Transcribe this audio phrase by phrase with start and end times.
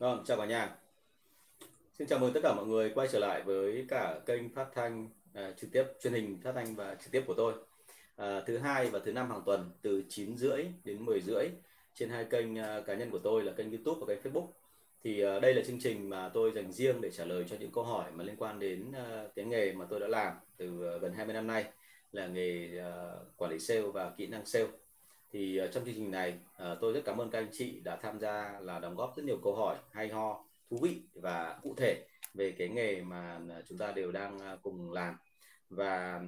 [0.00, 0.76] Vâng, chào cả nhà.
[1.98, 5.08] Xin chào mừng tất cả mọi người quay trở lại với cả kênh phát thanh
[5.34, 7.54] à, trực tiếp truyền hình phát thanh và trực tiếp của tôi.
[8.16, 11.48] À, thứ hai và thứ năm hàng tuần từ 9 rưỡi đến 10 rưỡi
[11.94, 14.46] trên hai kênh à, cá nhân của tôi là kênh YouTube và kênh Facebook.
[15.04, 17.72] Thì à, đây là chương trình mà tôi dành riêng để trả lời cho những
[17.72, 20.98] câu hỏi mà liên quan đến à, cái nghề mà tôi đã làm từ à,
[21.00, 21.64] gần 20 năm nay
[22.12, 22.92] là nghề à,
[23.36, 24.66] quản lý sale và kỹ năng sale
[25.32, 27.96] thì ờ, trong chương trình này ờ, tôi rất cảm ơn các anh chị đã
[28.02, 31.74] tham gia, là đóng góp rất nhiều câu hỏi, hay ho, thú vị và cụ
[31.76, 35.16] thể về cái nghề mà ờ, chúng ta đều đang cùng làm.
[35.70, 36.22] Và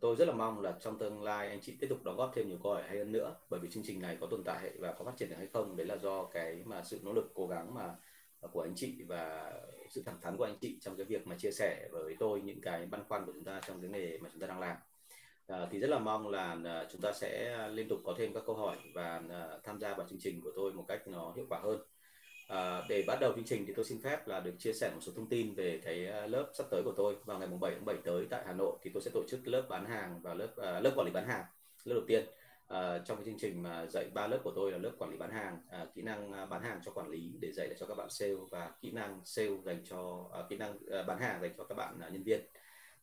[0.00, 2.48] tôi rất là mong là trong tương lai anh chị tiếp tục đóng góp thêm
[2.48, 4.92] nhiều câu hỏi hay hơn nữa, bởi vì chương trình này có tồn tại và
[4.92, 7.46] có phát triển được hay không, đấy là do cái mà sự nỗ lực, cố
[7.46, 7.94] gắng mà
[8.52, 9.52] của anh chị và
[9.90, 12.60] sự thẳng thắn của anh chị trong cái việc mà chia sẻ với tôi những
[12.60, 14.76] cái băn khoăn của chúng ta trong cái nghề mà chúng ta đang làm.
[15.48, 18.34] À, thì rất là mong là à, chúng ta sẽ ờ, liên tục có thêm
[18.34, 21.32] các câu hỏi và à, tham gia vào chương trình của tôi một cách nó
[21.36, 21.78] hiệu quả hơn.
[22.48, 25.00] À, để bắt đầu chương trình thì tôi xin phép là được chia sẻ một
[25.00, 27.16] số thông tin về cái lớp sắp tới của tôi.
[27.24, 29.66] Vào ngày 7 tháng 7 tới tại Hà Nội thì tôi sẽ tổ chức lớp
[29.68, 31.44] bán hàng và lớp à, lớp quản lý bán hàng
[31.84, 32.24] lớp đầu tiên.
[32.68, 35.16] À, trong cái chương trình mà dạy ba lớp của tôi là lớp quản lý
[35.16, 38.10] bán hàng à, kỹ năng bán hàng cho quản lý để dạy cho các bạn
[38.10, 41.64] sale và kỹ năng sale dành cho à, kỹ năng à, bán hàng dành cho
[41.64, 42.40] các bạn à, nhân viên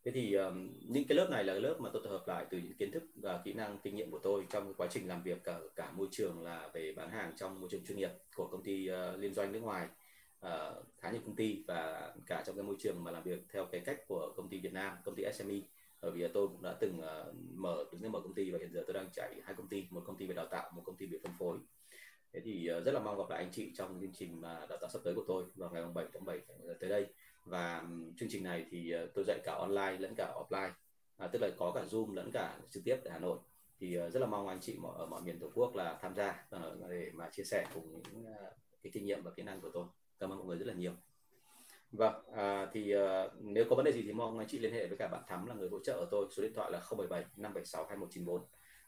[0.06, 2.58] thế thì um, những cái lớp này là lớp mà tôi tập hợp lại từ
[2.58, 5.44] những kiến thức và kỹ năng kinh nghiệm của tôi trong quá trình làm việc
[5.44, 8.64] cả cả môi trường là về bán hàng trong môi trường chuyên nghiệp của công
[8.64, 9.88] ty uh, liên doanh nước ngoài
[10.45, 10.52] uh,
[10.98, 13.81] khá nhiều công ty và cả trong cái môi trường mà làm việc theo cái
[13.86, 15.56] cách của công ty Việt Nam công ty SME
[16.02, 18.73] bởi vì tôi cũng đã từng uh, mở đứng ra mở công ty và hiện
[18.73, 20.98] giờ tôi đang chạy hai công ty một công ty về đào tạo một công
[20.98, 21.58] ty về phân phối.
[22.33, 24.78] Thế thì uh, rất là mong gặp lại anh chị trong chương trình mà đào
[24.81, 26.39] tạo sắp tới của tôi vào ngày 7 tháng 7
[26.80, 27.06] tới đây
[27.45, 30.71] và ừ, chương trình này thì ờ, tôi dạy cả online lẫn cả offline.
[31.17, 33.39] À, tức là có cả zoom lẫn cả trực tiếp tại hà nội.
[33.79, 36.45] Thì ờ, rất là mong anh chị ở mọi miền tổ quốc là tham gia
[36.49, 38.25] ờ, để mà chia sẻ cùng những
[38.83, 39.85] cái kinh nghiệm và kỹ năng của tôi.
[40.19, 40.93] Cảm ơn mọi người rất là nhiều.
[41.92, 44.87] Vâng à, thì uh, nếu có vấn đề gì thì mong anh chị liên hệ
[44.87, 46.27] với cả bạn thắm là người hỗ trợ ở tôi.
[46.31, 48.41] Số điện thoại là 077 576 2194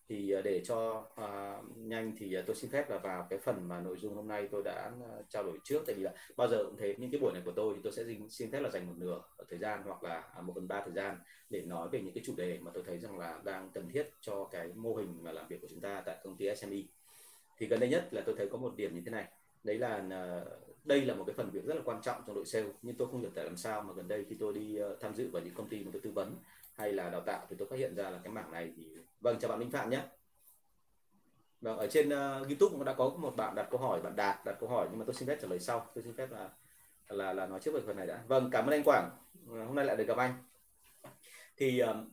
[0.09, 3.67] thì à, để cho uh, nhanh thì à, tôi xin phép là vào cái phần
[3.67, 4.91] mà nội dung hôm nay tôi đã
[5.29, 5.83] trao đổi trước.
[5.85, 7.93] Tại vì là bao giờ cũng thế những cái buổi này của tôi thì tôi
[7.93, 10.81] sẽ xin xin phép là dành một nửa thời gian hoặc là một phần ba
[10.81, 11.17] thời gian
[11.49, 14.09] để nói về những cái chủ đề mà tôi thấy rằng là đang cần thiết
[14.21, 16.77] cho cái mô hình mà làm việc của chúng ta tại công ty SME
[17.57, 19.27] thì gần đây nhất là tôi thấy có một điểm như thế này.
[19.63, 20.01] Đấy là
[20.87, 23.07] đây là một cái phần việc rất là quan trọng trong đội sale nhưng tôi
[23.11, 25.43] không hiểu tại làm sao mà gần đây khi tôi đi ờ, tham dự vào
[25.43, 26.35] những công ty mà tôi tư vấn
[26.77, 28.87] hay là đào tạo thì tôi phát hiện ra là cái mảng này thì
[29.21, 30.01] vâng chào bạn Minh Phạm nhé.
[31.61, 34.45] Vâng ở trên uh, YouTube cũng đã có một bạn đặt câu hỏi bạn Đạt
[34.45, 35.87] đặt câu hỏi nhưng mà tôi xin phép trả lời sau.
[35.95, 36.49] Tôi xin phép là
[37.07, 38.23] là là nói trước về phần này đã.
[38.27, 39.09] Vâng cảm ơn anh Quảng.
[39.49, 40.33] Ờ, hôm nay lại được gặp anh.
[41.57, 42.09] Thì um,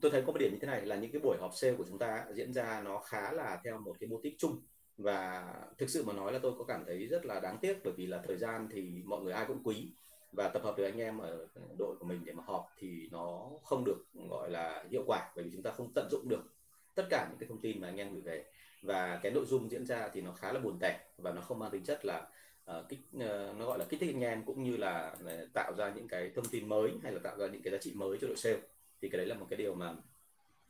[0.00, 1.84] tôi thấy có một điểm như thế này là những cái buổi họp sale của
[1.88, 4.62] chúng ta diễn ra nó khá là theo một cái mô típ chung.
[4.96, 7.92] Và thực sự mà nói là tôi có cảm thấy rất là đáng tiếc bởi
[7.96, 9.92] vì là thời gian thì mọi người ai cũng quý
[10.36, 13.50] và tập hợp được anh em ở đội của mình để mà họp thì nó
[13.64, 16.42] không được gọi là hiệu quả bởi vì chúng ta không tận dụng được
[16.94, 18.44] tất cả những cái thông tin mà anh em gửi về.
[18.82, 21.58] Và cái nội dung diễn ra thì nó khá là buồn tẻ và nó không
[21.58, 22.28] mang tính chất là
[22.70, 23.22] uh, kích uh,
[23.58, 26.30] nó gọi là kích thích anh em cũng như là uh, tạo ra những cái
[26.34, 28.60] thông tin mới hay là tạo ra những cái giá trị mới cho đội sale.
[29.02, 29.94] Thì cái đấy là một cái điều mà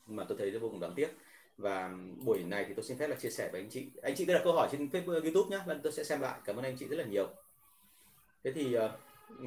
[0.07, 1.09] mà tôi thấy rất vô cùng đáng tiếc.
[1.57, 3.91] Và buổi này thì tôi xin phép là chia sẻ với anh chị.
[4.03, 6.41] Anh chị đưa đặt câu hỏi trên Facebook YouTube nhé lần tôi sẽ xem lại.
[6.45, 7.29] Cảm ơn anh chị rất là nhiều.
[8.45, 8.91] Thế thì uh,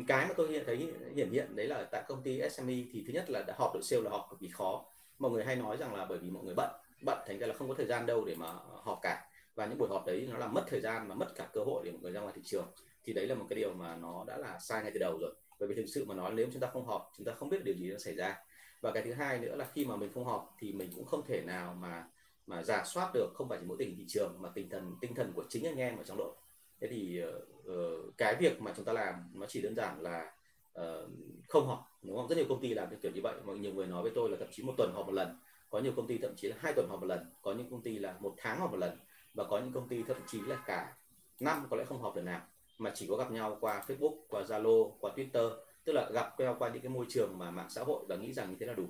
[0.07, 3.13] cái mà tôi hiện thấy hiển hiện đấy là tại công ty SME thì thứ
[3.13, 4.85] nhất là đã họp đội sale là họp cực kỳ khó.
[5.19, 6.69] Mọi người hay nói rằng là bởi vì mọi người bận
[7.01, 8.47] bận thành ra là không có thời gian đâu để mà
[8.83, 9.29] họp cả.
[9.55, 11.81] Và những buổi họp đấy nó làm mất thời gian mà mất cả cơ hội
[11.85, 12.65] để mọi người ra ngoài thị trường.
[13.03, 15.33] Thì đấy là một cái điều mà nó đã là sai ngay từ đầu rồi.
[15.59, 17.63] Bởi vì thực sự mà nói, nếu chúng ta không họp, chúng ta không biết
[17.63, 18.35] điều gì đang xảy ra.
[18.81, 21.25] Và cái thứ hai nữa là khi mà mình không họp thì mình cũng không
[21.27, 22.05] thể nào mà
[22.47, 25.15] mà giả soát được, không phải chỉ mỗi tình thị trường mà tinh thần tinh
[25.15, 26.35] thần của chính anh em ở trong đội.
[26.81, 27.41] Thế thì ờ,
[27.72, 30.33] uh, cái việc mà chúng ta làm nó chỉ đơn giản là
[30.81, 31.09] uh,
[31.47, 32.28] không họp đúng không?
[32.28, 33.33] Rất nhiều công ty làm cái kiểu như vậy.
[33.45, 35.39] Mọi nhiều người nói với tôi là thậm chí một tuần họp một lần.
[35.69, 37.31] Có nhiều công ty thậm chí là hai tuần họp một lần.
[37.41, 38.97] Có những công ty là một tháng họp một lần.
[39.33, 40.97] Và có những công ty thậm chí là cả
[41.39, 42.41] năm có lẽ không họp lần nào.
[42.77, 45.50] Mà chỉ có gặp nhau qua Facebook qua Zalo qua Twitter.
[45.86, 48.33] Tức là gặp nhau qua những cái môi trường mà mạng xã hội và nghĩ
[48.33, 48.86] rằng như thế là đủ.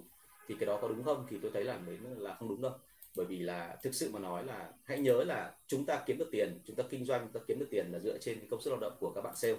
[0.48, 1.26] Thì cái đó có đúng không?
[1.30, 2.72] Thì tôi thấy là đấy là không đúng đâu
[3.18, 6.30] bởi vì là thực sự mà nói là hãy nhớ là chúng ta kiếm được
[6.32, 8.62] tiền, chúng ta kinh doanh, chúng ta kiếm được tiền là dựa trên cái công
[8.62, 9.56] sức lao động của các bạn sale.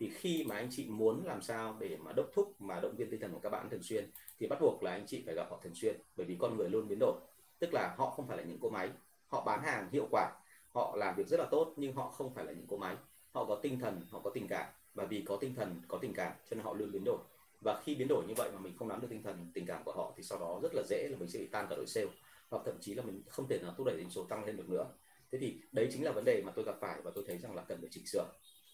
[0.00, 3.10] Thì khi mà anh chị muốn làm sao để mà đốc thúc, mà động viên
[3.10, 5.46] tinh thần của các bạn thường xuyên, thì bắt buộc là anh chị phải gặp
[5.50, 7.20] họ thường xuyên, bởi vì con người luôn biến đổi.
[7.58, 8.88] Tức là họ không phải là những cỗ máy,
[9.26, 10.30] họ bán hàng hiệu quả,
[10.68, 12.96] họ làm việc rất là tốt, nhưng họ không phải là những cỗ máy.
[13.32, 16.14] Họ có tinh thần, họ có tình cảm, và vì có tinh thần, có tình
[16.14, 17.18] cảm cho nên họ luôn biến đổi.
[17.60, 19.84] Và khi biến đổi như vậy mà mình không nắm được tinh thần, tình cảm
[19.84, 21.86] của họ, thì sau đó rất là dễ là mình sẽ bị tan cả đội
[21.86, 22.06] sale
[22.50, 24.68] hoặc thậm chí là mình không thể nào thúc đẩy doanh số tăng lên được
[24.68, 24.86] nữa.
[25.32, 27.54] Thế thì đấy chính là vấn đề mà tôi gặp phải và tôi thấy rằng
[27.54, 28.26] là cần phải chỉnh sửa.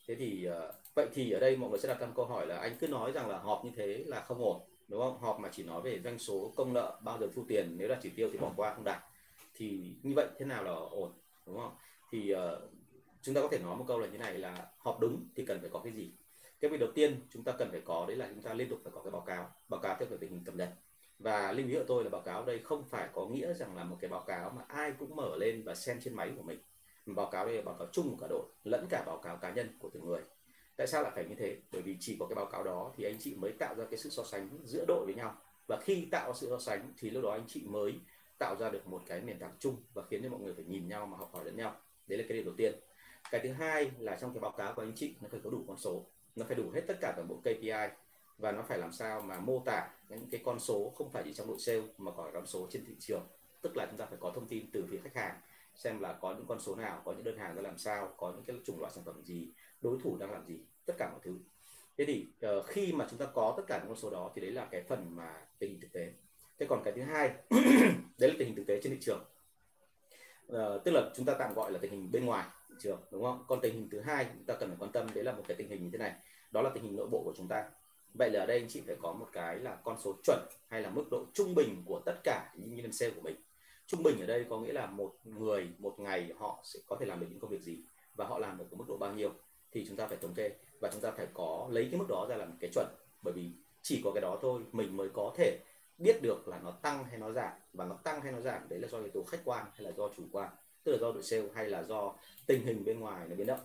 [0.09, 2.57] Thế thì uh, vậy thì ở đây mọi người sẽ đặt ra câu hỏi là
[2.57, 5.19] anh cứ nói rằng là họp như thế là không ổn đúng không?
[5.19, 7.99] Họp mà chỉ nói về doanh số công nợ bao giờ thu tiền nếu là
[8.03, 9.03] chỉ tiêu thì bỏ qua không đạt.
[9.55, 11.13] Thì như vậy thế nào là ổn
[11.47, 11.75] đúng không?
[12.13, 12.39] Thì uh,
[13.23, 15.61] chúng ta có thể nói một câu là như này là họp đúng thì cần
[15.61, 16.13] phải có cái gì?
[16.61, 18.81] Cái việc đầu tiên chúng ta cần phải có đấy là chúng ta liên tục
[18.83, 20.69] phải có cái báo cáo báo cáo theo tình hình cập nhật
[21.19, 23.85] và lưu ý của tôi là báo cáo đây không phải có nghĩa rằng là
[23.85, 26.59] một cái báo cáo mà ai cũng mở lên và xem trên máy của mình.
[27.07, 29.51] Báo cáo đây là báo cáo chung của cả đội, lẫn cả báo cáo cá
[29.51, 30.21] nhân của từng người.
[30.77, 31.57] Tại sao lại phải như thế?
[31.73, 33.99] Bởi vì chỉ có cái báo cáo đó thì anh chị mới tạo ra cái
[33.99, 35.37] sự so sánh giữa đội với nhau.
[35.67, 37.95] Và khi tạo sự so sánh thì lúc đó anh chị mới
[38.39, 40.89] tạo ra được một cái nền tảng chung và khiến cho mọi người phải nhìn
[40.89, 41.77] nhau mà học hỏi lẫn nhau.
[42.07, 42.75] Đấy là cái điều đầu tiên.
[43.31, 45.65] Cái thứ hai là trong cái báo cáo của anh chị, nó phải có đủ
[45.69, 46.07] con số.
[46.37, 48.04] Nó phải đủ hết tất cả toàn bộ KPI
[48.39, 51.35] và nó phải làm sao mà mô tả những cái con số không phải chỉ
[51.35, 53.27] trong đội sale mà còn con số trên thị trường.
[53.63, 55.41] Tức là chúng ta phải có thông tin từ phía khách hàng
[55.75, 58.33] xem là có những con số nào có những đơn hàng ra làm sao có
[58.33, 59.49] những cái chủng loại sản phẩm gì
[59.81, 61.39] đối thủ đang làm gì tất cả mọi thứ.
[61.99, 64.43] Thế thì uh, khi mà chúng ta có tất cả những con số đó thì
[64.43, 66.13] đấy là cái phần mà tình hình thực tế.
[66.59, 67.29] Thế còn cái thứ hai
[68.19, 69.25] đấy là tình hình thực tế trên thị trường.
[70.47, 73.23] Uh, tức là chúng ta tạm gọi là tình hình bên ngoài thị trường đúng
[73.23, 73.45] không?
[73.49, 75.57] Còn tình hình thứ hai chúng ta cần phải quan tâm đấy là một cái
[75.57, 76.15] tình hình như thế này.
[76.51, 77.71] Đó là tình hình nội bộ của chúng ta
[78.15, 80.83] vậy là ở đây anh chị phải có một cái là con số chuẩn hay
[80.83, 83.37] là mức độ trung bình của tất cả những nhân viên sale của mình.
[83.87, 87.07] Trung bình ở đây có nghĩa là một người một ngày họ sẽ có thể
[87.07, 87.79] làm được những công việc gì
[88.15, 89.31] và họ làm được ở mức độ bao nhiêu
[89.73, 90.51] thì chúng ta phải thống kê
[90.81, 92.87] và chúng ta phải có lấy cái mức đó ra làm cái chuẩn.
[93.23, 93.51] Bởi vì
[93.83, 95.59] chỉ có cái đó thôi mình mới có thể
[95.99, 98.79] biết được là nó tăng hay nó giảm và nó tăng hay nó giảm đấy
[98.79, 100.51] là do yếu tố khách quan hay là do chủ quan
[100.85, 102.15] tức là do đội sale hay là do
[102.47, 103.61] tình hình bên ngoài nó biến động.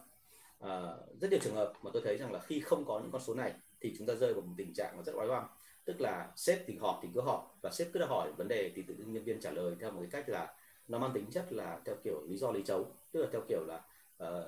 [0.60, 3.22] À, rất nhiều trường hợp mà tôi thấy rằng là khi không có những con
[3.22, 5.44] số này thì chúng ta rơi vào một tình trạng rất oái oăm.
[5.86, 8.82] Tức là sếp thì họp thì cứ họp và sếp cứ hỏi vấn đề thì
[8.82, 10.56] tự nhiên nhân viên trả lời theo một cái cách là
[10.88, 13.66] nó mang tính chất là theo kiểu lý do lý chấu tức là theo kiểu
[13.66, 13.82] là
[14.24, 14.44] uh,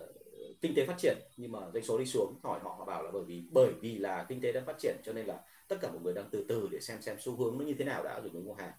[0.61, 3.11] kinh tế phát triển nhưng mà doanh số đi xuống hỏi họ họ bảo là
[3.11, 5.91] bởi vì bởi vì là kinh tế đang phát triển cho nên là tất cả
[5.91, 8.19] mọi người đang từ từ để xem xem xu hướng nó như thế nào đã
[8.19, 8.71] rồi mới mua hàng.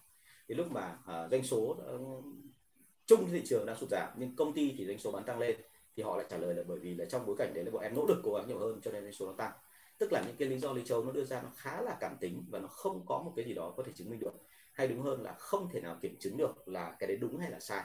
[0.47, 2.25] Thì lúc mà uh, doanh số uh,
[3.05, 5.55] chung thị trường đang sụt giảm nhưng công ty thì doanh số bán tăng lên
[5.95, 7.83] thì họ lại trả lời là bởi vì là trong bối cảnh đấy là bọn
[7.83, 9.51] em nỗ lực cố gắng nhiều hơn cho nên doanh số nó tăng
[10.03, 12.17] tức là những cái lý do lý châu nó đưa ra nó khá là cảm
[12.19, 14.33] tính và nó không có một cái gì đó có thể chứng minh được.
[14.71, 17.51] Hay đúng hơn là không thể nào kiểm chứng được là cái đấy đúng hay
[17.51, 17.83] là sai.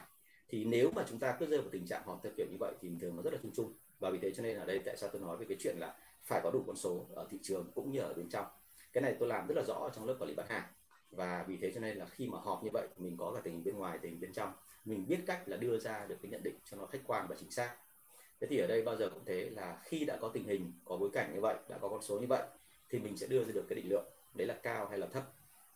[0.49, 2.75] Thì nếu mà chúng ta cứ rơi vào tình trạng họp theo kiểu như vậy
[2.81, 3.73] thì thường nó rất là chung chung.
[3.99, 5.97] Và vì thế cho nên ở đây tại sao tôi nói về cái chuyện là
[6.23, 8.47] phải có đủ con số ở thị trường cũng như ở bên trong.
[8.93, 10.69] Cái này tôi làm rất là rõ ở trong lớp quản lý bán hàng.
[11.11, 13.55] Và vì thế cho nên là khi mà họp như vậy, mình có cả tình
[13.55, 14.53] hình bên ngoài, tình hình bên trong.
[14.85, 17.37] Mình biết cách là đưa ra được cái nhận định cho nó khách quan và
[17.41, 17.77] chính xác
[18.41, 20.97] thế thì ở đây bao giờ cũng thế là khi đã có tình hình có
[20.97, 22.43] bối cảnh như vậy đã có con số như vậy
[22.91, 24.05] thì mình sẽ đưa ra được cái định lượng
[24.35, 25.23] đấy là cao hay là thấp.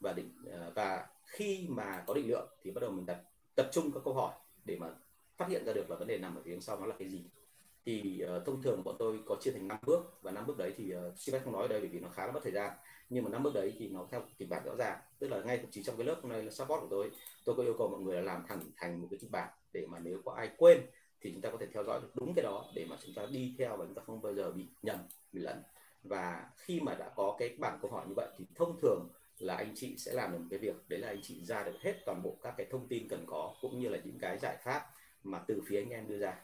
[0.01, 3.19] Và định ờ, và khi mà có định lượng thì bắt đầu mình đặt
[3.55, 4.87] tập trung các câu hỏi để mà
[5.37, 7.25] phát hiện ra được là vấn đề nằm ở phía sau nó là cái gì.
[7.87, 10.73] Thì uh, thông thường bọn tôi có chia thành năm bước và năm bước đấy
[10.77, 12.53] thì ờ, uh, phép không nói ở đây bởi vì nó khá là mất thời
[12.53, 12.73] gian.
[13.11, 15.67] Nhưng mà năm bước đấy thì nó theo kịch bản rõ ràng tức là ngay
[15.71, 17.11] chỉ trong cái lớp này là support của tôi
[17.45, 19.87] tôi có yêu cầu mọi người là làm thẳng thành một cái kịch bản để
[19.87, 20.81] mà nếu có ai quên
[21.23, 23.27] thì chúng ta có thể theo dõi được đúng cái đó để mà chúng ta
[23.31, 24.99] đi theo và chúng ta không bao giờ bị nhầm
[25.33, 25.63] bị lẫn.
[26.03, 29.09] Và khi mà đã có cái bảng câu hỏi như vậy thì thông thường
[29.39, 31.81] là anh chị sẽ làm được một cái việc đấy là anh chị ra được
[31.81, 34.57] hết toàn bộ các cái thông tin cần có cũng như là những cái giải
[34.65, 34.91] pháp
[35.25, 36.35] mà từ phía anh em đưa ra.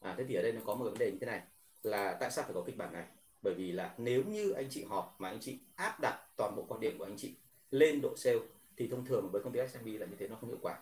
[0.00, 1.42] À, thế thì ở đây nó có một vấn đề như thế này
[1.82, 3.04] là tại sao phải có kịch bản này?
[3.42, 6.64] Bởi vì là nếu như anh chị họp mà anh chị áp đặt toàn bộ
[6.68, 7.34] quan điểm của anh chị
[7.70, 8.38] lên độ sale
[8.76, 10.78] thì thông thường với công ty SMB là như thế nó không hiệu quả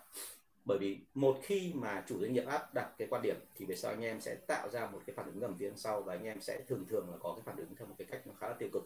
[0.68, 3.76] bởi vì một khi mà chủ doanh nghiệp áp đặt cái quan điểm thì về
[3.76, 6.25] sau anh em sẽ tạo ra một cái phản ứng ngầm phía sau và anh
[6.25, 8.48] em sẽ thường thường là có cái phản ứng theo một cái cách nó khá
[8.48, 8.82] là tiêu cực.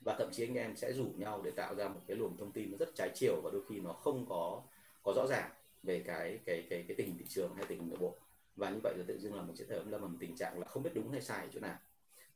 [0.00, 2.52] Và thậm chí anh em sẽ rủ nhau để tạo ra một cái luồng thông
[2.52, 4.62] tin nó rất trái chiều và đôi khi nó không có
[5.02, 5.50] có rõ ràng
[5.82, 8.16] về cái cái cái cái tình hình thị trường hay tình hình nội bộ.
[8.56, 10.66] Và như vậy là tự dưng là mình sẽ thấy lâm một tình trạng là
[10.66, 11.78] không biết đúng hay sai ở chỗ nào.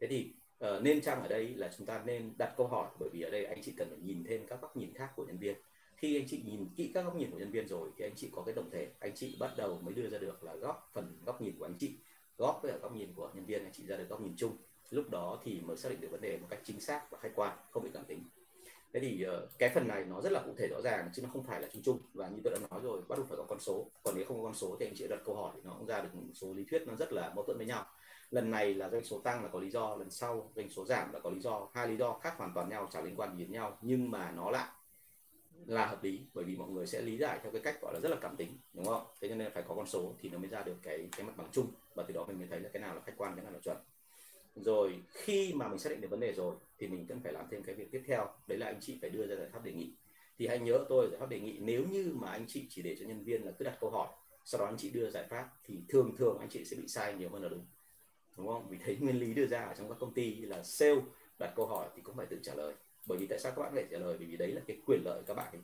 [0.00, 0.33] Thế thì
[0.64, 2.88] uh, nên chăng ở đây là chúng ta nên đặt câu hỏi?
[3.00, 5.25] Bởi vì ở đây anh chị cần phải nhìn thêm các góc nhìn khác của
[5.25, 5.57] nhân viên
[6.00, 8.30] khi anh chị nhìn kỹ các góc nhìn của nhân viên rồi, thì anh chị
[8.33, 8.88] có cái tổng thể.
[8.99, 11.75] Anh chị bắt đầu mới đưa ra được là góc phần, góc nhìn của anh
[11.78, 11.95] chị,
[12.38, 14.57] góp với góc nhìn của nhân viên, anh chị ra được góc nhìn chung.
[14.90, 17.33] Lúc đó thì mới xác định được vấn đề một cách chính xác và khách
[17.35, 18.25] quan, không bị cảm tính.
[18.92, 21.28] Thế thì ờ, cái phần này nó rất là cụ thể rõ ràng, chứ nó
[21.33, 21.99] không phải là chung chung.
[22.14, 23.87] Và như tôi đã nói rồi, bắt buộc phải có con số.
[24.02, 25.87] Còn nếu không có con số thì anh chị đặt câu hỏi thì nó cũng
[25.87, 27.87] ra được một số lý thuyết nó rất là mâu thuẫn với nhau.
[28.30, 31.12] Lần này là doanh số tăng là có lý do, lần sau doanh số giảm
[31.12, 31.69] là có lý do.
[31.75, 34.33] Hai lý do khác hoàn toàn nhau, chả liên quan gì đến nhau, nhưng mà
[34.37, 34.69] nó lại
[35.67, 38.00] là hợp lý, bởi vì mọi người sẽ lý giải theo cái cách gọi là
[38.00, 39.07] rất là cảm tính, đúng không?
[39.21, 41.37] Thế cho nên phải có con số thì nó mới ra được cái cái mặt
[41.37, 43.45] bằng chung, và từ đó mình mới thấy là cái nào là khách quan, cái
[43.45, 43.76] nào là chuẩn.
[44.55, 47.45] Rồi, khi mà mình xác định được vấn đề rồi thì mình cần phải làm
[47.50, 49.73] thêm cái việc tiếp theo, đấy là anh chị phải đưa ra giải pháp đề
[49.73, 49.93] nghị.
[50.38, 52.97] Thì hãy nhớ tôi giải pháp đề nghị, nếu như mà anh chị chỉ để
[53.00, 54.09] cho nhân viên là cứ đặt câu hỏi,
[54.45, 57.14] sau đó anh chị đưa giải pháp thì thường thường anh chị sẽ bị sai
[57.14, 57.67] nhiều hơn là đúng
[58.37, 58.67] đúng không?
[58.71, 61.00] Vì thấy nguyên lý đưa ra ở trong các công ty là sale,
[61.38, 62.75] đặt câu hỏi thì cũng phải tự trả lời
[63.07, 64.16] bởi vì tại sao các bạn phải trả lời?
[64.19, 65.62] Bởi vì đấy là cái quyền lợi các bạn ấy.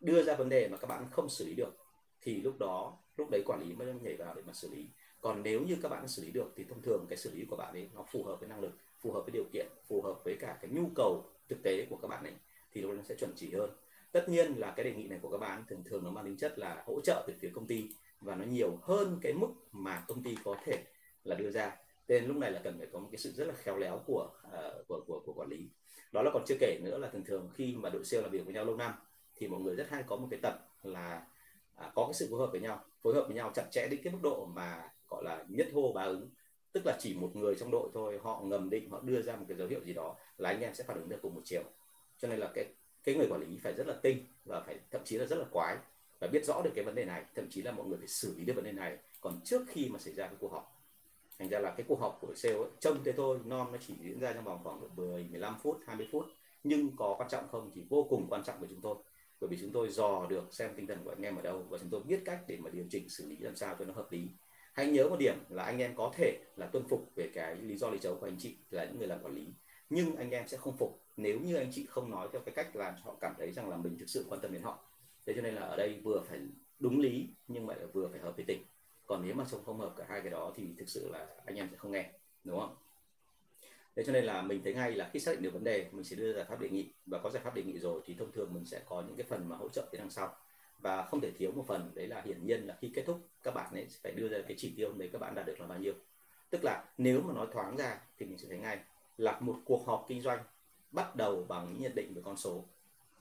[0.00, 1.76] đưa ra vấn đề mà các bạn không xử lý được
[2.20, 4.86] thì lúc đó lúc đấy quản lý mới nhảy vào để mà xử lý.
[5.20, 7.56] Còn nếu như các bạn xử lý được thì thông thường cái xử lý của
[7.56, 10.24] bạn ấy nó phù hợp với năng lực phù hợp với điều kiện phù hợp
[10.24, 12.32] với cả cái nhu cầu thực tế của các bạn ấy
[12.72, 13.70] thì nó sẽ chuẩn chỉ hơn.
[14.12, 16.36] Tất nhiên là cái đề nghị này của các bạn thường thường nó mang tính
[16.36, 17.88] chất là hỗ trợ từ phía công ty
[18.20, 20.84] và nó nhiều hơn cái mức mà công ty có thể
[21.24, 21.76] là đưa ra.
[22.08, 24.30] Nên lúc này là cần phải có một cái sự rất là khéo léo của
[24.46, 25.68] uh, của, của của quản lý
[26.12, 28.44] đó là còn chưa kể nữa là thường thường khi mà đội sale làm việc
[28.44, 28.92] với nhau lâu năm
[29.36, 31.26] thì mọi người rất hay có một cái tập là
[31.76, 34.00] à, có cái sự phối hợp với nhau phối hợp với nhau chặt chẽ đến
[34.04, 36.30] cái mức độ mà gọi là nhất hô bá ứng.
[36.72, 39.44] Tức là chỉ một người trong đội thôi họ ngầm định họ đưa ra một
[39.48, 41.62] cái dấu hiệu gì đó là anh em sẽ phản ứng được cùng một chiều.
[42.18, 42.64] Cho nên là cái
[43.04, 45.44] cái người quản lý phải rất là tinh và phải thậm chí là rất là
[45.52, 45.76] quái
[46.20, 48.34] và biết rõ được cái vấn đề này thậm chí là mọi người phải xử
[48.38, 48.98] lý được vấn đề này.
[49.20, 50.71] Còn trước khi mà xảy ra cái cuộc họp
[51.42, 53.94] thành ra là cái cuộc họp của sale ấy, trông thế thôi non nó chỉ
[54.02, 56.26] diễn ra trong vòng khoảng 10 15 phút 20 phút.
[56.64, 58.96] Nhưng có quan trọng không thì vô cùng quan trọng với chúng tôi.
[59.40, 61.78] Bởi vì chúng tôi dò được xem tinh thần của anh em ở đâu và
[61.78, 64.12] chúng tôi biết cách để mà điều chỉnh xử lý làm sao cho nó hợp
[64.12, 64.28] lý.
[64.72, 67.76] Hãy nhớ một điểm là anh em có thể là tuân phục về cái lý
[67.76, 69.46] do lý chấu của anh chị là những người làm quản lý.
[69.90, 72.76] Nhưng anh em sẽ không phục nếu như anh chị không nói theo cái cách
[72.76, 74.78] làm cho họ cảm thấy rằng là mình thực sự quan tâm đến họ.
[75.26, 76.38] Thế cho nên là ở đây vừa phải
[76.78, 78.62] đúng lý nhưng mà vừa phải hợp với tình
[79.06, 81.56] còn nếu mà không không hợp cả hai cái đó thì thực sự là anh
[81.56, 82.10] em sẽ không nghe,
[82.44, 82.76] đúng không?
[83.96, 86.04] Thế cho nên là mình thấy ngay là khi xác định được vấn đề, mình
[86.04, 86.92] sẽ đưa giải pháp đề nghị.
[87.06, 89.26] Và có giải pháp đề nghị rồi thì thông thường mình sẽ có những cái
[89.28, 90.36] phần mà hỗ trợ đến đằng sau.
[90.78, 93.54] Và không thể thiếu một phần, đấy là hiển nhiên là khi kết thúc, các
[93.54, 95.78] bạn ấy phải đưa ra cái chỉ tiêu đấy các bạn đạt được là bao
[95.78, 95.92] nhiêu.
[96.50, 98.78] Tức là nếu mà nói thoáng ra thì mình sẽ thấy ngay
[99.18, 100.38] là một cuộc họp kinh doanh
[100.90, 102.64] bắt đầu bằng những nhận định về con số.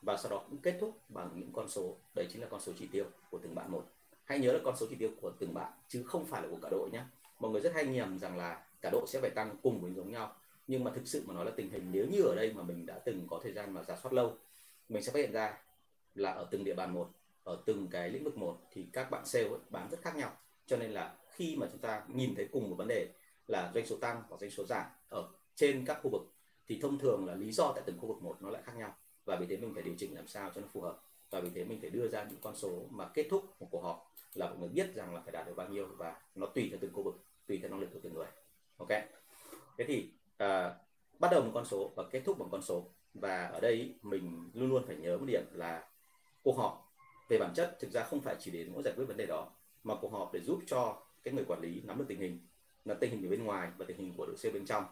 [0.02, 2.72] Và sau đó cũng kết thúc bằng những con số, đấy chính là con số
[2.80, 3.88] chỉ tiêu của từng bạn một
[4.32, 6.58] hãy nhớ là con số chỉ tiêu của từng bạn chứ không phải là của
[6.62, 7.04] cả đội nhé
[7.40, 10.12] mọi người rất hay nhầm rằng là cả đội sẽ phải tăng cùng với giống
[10.12, 10.36] nhau.
[10.68, 12.86] Nhưng mà thực sự mà nói là tình hình nếu như ở đây mà mình
[12.86, 14.38] đã từng có thời gian mà giả soát lâu
[14.90, 15.58] mình sẽ phát hiện ra
[16.16, 17.10] là ở từng địa bàn một
[17.44, 20.32] ở từng cái lĩnh vực một thì các bạn sale ấy, bán rất khác nhau.
[20.66, 23.08] Cho nên là khi mà chúng ta nhìn thấy cùng một vấn đề
[23.48, 26.22] là doanh số tăng hoặc doanh số giảm ở trên các khu vực
[26.68, 28.96] thì thông thường là lý do tại từng khu vực một nó lại khác nhau.
[29.26, 31.50] Và vì thế mình phải điều chỉnh làm sao cho nó phù hợp và vì
[31.56, 34.50] thế mình phải đưa ra những con số mà kết thúc một cuộc họp là
[34.50, 36.94] mọi người biết rằng là phải đạt được bao nhiêu và nó tùy theo từng
[36.94, 37.16] khu vực
[37.48, 38.28] tùy theo năng lực của từng người.
[38.78, 38.90] Ok?
[39.78, 40.76] Thế thì à,
[41.20, 42.86] bắt đầu một con số và kết thúc bằng con số.
[43.14, 45.88] Và ở đây mình luôn luôn phải nhớ một điểm là
[46.44, 46.94] cuộc họp
[47.30, 49.52] về bản chất thực ra không phải chỉ để mỗi giải quyết vấn đề đó
[49.84, 52.40] mà cuộc họp để giúp cho cái người quản lý nắm được tình hình
[52.86, 54.86] là tình hình ở bên ngoài và tình hình của đội sale bên trong.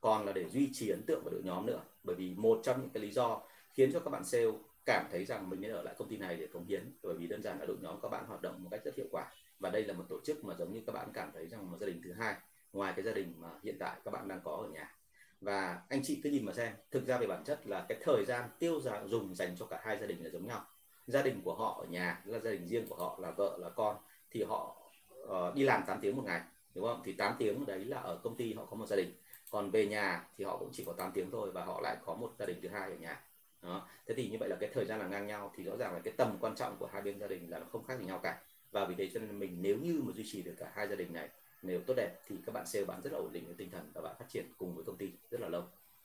[0.00, 1.80] Còn là để duy trì ấn tượng của đội nhóm nữa.
[2.02, 4.46] Bởi vì một trong những cái lý do khiến cho các bạn sale
[4.86, 7.26] cảm thấy rằng mình nên ở lại công ty này để cống hiến bởi vì
[7.26, 9.32] đơn giản là đội nhóm các bạn hoạt động một cách rất hiệu quả.
[9.58, 11.76] Và đây là một tổ chức mà giống như các bạn cảm thấy rằng một
[11.80, 12.34] gia đình thứ hai
[12.72, 14.96] ngoài cái gia đình mà hiện tại các bạn đang có ở nhà.
[15.40, 18.24] Và anh chị cứ nhìn mà xem thực ra về bản chất là cái thời
[18.24, 20.64] gian tiêu giá dùng dành cho cả hai gia đình là giống nhau.
[21.06, 23.68] Gia đình của họ ở nhà là gia đình riêng của họ là vợ là
[23.68, 23.96] con
[24.30, 24.76] thì họ
[25.22, 26.40] uh, đi làm 8 tiếng một ngày
[26.74, 27.02] đúng không?
[27.04, 29.14] Thì 8 tiếng đấy là ở công ty họ có một gia đình.
[29.50, 32.14] Còn về nhà thì họ cũng chỉ có 8 tiếng thôi và họ lại có
[32.14, 33.20] một gia đình thứ hai ở nhà
[33.66, 33.88] đó.
[34.06, 36.00] Thế thì như vậy là cái thời gian là ngang nhau, thì rõ ràng là
[36.04, 38.20] cái tầm quan trọng của hai bên gia đình là nó không khác gì nhau
[38.22, 38.42] cả.
[38.70, 40.96] Và vì thế cho nên mình nếu như mà duy trì được cả hai gia
[40.96, 41.28] đình này
[41.62, 43.90] nếu tốt đẹp thì các bạn sale bạn rất là ổn định về tinh thần
[43.94, 45.64] và bạn phát triển cùng với công ty rất là lâu.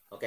[0.09, 0.21] Ok.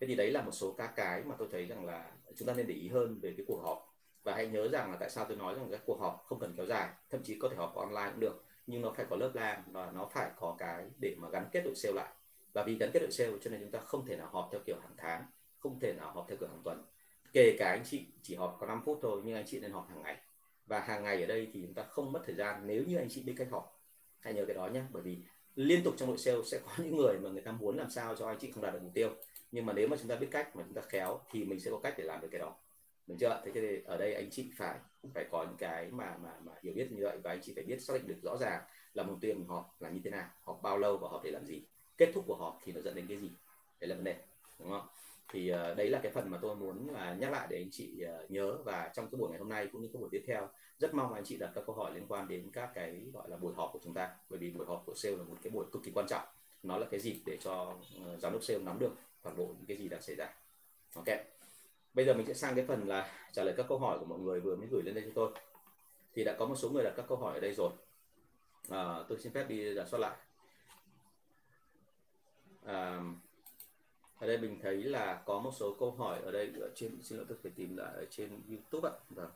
[0.00, 2.54] Thế thì đấy là một số các cái mà tôi thấy rằng là chúng ta
[2.54, 3.94] nên để ý hơn về cái cuộc họp.
[4.24, 6.54] Và hãy nhớ rằng là tại sao tôi nói rằng các cuộc họp không cần
[6.56, 9.30] kéo dài, thậm chí có thể họp online cũng được, nhưng nó phải có lớp
[9.34, 12.12] làm và nó phải có cái để mà gắn kết đội sale lại.
[12.52, 14.60] Và vì gắn kết đội sale cho nên chúng ta không thể nào họp theo
[14.66, 15.24] kiểu hàng tháng
[15.60, 16.84] không thể nào họp theo kiểu hàng tuần.
[17.32, 19.88] Kể cả anh chị chỉ họp có 5 phút thôi, nhưng anh chị nên họp
[19.88, 20.16] hàng ngày.
[20.66, 23.08] Và hàng ngày ở đây thì chúng ta không mất thời gian nếu như anh
[23.10, 23.80] chị biết cách họp.
[24.20, 25.18] Hãy nhớ cái đó nhé, bởi vì
[25.54, 28.14] liên tục trong đội sale sẽ có những người mà người ta muốn làm sao
[28.14, 29.10] cho anh chị không đạt được mục tiêu.
[29.52, 31.70] Nhưng mà nếu mà chúng ta biết cách mà chúng ta khéo thì mình sẽ
[31.70, 32.56] có cách để làm được cái đó.
[33.06, 33.42] Được chưa?
[33.44, 34.78] Thế cho nên ở đây anh chị phải
[35.14, 37.64] phải có những cái mà mà mà hiểu biết như vậy và anh chị phải
[37.64, 38.62] biết xác định được rõ ràng
[38.94, 41.30] là mục tiêu mình họp là như thế nào, họp bao lâu và họp để
[41.30, 41.62] làm gì.
[41.96, 43.30] Kết thúc của họp thì nó dẫn đến cái gì?
[43.80, 44.16] Đấy là vấn đề,
[44.58, 44.86] đúng không?
[45.28, 48.04] Thì uh, đấy là cái phần mà tôi muốn là nhắc lại để anh chị
[48.24, 48.58] uh, nhớ.
[48.64, 51.14] Và trong cái buổi ngày hôm nay cũng như các buổi tiếp theo rất mong
[51.14, 53.70] anh chị đặt các câu hỏi liên quan đến các cái gọi là buổi họp
[53.72, 54.10] của chúng ta.
[54.30, 56.24] Bởi vì buổi họp của sale là một cái buổi cực kỳ quan trọng.
[56.62, 57.74] Nó là cái dịp để cho
[58.12, 58.92] uh, giám đốc sale nắm được
[59.22, 60.34] toàn bộ những cái gì đang xảy ra.
[60.94, 61.06] Ok.
[61.94, 64.18] Bây giờ mình sẽ sang cái phần là trả lời các câu hỏi của mọi
[64.18, 65.30] người vừa mới gửi lên đây cho tôi.
[66.14, 67.70] Thì đã có một số người đặt các câu hỏi ở đây rồi.
[68.68, 70.16] À, tôi xin phép đi giả soát lại.
[72.64, 73.00] À,
[74.18, 77.18] ở đây mình thấy là có một số câu hỏi ở đây ở trên xin
[77.18, 78.94] lỗi tôi phải tìm lại ở trên YouTube ạ.
[79.10, 79.30] Vâng.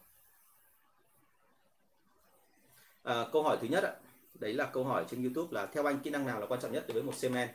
[3.03, 3.93] À, câu hỏi thứ nhất ạ.
[4.41, 6.73] Đấy là câu hỏi trên YouTube là theo anh kỹ năng nào là quan trọng
[6.73, 7.49] nhất đối với một semen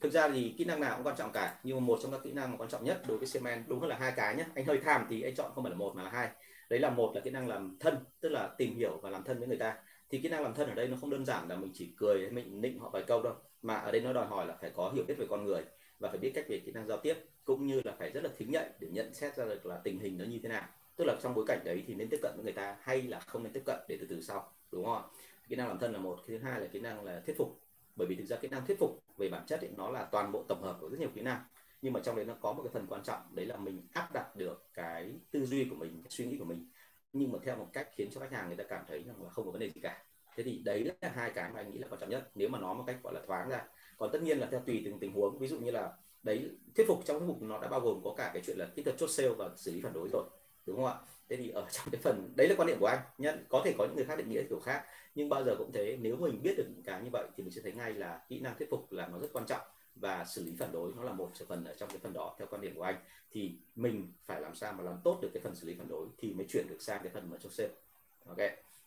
[0.00, 2.20] thực ra thì kỹ năng nào cũng quan trọng cả nhưng mà một trong các
[2.24, 4.80] kỹ năng quan trọng nhất đối với semen đúng là hai cái nhé anh hơi
[4.84, 6.28] tham thì anh chọn không phải là một mà là hai.
[6.70, 9.38] Đấy là một là kỹ năng làm thân tức là tìm hiểu và làm thân
[9.38, 9.76] với người ta.
[10.10, 12.20] Thì kỹ năng làm thân ở đây nó không đơn giản là mình chỉ cười
[12.20, 14.70] hay mình nịnh họ vài câu đâu mà ở đây nó đòi hỏi là phải
[14.70, 15.64] có hiểu biết về con người
[16.02, 18.30] và phải biết cách về kỹ năng giao tiếp cũng như là phải rất là
[18.38, 20.68] thính nhạy để nhận xét ra được là tình hình nó như thế nào.
[20.96, 23.20] Tức là trong bối cảnh đấy thì nên tiếp cận với người ta hay là
[23.20, 25.02] không nên tiếp cận để từ từ sau đúng không ạ?
[25.48, 27.60] Kỹ năng làm thân là một thứ hai là kỹ năng là thuyết phục.
[27.96, 30.32] Bởi vì thực ra kỹ năng thuyết phục về bản chất ấy, nó là toàn
[30.32, 31.42] bộ tổng hợp của rất nhiều kỹ năng.
[31.82, 34.08] Nhưng mà trong đấy nó có một cái phần quan trọng đấy là mình áp
[34.14, 36.68] đặt được cái tư duy của mình cái suy nghĩ của mình.
[37.12, 39.30] Nhưng mà theo một cách khiến cho khách hàng người ta cảm thấy rằng là
[39.30, 40.04] không có vấn đề gì cả.
[40.36, 42.30] Thế thì đấy là hai cái mà anh nghĩ là quan trọng nhất.
[42.34, 43.64] Nếu mà nói một cách gọi là thoáng ra
[44.02, 45.92] còn tất nhiên là theo tùy từng tình huống, ví dụ như là
[46.22, 48.68] đấy, thuyết phục trong thuyết phục nó đã bao gồm có cả cái chuyện là
[48.74, 50.24] kỹ thuật chốt sale và xử lý phản đối rồi,
[50.66, 50.94] đúng không ạ?
[51.28, 53.74] Thế thì ở trong cái phần, đấy là quan điểm của anh nhé có thể
[53.78, 56.42] có những người khác định nghĩa kiểu khác, nhưng bao giờ cũng thế, nếu mình
[56.42, 58.70] biết được những cái như vậy thì mình sẽ thấy ngay là kỹ năng thuyết
[58.70, 59.62] phục là nó rất quan trọng
[59.94, 62.48] và xử lý phản đối nó là một phần ở trong cái phần đó, theo
[62.50, 62.96] quan điểm của anh.
[63.30, 66.06] Thì mình phải làm sao mà làm tốt được cái phần xử lý phản đối
[66.18, 67.70] thì mới chuyển được sang cái phần mà chốt sale.
[68.26, 68.38] Ok,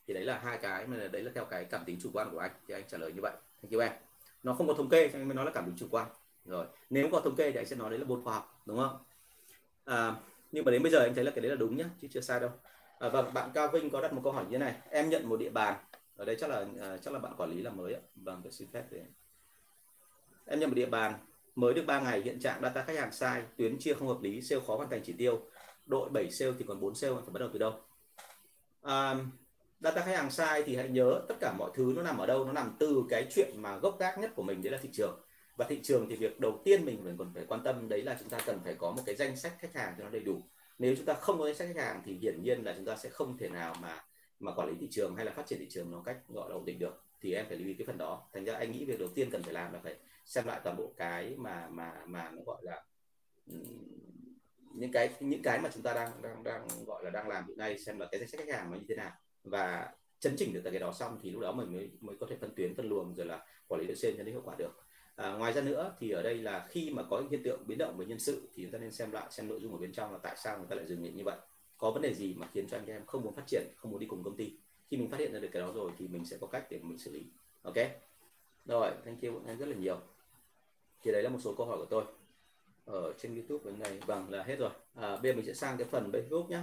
[0.08, 2.40] thì đấy là hai cái mà, đấy là theo cái cảm tính chủ quan của
[2.40, 3.34] anh, thì anh trả lời như vậy.
[3.62, 4.05] Thank you em
[4.46, 6.08] nó không có thống kê cho nên mới nói là cảm tính chủ quan.
[6.46, 8.78] Rồi nếu có thống kê thì anh sẽ nói đấy là môn khoa học đúng
[8.78, 8.98] không?
[9.86, 10.16] À,
[10.52, 12.22] nhưng mà đến bây giờ anh thấy là cái đấy là đúng nhá chứ chưa
[12.22, 12.50] sai đâu.
[13.00, 14.76] À, và bạn Cao Vinh có đặt một câu hỏi như thế này.
[14.90, 15.76] Em nhận một địa bàn
[16.16, 18.00] ở đây chắc là uh, chắc là bạn quản lý là mới ạ.
[18.16, 19.02] Vâng tôi xin phép để
[20.46, 21.14] em nhận một địa bàn
[21.56, 24.42] mới được 3 ngày hiện trạng data khách hàng sai tuyến chia không hợp lý
[24.42, 25.40] sale khó hoàn thành chỉ tiêu.
[25.86, 27.74] Đội 7 sale thì còn 4 sale phải bắt đầu từ đâu?
[28.82, 29.16] À,
[29.86, 32.46] data khách hàng sai thì hãy nhớ tất cả mọi thứ nó nằm ở đâu,
[32.46, 35.22] nó nằm từ cái chuyện mà gốc gác nhất của mình đấy là thị trường.
[35.58, 38.18] Và thị trường thì việc đầu tiên mình mình còn phải quan tâm đấy là
[38.20, 40.42] chúng ta cần phải có một cái danh sách khách hàng cho nó đầy đủ.
[40.80, 42.96] Nếu chúng ta không có danh sách khách hàng thì hiển nhiên là chúng ta
[42.96, 44.04] sẽ không thể nào mà
[44.40, 46.56] mà quản lý thị trường hay là phát triển thị trường nó cách, gọi là,
[46.56, 47.04] ổn định được.
[47.22, 48.28] Thì em phải lưu ý cái phần đó.
[48.34, 49.96] Thành ra anh nghĩ việc đầu tiên cần phải làm là phải
[50.26, 52.84] xem lại toàn bộ cái mà mà mà nó gọi là
[54.74, 57.58] những cái những cái mà chúng ta đang đang đang gọi là đang làm hiện
[57.58, 59.12] nay, xem là cái danh sách khách hàng nó như thế nào
[59.46, 62.36] và chấn chỉnh được cái đó xong thì lúc đó mình mới mới có thể
[62.42, 64.72] phân tuyến phân luồng rồi là quản lý được trên cho nên hiệu quả được.
[65.16, 67.78] À, ngoài ra nữa thì ở đây là khi mà có những hiện tượng biến
[67.78, 69.92] động về nhân sự thì chúng ta nên xem lại xem nội dung ở bên
[69.92, 71.38] trong là tại sao người ta lại dừng nghỉ như vậy.
[71.78, 74.00] Có vấn đề gì mà khiến cho anh em không muốn phát triển không muốn
[74.00, 74.58] đi cùng công ty?
[74.88, 76.80] Khi mình phát hiện ra được cái đó rồi thì mình sẽ có cách để
[76.82, 77.26] mình xử lý.
[77.62, 77.76] Ok?
[78.66, 79.98] Rồi thank you anh rất là nhiều.
[81.04, 82.04] Thì đấy là một số câu hỏi của tôi.
[82.86, 84.70] Ở trên youtube vấn này vâng là hết rồi.
[84.96, 86.60] À, bây giờ mình sẽ sang cái phần facebook nhé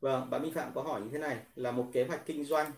[0.00, 2.72] vâng bạn minh phạm có hỏi như thế này, là một kế hoạch kinh doanh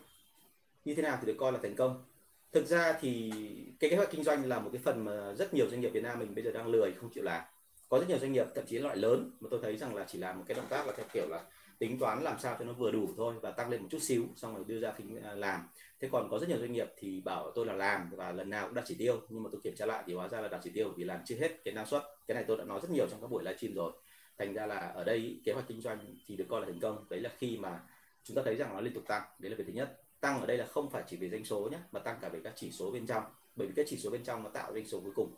[0.85, 2.05] như thế nào thì được coi là thành công?
[2.53, 3.33] Thực ra thì
[3.81, 6.03] cái kế hoạch kinh doanh là một cái phần mà rất nhiều doanh nghiệp Việt
[6.03, 7.43] Nam mình bây giờ đang lười, không chịu làm.
[7.89, 10.19] Có rất nhiều doanh nghiệp, thậm chí loại lớn, mà tôi thấy rằng là chỉ
[10.19, 11.41] làm một cái động tác là theo kiểu là
[11.79, 14.25] tính toán làm sao cho nó vừa đủ thôi và tăng lên một chút xíu,
[14.37, 15.69] xong rồi đưa ra kinh à, làm.
[16.01, 18.67] Thế còn có rất nhiều doanh nghiệp thì bảo tôi là làm và lần nào
[18.67, 20.61] cũng đạt chỉ tiêu, nhưng mà tôi kiểm tra lại thì hóa ra là đạt
[20.65, 22.03] chỉ tiêu vì làm chưa hết cái năng suất.
[22.27, 23.93] Cái này tôi đã nói rất nhiều trong các buổi livestream rồi
[24.39, 27.05] thành ra là ở đây kế hoạch kinh doanh thì được coi là thành công.
[27.11, 27.81] Đấy là khi mà
[28.25, 29.23] chúng ta thấy rằng nó liên tục tăng.
[29.39, 30.03] Đấy là việc thứ nhất.
[30.21, 32.41] Tăng ở đây là không phải chỉ về doanh số nhé mà tăng cả về
[32.45, 33.25] các chỉ số bên trong.
[33.57, 35.35] Bởi vì các chỉ số bên trong nó tạo doanh số cuối cùng.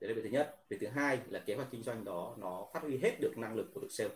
[0.00, 0.56] Đấy là việc thứ nhất.
[0.68, 3.54] Việc thứ hai là kế hoạch kinh doanh đó, nó phát huy hết được năng
[3.54, 4.10] lực của được sale.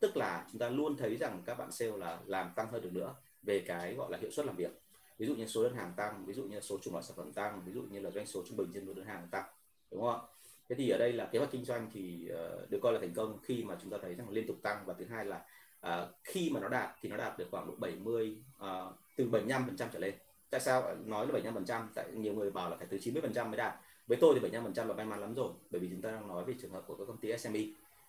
[0.00, 2.92] Tức là chúng ta luôn thấy rằng các bạn sale là làm tăng hơn được
[2.92, 4.80] nữa về cái gọi là hiệu suất làm việc.
[5.18, 7.32] Ví dụ như số đơn hàng tăng, ví dụ như số chủng loại sản phẩm
[7.32, 9.44] tăng, ví dụ như là doanh số trung bình trên một đơn hàng tăng.
[9.90, 10.33] Đúng không ạ?
[10.68, 13.14] Thế thì ở đây là kế hoạch kinh doanh thì uh, được coi là thành
[13.14, 14.86] công khi mà chúng ta thấy rằng liên tục tăng.
[14.86, 15.44] Và thứ hai là
[15.86, 19.28] uh, khi mà nó đạt thì nó đạt được khoảng độ 70 uh, ờ, từ
[19.28, 20.14] 75 phần trăm trở lên.
[20.50, 21.88] Tại sao nói là 75 phần trăm?
[21.94, 23.74] Tại nhiều người bảo là phải từ 90 phần trăm mới đạt.
[24.06, 25.52] Với tôi thì 75 phần trăm là may mắn lắm rồi.
[25.70, 27.60] Bởi vì chúng ta đang nói về trường hợp của các công ty SME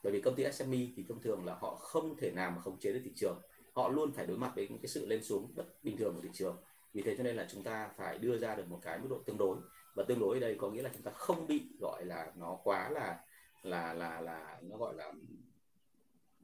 [0.05, 2.79] bởi vì công ty SME thì thông thường là họ không thể nào mà khống
[2.79, 3.41] chế được thị trường.
[3.73, 6.21] Họ luôn phải đối mặt với những cái sự lên xuống bất bình thường của
[6.21, 6.57] thị trường.
[6.93, 9.17] Vì thế cho nên là chúng ta phải đưa ra được một cái mức độ
[9.25, 9.57] tương đối
[9.95, 12.57] và tương đối ở đây có nghĩa là chúng ta không bị gọi là nó
[12.63, 13.19] quá là
[13.63, 15.13] là là là nó gọi là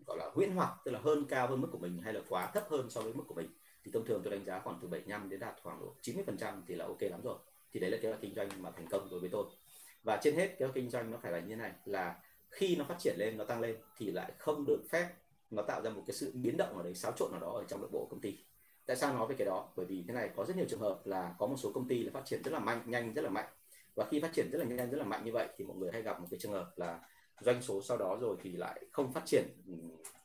[0.08, 2.52] gọi là huyễn hoặc, tức là hơn cao hơn mức của mình hay là quá
[2.54, 3.50] thấp hơn so với mức của mình.
[3.84, 6.38] Thì thông thường tôi đánh giá khoảng từ 75 đến đạt khoảng độ 90 phần
[6.38, 7.38] trăm thì là ok lắm rồi.
[7.72, 9.46] Thì đấy là kế hoạch kinh doanh mà thành công đối với tôi.
[10.04, 12.76] Và trên hết kế hoạch kinh doanh nó phải là như thế này, là khi
[12.76, 15.10] nó phát triển lên, nó tăng lên thì lại không được phép
[15.52, 17.64] nó tạo ra một cái sự biến động ở đấy xáo trộn nào đó ở
[17.68, 18.38] trong nội bộ công ty
[18.92, 19.68] tại sao nói về cái đó?
[19.76, 22.04] Bởi vì thế này có rất nhiều trường hợp là có một số công ty
[22.04, 23.46] là phát triển rất là mạnh nhanh rất là mạnh.
[23.96, 25.92] Và khi phát triển rất là nhanh rất là mạnh như vậy thì mọi người
[25.92, 27.00] hay gặp một cái trường hợp là
[27.42, 29.74] doanh số sau đó rồi thì lại không phát triển ừ,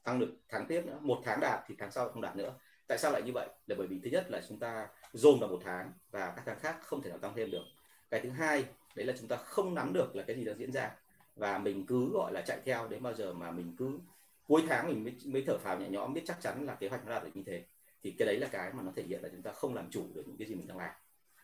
[0.05, 2.55] tăng được tháng tiếp nữa một tháng đạt thì tháng sau không đạt nữa.
[2.87, 3.49] Tại sao lại như vậy?
[3.67, 6.59] Là bởi vì thứ nhất là chúng ta dồn vào một tháng và các tháng
[6.59, 7.65] khác không thể nào tăng thêm được.
[8.11, 10.73] Cái thứ hai đấy là chúng ta không nắm được là cái gì đang diễn
[10.73, 10.91] ra.
[11.37, 13.99] Và mình cứ gọi là chạy theo đến bao giờ mà mình cứ
[14.49, 17.07] cuối tháng mình mới, mới thở phào nhẹ nhõm biết chắc chắn là kế hoạch
[17.07, 17.65] nó đạt được như thế
[18.07, 20.07] thì cái đấy là cái mà nó thể hiện là chúng ta không làm chủ
[20.15, 20.91] được những cái gì mình đang làm.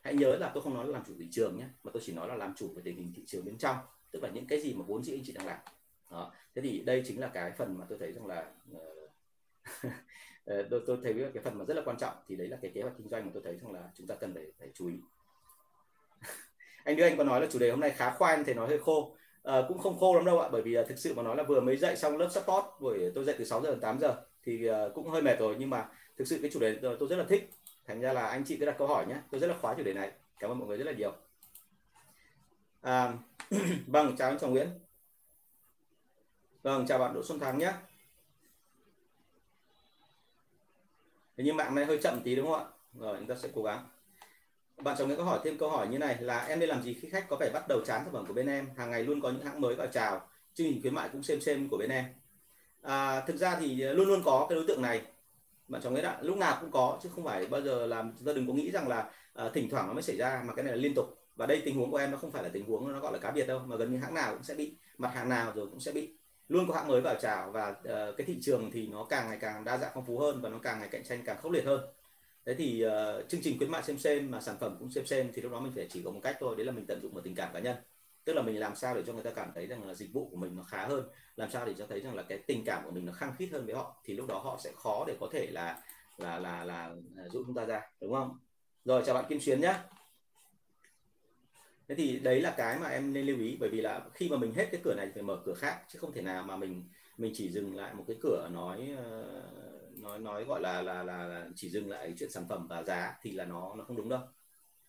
[0.02, 2.12] Hãy nhớ là tôi không nói là làm chủ thị trường nhé mà tôi chỉ
[2.12, 3.76] nói là làm chủ về tình hình thị trường bên trong
[4.10, 5.58] tức là những cái gì mà vốn dĩ anh chị đang làm.
[6.10, 6.32] Đó.
[6.54, 9.10] thế thì đây chính là cái phần mà tôi thấy rằng là uh,
[10.70, 12.14] tôi, tôi thấy cái phần mà rất là quan trọng.
[12.28, 14.14] Thì đấy là cái kế hoạch kinh doanh mà tôi thấy rằng là chúng ta
[14.14, 14.94] cần phải phải chú ý.
[16.84, 18.78] Anh đưa Anh có nói là chủ đề hôm nay khá khoai thì nói hơi
[18.78, 19.16] khô.
[19.42, 21.60] À, cũng không khô lắm đâu ạ bởi vì thực sự mà nói là vừa
[21.60, 24.70] mới dậy xong lớp support buổi tôi dậy từ 6 giờ đến 8 giờ thì
[24.70, 25.56] uh, cũng hơi mệt rồi.
[25.58, 25.88] Nhưng mà
[26.22, 27.50] thực sự cái chủ đề tôi rất là thích.
[27.86, 29.16] Thành ra là anh chị cứ đặt câu hỏi nhé.
[29.30, 30.12] Tôi rất là khóa chủ đề này.
[30.38, 31.12] Cảm ơn mọi người rất là nhiều.
[32.80, 33.12] À,
[33.86, 34.68] vâng chào anh chồng Nguyễn.
[36.62, 37.72] Vâng chào bạn Đỗ Xuân Thắng nhé.
[41.36, 42.66] Thế nhưng mạng này hơi chậm tí đúng không ạ?
[42.94, 43.86] Rồi chúng ta sẽ cố gắng.
[44.76, 46.94] Bạn chồng Nguyễn có hỏi thêm câu hỏi như này là em nên làm gì
[46.94, 48.68] khi khách có vẻ bắt đầu chán sản phẩm của bên em?
[48.76, 50.28] Hàng ngày luôn có những hãng mới vào chào.
[50.54, 52.04] Chương trình khuyến mại cũng xem xem của bên em.
[52.82, 55.02] À, thực ra thì luôn luôn có cái đối tượng này
[55.72, 58.26] bạn chồng Nguyễn ạ lúc nào cũng có chứ không phải bao giờ làm chúng
[58.26, 59.10] ta đừng có nghĩ rằng là
[59.46, 61.06] uh, thỉnh thoảng nó mới xảy ra mà cái này là liên tục.
[61.36, 63.18] Và đây tình huống của em nó không phải là tình huống nó gọi là
[63.18, 65.66] cá biệt đâu mà gần như hãng nào cũng sẽ bị mặt hàng nào rồi
[65.66, 66.14] cũng sẽ bị.
[66.48, 69.38] Luôn có hãng mới vào chào và uh, cái thị trường thì nó càng ngày
[69.40, 71.64] càng đa dạng phong phú hơn và nó càng ngày cạnh tranh càng khốc liệt
[71.64, 71.80] hơn.
[72.46, 75.30] Thế thì uh, chương trình khuyến mại xem xem mà sản phẩm cũng xem xem
[75.34, 77.14] thì lúc đó mình phải chỉ có một cách thôi đấy là mình tận dụng
[77.14, 77.76] vào tình cảm cá nhân
[78.24, 80.28] tức là mình làm sao để cho người ta cảm thấy rằng là dịch vụ
[80.30, 82.84] của mình nó khá hơn làm sao để cho thấy rằng là cái tình cảm
[82.84, 85.16] của mình nó khăng khít hơn với họ thì lúc đó họ sẽ khó để
[85.20, 85.82] có thể là
[86.16, 88.38] là là là, là giúp chúng ta ra đúng không?
[88.84, 89.74] Rồi chào bạn Kim Xuyến nhé
[91.88, 94.36] thế thì đấy là cái mà em nên lưu ý bởi vì là khi mà
[94.36, 96.56] mình hết cái cửa này thì phải mở cửa khác chứ không thể nào mà
[96.56, 96.84] mình
[97.16, 99.42] mình chỉ dừng lại một cái cửa nói ờ,
[100.02, 103.32] nói nói gọi là là là chỉ dừng lại chuyện sản phẩm và giá thì
[103.32, 104.20] là nó nó không đúng đâu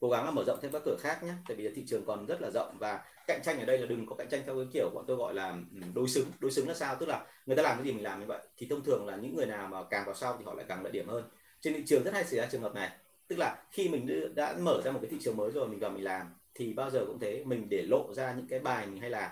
[0.04, 1.34] cố gắng là mở rộng thêm các cửa khác nhé.
[1.48, 4.06] Tại vì thị trường còn rất là rộng và cạnh tranh ở đây là đừng
[4.06, 6.26] có cạnh tranh theo cái kiểu bọn tôi gọi là ừ, đối xứng.
[6.39, 6.96] Đối xứng là sao?
[7.00, 8.48] Tức là người ta làm cái gì mình làm như vậy.
[8.58, 10.84] Thì thông thường là những người nào mà càng vào sau thì họ lại càng
[10.84, 11.24] lợi điểm hơn.
[11.62, 12.92] Trên thị trường rất hay xảy ra trường hợp này.
[13.28, 15.92] Tức là khi mình đã mở ra một cái thị trường mới rồi, mình vào
[15.92, 19.02] mình làm, thì bao giờ cũng thế, mình để lộ ra những cái bài mình
[19.02, 19.32] hay làm.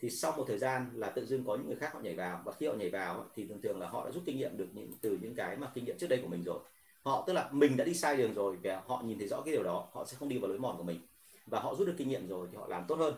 [0.00, 2.42] Thì sau một thời gian là tự dưng có những người khác họ nhảy vào
[2.44, 4.68] và khi họ nhảy vào thì thường thường là họ đã rút kinh nghiệm được
[4.72, 6.60] những, từ những cái mà kinh nghiệm trước đây của mình rồi
[7.02, 9.54] họ tức là mình đã đi sai đường rồi và họ nhìn thấy rõ cái
[9.54, 11.00] điều đó họ sẽ không đi vào lối mòn của mình.
[11.46, 13.14] Và họ rút được kinh nghiệm rồi thì họ làm tốt hơn.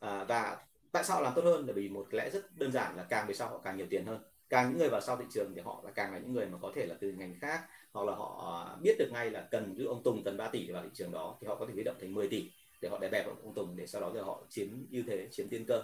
[0.00, 0.56] À, và
[0.92, 1.66] tại sao họ làm tốt hơn?
[1.66, 4.06] Là vì một lẽ rất đơn giản là càng về sau họ càng nhiều tiền
[4.06, 4.18] hơn.
[4.48, 6.58] Càng những người vào sau thị trường thì họ là càng là những người mà
[6.62, 7.60] có thể là từ ngành khác
[7.92, 10.66] hoặc là họ à, biết được ngay là cần giữ ông Tùng cần 3 tỷ
[10.66, 12.88] để vào thị trường đó thì họ có thể huy động thành 10 tỷ để
[12.88, 15.64] họ đè bẹp ông Tùng để sau đó thì họ chiếm ưu thế chiếm tiên
[15.68, 15.82] cơ.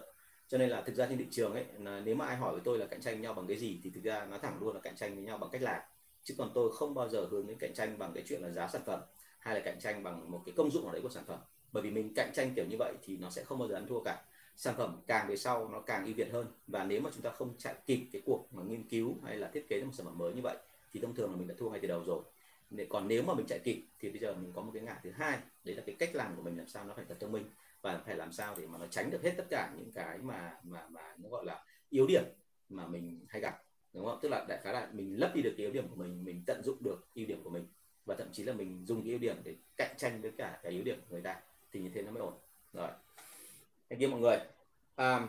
[0.48, 1.64] Cho nên là thực ra trên thị trường ấy
[2.04, 4.04] nếu mà ai hỏi với tôi là cạnh tranh nhau bằng cái gì thì thực
[4.04, 5.80] ra nói thẳng luôn là cạnh tranh với nhau bằng cách làm
[6.28, 8.68] chứ còn tôi không bao giờ hướng đến cạnh tranh bằng cái chuyện là giá
[8.68, 9.00] sản phẩm,
[9.38, 11.38] hay là cạnh tranh bằng một cái công dụng nào đấy của sản phẩm.
[11.72, 13.86] Bởi vì mình cạnh tranh kiểu như vậy thì nó sẽ không bao giờ ăn
[13.86, 14.22] thua cả.
[14.56, 16.46] Sản phẩm càng về sau nó càng ưu việt hơn.
[16.66, 19.50] Và nếu mà chúng ta không chạy kịp cái cuộc mà nghiên cứu hay là
[19.52, 20.56] thiết kế một sản phẩm mới như vậy,
[20.92, 22.22] thì thông thường là mình đã thua ngay từ đầu rồi.
[22.70, 25.00] Để còn nếu mà mình chạy kịp thì bây giờ mình có một cái ngã
[25.02, 27.32] thứ hai, đấy là cái cách làm của mình làm sao nó phải thật thông
[27.32, 27.44] minh
[27.82, 30.56] và phải làm sao để mà nó tránh được hết tất cả những cái mà
[30.62, 32.24] mà mà nó gọi là yếu điểm
[32.68, 33.62] mà mình hay gặp
[33.92, 34.18] đúng không?
[34.22, 36.42] Tức là đại khái là mình lấp đi được cái yếu điểm của mình mình
[36.46, 37.66] tận dụng được ưu điểm của mình
[38.04, 40.72] và thậm chí là mình dùng cái ưu điểm để cạnh tranh với cả cái
[40.72, 41.40] yếu điểm của người ta
[41.72, 42.34] thì như thế nó mới ổn.
[42.72, 42.88] Rồi.
[43.88, 44.36] Anh kia mọi người.
[44.96, 45.28] À,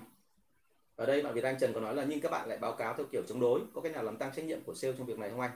[0.95, 2.93] ở đây bạn Việt Anh Trần có nói là nhưng các bạn lại báo cáo
[2.97, 5.19] theo kiểu chống đối có cách nào làm tăng trách nhiệm của sale trong việc
[5.19, 5.51] này không anh?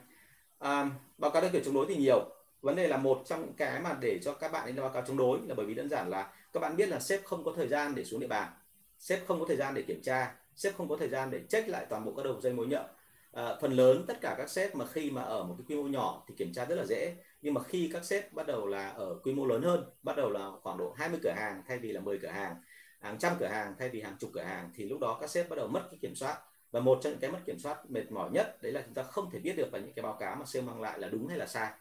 [0.60, 2.30] À, báo cáo theo kiểu chống đối thì nhiều.
[2.62, 5.04] Vấn đề là một trong những cái mà để cho các bạn ấy báo cáo
[5.08, 7.54] chống đối là bởi vì đơn giản là các bạn biết là sếp không có
[7.56, 8.54] thời gian để xuống địa bàn
[9.00, 11.70] sếp không có thời gian để kiểm tra sếp không có thời gian để check
[11.70, 12.88] lại toàn bộ các đầu dây mối nhợ.
[13.32, 15.89] À, phần lớn tất cả các sếp mà khi mà ở một cái quy mô
[15.89, 17.16] nhỏ thì kiểm tra rất là dễ.
[17.42, 20.30] Nhưng mà khi các sếp bắt đầu là ở quy mô lớn hơn bắt đầu
[20.30, 22.56] là khoảng độ 20 cửa hàng thay vì là 10 cửa hàng
[23.00, 25.50] hàng trăm cửa hàng thay vì hàng chục cửa hàng thì lúc đó các sếp
[25.50, 26.38] bắt đầu mất cái kiểm soát.
[26.72, 29.04] Và một trong những cái mất kiểm soát mệt mỏi nhất đấy là chúng ta
[29.04, 31.28] không thể biết được là những cái báo cáo mà sale mang lại là đúng
[31.28, 31.72] hay là sai.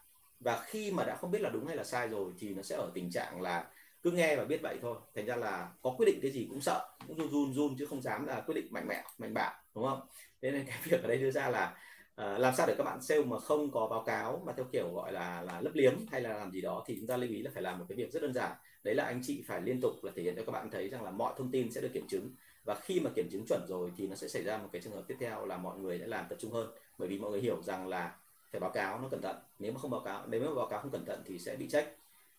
[0.40, 2.76] Và khi mà đã không biết là đúng hay là sai rồi thì nó sẽ
[2.76, 3.66] ở tình trạng là
[4.02, 4.96] cứ nghe và biết vậy thôi.
[5.14, 7.86] Thành ra là có quyết định cái gì cũng sợ cũng run run run chứ
[7.86, 10.00] không dám là quyết định mạnh mẽ mạnh bạo đúng không?
[10.42, 11.76] Thế nên cái việc ở đây đưa ra là
[12.22, 14.94] uh, làm sao để các bạn sale mà không có báo cáo mà theo kiểu
[14.94, 17.42] gọi là là lấp liếm hay là làm gì đó thì chúng ta lưu ý
[17.42, 18.52] là phải làm một cái việc rất đơn giản.
[18.84, 21.02] Đấy là anh chị phải liên tục là thể hiện cho các bạn thấy rằng
[21.02, 22.30] là mọi thông tin sẽ được kiểm chứng.
[22.64, 24.92] Và khi mà kiểm chứng chuẩn rồi thì nó sẽ xảy ra một cái trường
[24.92, 26.70] hợp tiếp theo là mọi người sẽ làm tập trung hơn.
[26.98, 28.16] Bởi vì mọi người hiểu rằng là
[28.52, 29.36] phải báo cáo nó cẩn thận.
[29.58, 31.68] Nếu mà không báo cáo nếu mà báo cáo không cẩn thận thì sẽ bị
[31.68, 31.88] trách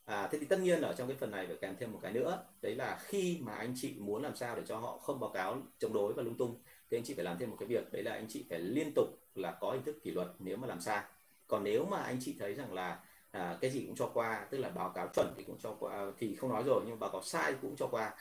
[0.06, 2.14] à, thế thì tất nhiên ở trong cái phần này phải kèm thêm một cái
[2.14, 2.44] nữa.
[2.62, 5.62] Đấy là khi mà anh chị muốn làm sao để cho họ không báo cáo
[5.80, 7.92] chống đối và lung tung thì anh chị phải làm thêm một cái việc.
[7.92, 10.68] Đấy là anh chị phải liên tục là có hình thức kỷ luật nếu mà
[10.68, 11.04] làm sai.
[11.48, 13.00] Còn nếu mà anh chị thấy rằng là
[13.32, 16.12] à, cái gì cũng cho qua tức là báo cáo chuẩn thì cũng cho qua
[16.18, 18.16] thì không nói rồi nhưng báo cáo sai cũng cho qua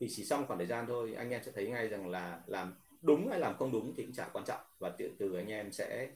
[0.00, 2.74] thì chỉ xong khoảng thời gian thôi anh em sẽ thấy ngay rằng là làm
[3.02, 4.60] đúng hay làm không đúng thì cũng chả quan trọng.
[4.78, 6.10] Và từ từ anh em sẽ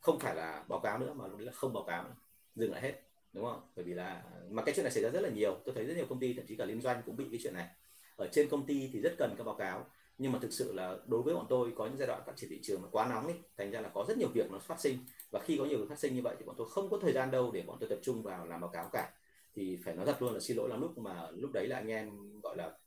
[0.00, 2.14] không phải là báo cáo nữa mà lúc đấy là không báo cáo nữa.
[2.54, 3.00] dừng lại hết
[3.32, 3.60] đúng không?
[3.76, 5.56] Bởi vì là, mà cái chuyện này xảy ra rất là nhiều.
[5.64, 7.54] Tôi thấy rất nhiều công ty, thậm chí cả liên doanh cũng bị cái chuyện
[7.54, 7.68] này.
[8.16, 9.86] Ở trên công ty thì rất cần các báo cáo.
[10.18, 12.50] Nhưng mà thực sự là đối với bọn tôi, có những giai đoạn phát triển
[12.50, 14.80] thị trường mà quá nóng ấy, thành ra là có rất nhiều việc nó phát
[14.80, 14.98] sinh.
[15.30, 17.12] Và khi có nhiều việc phát sinh như vậy thì bọn tôi không có thời
[17.12, 19.12] gian đâu để bọn tôi tập trung vào làm báo cáo cả.
[19.54, 21.88] Thì phải nói thật luôn là xin lỗi là lúc mà, lúc đấy là anh
[21.88, 22.78] em, gọi là,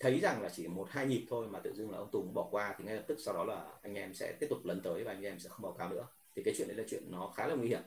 [0.00, 2.48] thấy rằng là chỉ một, hai nhịp thôi mà tự dưng là ông Tùng bỏ
[2.50, 5.04] qua thì ngay lập tức sau đó là anh em sẽ tiếp tục lấn tới
[5.04, 6.06] và anh em sẽ không báo cáo nữa.
[6.36, 7.80] Thì cái chuyện đấy là chuyện nó khá là nguy hiểm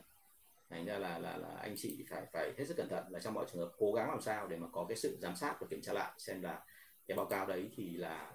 [0.70, 3.34] thành ra là là là anh chị phải phải hết sức cẩn thận là trong
[3.34, 5.66] mọi trường hợp cố gắng làm sao để mà có cái sự giám sát và
[5.70, 6.64] kiểm tra lại xem là
[7.06, 8.32] cái báo cáo đấy thì là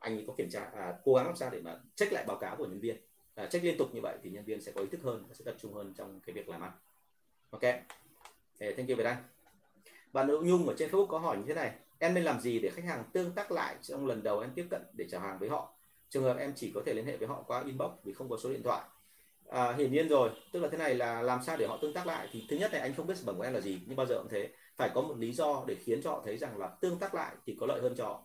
[0.00, 2.36] anh ấy có kiểm tra à, cố gắng làm sao để mà check lại báo
[2.36, 2.96] cáo của nhân viên.
[3.34, 5.34] À, check liên tục như vậy thì nhân viên sẽ có ý thức hơn và
[5.34, 6.72] sẽ tập trung hơn trong cái việc làm ăn.
[7.50, 7.62] Ok.
[8.60, 9.16] Hey, thank you Việt Anh.
[10.12, 12.58] Bạn Nữ Nhung ở trên Facebook có hỏi như thế này em nên làm gì
[12.58, 15.38] để khách hàng tương tác lại trong lần đầu em tiếp cận để trả hàng
[15.38, 15.74] với họ?
[16.08, 18.36] Trường hợp em chỉ có thể liên hệ với họ qua inbox vì không có
[18.36, 18.82] số điện thoại
[19.54, 20.30] à, hiển nhiên rồi.
[20.52, 22.28] Tức là thế này là làm sao để họ tương tác lại?
[22.32, 24.06] Thì thứ nhất này anh không biết sản phẩm của em là gì nhưng bao
[24.06, 24.48] giờ cũng thế.
[24.76, 27.34] Phải có một lý do để khiến cho họ thấy rằng là tương tác lại
[27.46, 28.22] thì có lợi hơn cho họ.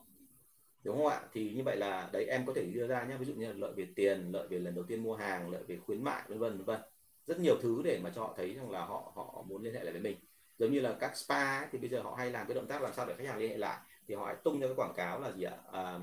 [0.84, 1.22] Đúng không ạ?
[1.34, 3.54] Thì như vậy là đấy em có thể đưa ra nhé ví dụ như là
[3.54, 6.40] lợi về tiền lợi về lần đầu tiên mua hàng lợi về khuyến mại vân
[6.40, 6.82] vân vân vân.
[7.26, 9.84] Rất nhiều thứ để mà cho họ thấy rằng là họ họ muốn liên hệ
[9.84, 10.18] lại với mình.
[10.58, 12.82] Giống như là các spa ấy, thì bây giờ họ hay làm cái động tác
[12.82, 15.20] làm sao để khách hàng liên hệ lại thì họ tung ra cái quảng cáo
[15.20, 15.58] là gì ạ?
[15.72, 16.00] À,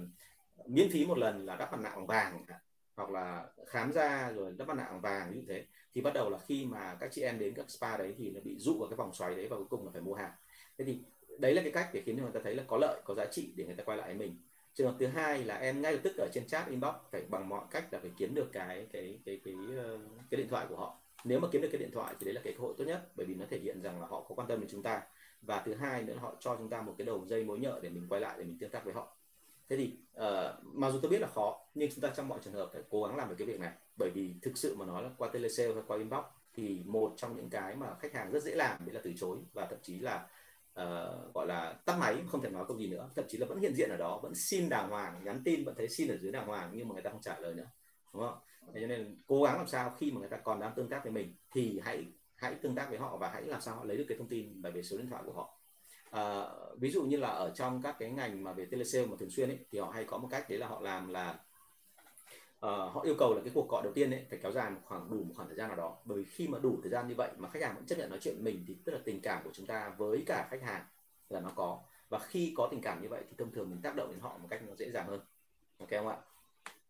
[0.66, 2.44] miễn phí một lần là đắp mặt nạ bằng vàng
[2.96, 6.30] hoặc là khám da rồi đắp mặt nạ bằng vàng như thế thì bắt đầu
[6.30, 8.88] là khi mà các chị em đến các spa đấy thì nó bị dụ vào
[8.88, 10.32] cái vòng xoáy đấy và cuối cùng là phải mua hàng.
[10.78, 10.98] Thế thì
[11.38, 13.52] đấy là cái cách để khiến người ta thấy là có lợi có giá trị
[13.56, 14.37] để người ta quay lại với mình.
[14.74, 17.48] Trường hợp thứ hai là em ngay lập tức ở trên chat inbox phải bằng
[17.48, 19.76] mọi cách là phải kiếm được cái cái cái cái cái,
[20.30, 20.98] cái điện thoại của họ.
[21.24, 23.09] Nếu mà kiếm được cái điện thoại thì đấy là cái cơ hội tốt nhất
[23.14, 25.02] bởi vì nó thể hiện rằng là họ có quan tâm đến chúng ta.
[25.42, 27.80] Và thứ hai nữa là họ cho chúng ta một cái đầu dây mối nhợ
[27.82, 29.15] để mình quay lại để mình tương tác với họ
[29.68, 32.55] thế thì uh, mặc dù tôi biết là khó nhưng chúng ta trong mọi trường
[32.55, 33.72] hợp phải cố gắng làm được cái việc này.
[33.96, 36.24] Bởi vì thực sự mà nói là qua telesale hay qua inbox
[36.55, 39.38] thì một trong những cái mà khách hàng rất dễ làm đấy là từ chối
[39.52, 40.29] và thậm chí là
[40.81, 43.11] uh, gọi là tắt máy không thể nói câu gì nữa.
[43.14, 45.74] Thậm chí là vẫn hiện diện ở đó vẫn xin đàng hoàng nhắn tin vẫn
[45.74, 47.66] thấy xin ở dưới đàng hoàng nhưng mà người ta không trả lời nữa.
[48.12, 48.38] Đúng không?
[48.74, 51.00] Thế cho nên cố gắng làm sao khi mà người ta còn đang tương tác
[51.05, 53.96] với mình thì hãy hãy tương tác với họ và hãy làm sao họ lấy
[53.96, 55.56] được cái thông tin về số điện thoại của họ
[56.16, 59.31] à, ví dụ như là ở trong các cái ngành mà về telesale mà thường
[59.31, 63.02] xuyên ấy, thì họ hay có một cách đấy là họ làm là uh, họ
[63.05, 65.16] yêu cầu là cái cuộc gọi đầu tiên ấy phải kéo dài một khoảng đủ
[65.16, 65.96] một khoảng thời gian nào đó.
[66.05, 68.11] Bởi vì khi mà đủ thời gian như vậy mà khách hàng vẫn chấp nhận
[68.11, 70.85] nói chuyện mình thì tức là tình cảm của chúng ta với cả khách hàng
[71.31, 71.81] là nó có.
[72.09, 74.38] Và khi có tình cảm như vậy thì thông thường mình tác động đến họ
[74.38, 75.20] một cách nó dễ dàng hơn.
[75.79, 76.16] Ok không ạ?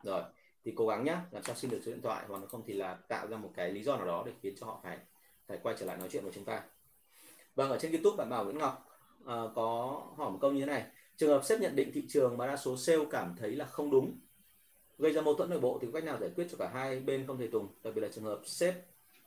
[0.02, 0.22] Rồi
[0.64, 2.94] thì cố gắng nhá làm sao xin được số điện thoại hoặc không thì là
[2.94, 4.98] tạo ra một cái lý do nào đó để khiến cho họ phải
[5.46, 6.62] phải quay trở lại nói chuyện với chúng ta.
[7.54, 8.85] Vâng ở trên youtube bạn bảo nguyễn ngọc
[9.26, 10.84] uh, có hỏi một câu như thế này.
[11.16, 13.90] Trường hợp sếp nhận định thị trường mà đa số sale cảm thấy là không
[13.90, 14.18] đúng
[14.98, 17.00] gây ra mâu thuẫn nội bộ thì có cách nào giải quyết cho cả hai
[17.00, 17.68] bên không thể tùng?
[17.82, 18.74] Đặc biệt là trường hợp sếp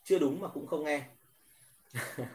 [0.04, 1.04] chưa đúng mà cũng không nghe.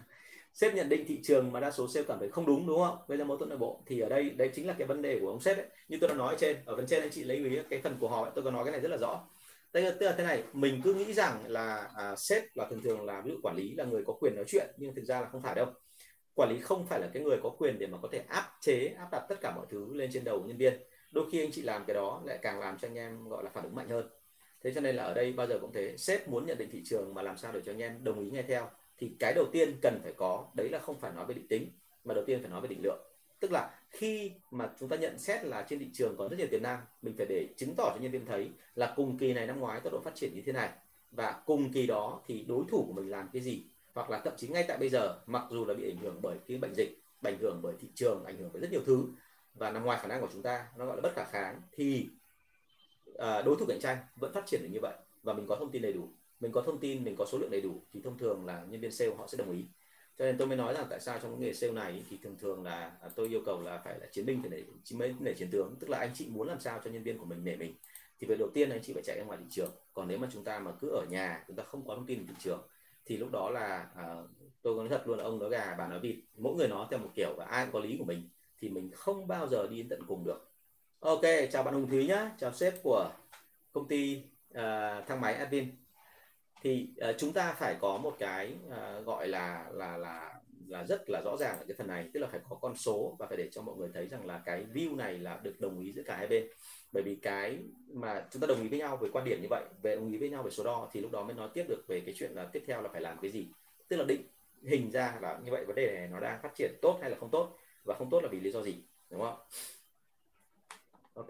[0.54, 2.98] Sếp nhận định thị trường mà đa số sale cảm thấy không đúng đúng không?
[3.08, 3.82] Gây ra mâu thuẫn nội bộ.
[3.86, 5.66] Thì ở đây đấy chính là cái vấn đề của ông sếp ấy.
[5.88, 7.96] Như tôi đã nói ở trên ở phần trên anh chị lấy ý cái phần
[8.00, 9.24] của họ tôi có nói cái này rất là rõ.
[9.72, 13.04] Đây tức là thế này mình cứ nghĩ rằng là à, sếp là thường thường
[13.04, 15.28] là ví dụ quản lý là người có quyền nói chuyện nhưng thực ra là
[15.32, 15.66] không phải đâu
[16.34, 18.94] quản lý không phải là cái người có quyền để mà có thể áp chế,
[18.98, 20.74] áp đặt tất cả mọi thứ lên trên đầu nhân viên.
[21.10, 23.50] Đôi khi anh chị làm cái đó lại càng làm cho anh em gọi là
[23.50, 24.08] phản ứng mạnh hơn.
[24.64, 25.96] Thế cho nên là ở đây bao giờ cũng thế.
[25.96, 28.30] Sếp muốn nhận định thị trường mà làm sao để cho anh em đồng ý
[28.30, 31.34] nghe theo, thì cái đầu tiên cần phải có, đấy là không phải nói về
[31.34, 31.68] định tính,
[32.04, 33.02] mà đầu tiên phải nói về định lượng.
[33.40, 36.48] Tức là khi mà chúng ta nhận xét là trên thị trường còn rất nhiều
[36.50, 39.46] tiềm năng, mình phải để chứng tỏ cho nhân viên thấy là cùng kỳ này
[39.46, 40.68] năm ngoái tốc độ phát triển như thế này.
[41.10, 43.64] Và cùng kỳ đó thì đối thủ của mình làm cái gì?
[43.94, 46.38] Hoặc là thậm chí ngay tại bây giờ mặc dù là bị ảnh hưởng bởi
[46.48, 49.06] cái bệnh dịch ảnh hưởng bởi thị trường ảnh hưởng bởi rất nhiều thứ
[49.54, 52.08] và nằm ngoài khả năng của chúng ta nó gọi là bất khả kháng thì
[53.18, 55.70] à, đối thủ cạnh tranh vẫn phát triển được như vậy và mình có thông
[55.70, 56.08] tin đầy đủ.
[56.40, 58.80] Mình có thông tin mình có số lượng đầy đủ thì thông thường là nhân
[58.80, 59.64] viên sale họ sẽ đồng ý.
[60.18, 62.36] Cho nên tôi mới nói rằng tại sao trong cái nghề sale này thì thường
[62.40, 65.14] thường là à, tôi yêu cầu là phải là chiến binh phải để chiến mới
[65.20, 65.76] để chiến tướng.
[65.80, 67.74] Tức là anh chị muốn làm sao cho nhân viên của mình nể mình.
[68.20, 69.70] Thì việc đầu tiên anh chị phải chạy ra ngoài thị trường.
[69.92, 72.18] Còn nếu mà chúng ta mà cứ ở nhà chúng ta không có thông tin
[72.18, 72.62] về thị trường
[73.06, 74.30] thì lúc đó là uh,
[74.62, 76.98] tôi nói thật luôn là ông nói gà bà nói vịt mỗi người nói theo
[76.98, 79.76] một kiểu và ai cũng có lý của mình thì mình không bao giờ đi
[79.76, 80.50] đến tận cùng được.
[81.00, 83.10] Ok chào bạn hùng thúy nhá chào sếp của
[83.72, 85.70] công ty uh, thang máy advin.
[86.62, 90.33] Thì uh, chúng ta phải có một cái uh, gọi là là là
[90.68, 93.16] là rất là rõ ràng ở cái phần này, tức là phải có con số
[93.18, 95.80] và phải để cho mọi người thấy rằng là cái view này là được đồng
[95.80, 96.48] ý giữa cả hai bên.
[96.92, 97.58] Bởi vì cái
[97.92, 100.18] mà chúng ta đồng ý với nhau về quan điểm như vậy, về đồng ý
[100.18, 102.30] với nhau về số đo thì lúc đó mới nói tiếp được về cái chuyện
[102.34, 103.48] là tiếp theo là phải làm cái gì.
[103.88, 104.22] Tức là định
[104.62, 107.16] hình ra là như vậy, vấn đề này nó đang phát triển tốt hay là
[107.20, 109.36] không tốt, và không tốt là vì lý do gì, đúng không?
[111.14, 111.28] Ok.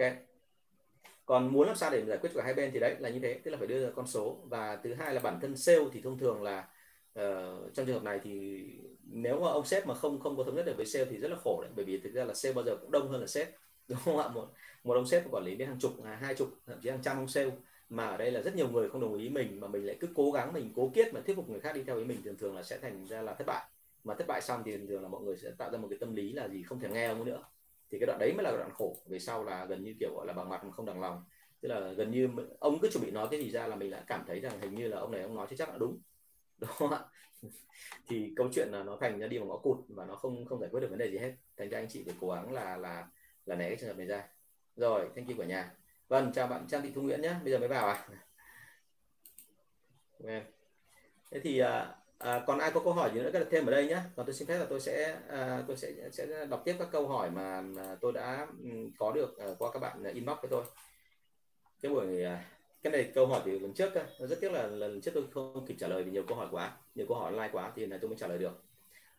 [1.26, 3.18] Còn muốn làm sao để giải quyết cho cả hai bên thì đấy, là như
[3.18, 4.40] thế, tức là phải đưa ra con số.
[4.44, 6.68] Và thứ hai là bản thân sale thì thông thường là
[7.20, 8.62] uh, trong trường hợp này thì
[9.04, 11.28] nếu mà ông sếp mà không không có thống nhất được với sale thì rất
[11.28, 13.26] là khổ đấy bởi vì thực ra là sale bao giờ cũng đông hơn là
[13.26, 13.48] sếp
[13.88, 14.28] đúng không ạ?
[14.28, 14.48] Một
[14.84, 17.16] một ông sếp quản lý đến hàng chục à, hai chục thậm chí hàng trăm
[17.16, 17.50] ông sale
[17.88, 20.08] mà ở đây là rất nhiều người không đồng ý mình mà mình lại cứ
[20.14, 22.36] cố gắng mình cố kiết mà thuyết phục người khác đi theo ý mình thường
[22.36, 23.64] thường là sẽ thành ra là thất bại.
[24.04, 25.98] Mà thất bại xong thì thường thường là mọi người sẽ tạo ra một cái
[25.98, 26.62] tâm lý là gì?
[26.62, 27.42] Không thể nghe ông nữa.
[27.90, 30.26] Thì cái đoạn đấy mới là đoạn khổ về sau là gần như kiểu gọi
[30.26, 31.24] là bằng mặt mà không bằng lòng.
[31.60, 34.02] Tức là gần như ông cứ chuẩn bị nói cái gì ra là mình lại
[34.06, 35.98] cảm thấy rằng hình như là ông này ông nói chứ chắc là đúng
[36.66, 37.00] đúng không ạ?
[38.08, 40.60] Thì câu chuyện là nó thành ra đi vào ngõ cụt và nó không không
[40.60, 41.32] giải quyết được vấn đề gì hết.
[41.56, 43.06] Thành ra anh chị phải cố gắng là là
[43.46, 44.28] là né cái trường hợp này ra.
[44.76, 45.74] Rồi thank you cả nhà.
[46.08, 48.08] Vâng chào bạn trang thị thu nguyễn nhé bây giờ mới vào à
[51.30, 53.86] thế thì à, à, còn ai có câu hỏi gì nữa có thêm ở đây
[53.86, 56.88] nhé còn tôi xin phép là tôi sẽ à, tôi sẽ sẽ đọc tiếp các
[56.92, 60.50] câu hỏi mà, mà tôi đã ừ, có được à, qua các bạn inbox với
[60.50, 60.64] tôi.
[61.82, 62.44] Cái buổi à,
[62.84, 65.76] cái này câu hỏi thì lần trước rất tiếc là lần trước tôi không kịp
[65.78, 68.08] trả lời vì nhiều câu hỏi quá, nhiều câu hỏi online quá, thì này tôi
[68.08, 68.62] mới trả lời được.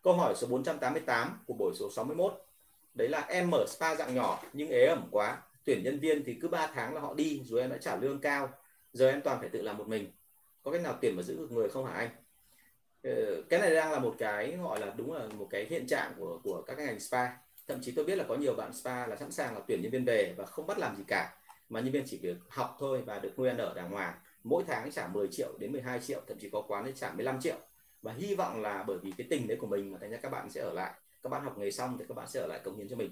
[0.02, 2.44] Câu hỏi số 488 của buổi số 61
[2.94, 5.42] đấy là em mở spa dạng nhỏ nhưng ế ẩm quá.
[5.64, 8.20] Tuyển nhân viên thì cứ 3 tháng là họ đi, rồi em đã trả lương
[8.20, 8.48] cao.
[8.92, 10.12] Giờ em toàn phải tự làm một mình.
[10.62, 12.10] Có cách nào tuyển và giữ được người không hả anh?
[13.02, 16.12] Ờ, cái này đang là một cái gọi là đúng là một cái hiện trạng
[16.18, 17.26] của của các ngành spa.
[17.66, 19.92] Thậm chí tôi biết là có nhiều bạn spa là sẵn sàng là tuyển nhân
[19.92, 21.34] viên về và không bắt làm gì cả
[21.68, 24.14] mà nhân viên chỉ việc học thôi và được nuôi ăn ở đàng hoàng.
[24.44, 27.40] Mỗi tháng trả 10 triệu đến 12 triệu thậm chí có quán thì trả 15
[27.40, 27.56] triệu.
[28.02, 30.32] Và hy vọng là bởi vì cái tình đấy của mình mà thành ra các
[30.32, 30.92] bạn sẽ ở lại.
[31.22, 33.10] Các bạn học nghề xong thì các bạn sẽ ở lại cống hiến cho mình.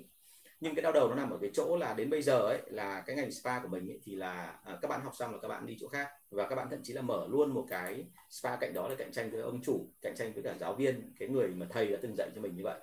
[0.60, 3.00] Nhưng cái đau đầu nó nằm ở cái chỗ là đến bây giờ ấy là
[3.06, 5.48] cái ngành spa của mình ấy, thì là à, các bạn học xong là các
[5.48, 6.08] bạn đi chỗ khác.
[6.30, 9.12] Và các bạn thậm chí là mở luôn một cái spa cạnh đó để cạnh
[9.12, 11.98] tranh với ông chủ cạnh tranh với cả giáo viên cái người mà thầy đã
[12.02, 12.80] từng dạy cho mình như vậy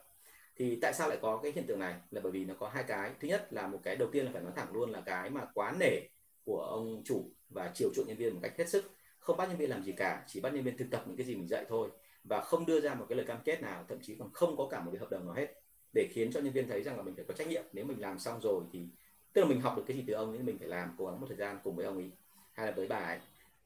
[0.62, 1.96] thì tại sao lại có cái hiện tượng này?
[2.12, 3.12] Là bởi vì nó có hai cái.
[3.20, 5.46] Thứ nhất là một cái đầu tiên là phải nói thẳng luôn là cái mà
[5.54, 6.02] quá nể
[6.46, 8.92] của ông chủ và chiều chuộng nhân viên một cách hết sức.
[9.20, 11.26] Không bắt nhân viên làm gì cả, chỉ bắt nhân viên thực tập những cái
[11.26, 11.90] gì mình dạy thôi
[12.24, 14.68] và không đưa ra một cái lời cam kết nào, thậm chí còn không có
[14.72, 15.48] cả một cái hợp đồng nào hết
[15.94, 17.64] để khiến cho nhân viên thấy rằng là mình phải có trách nhiệm.
[17.74, 18.88] Nếu mình làm xong rồi thì,
[19.34, 21.22] tức là mình học được cái gì từ ông ấy mình phải làm, cố gắng
[21.22, 22.12] một thời gian cùng với ông ấy,
[22.54, 23.20] hay là với bà ấy.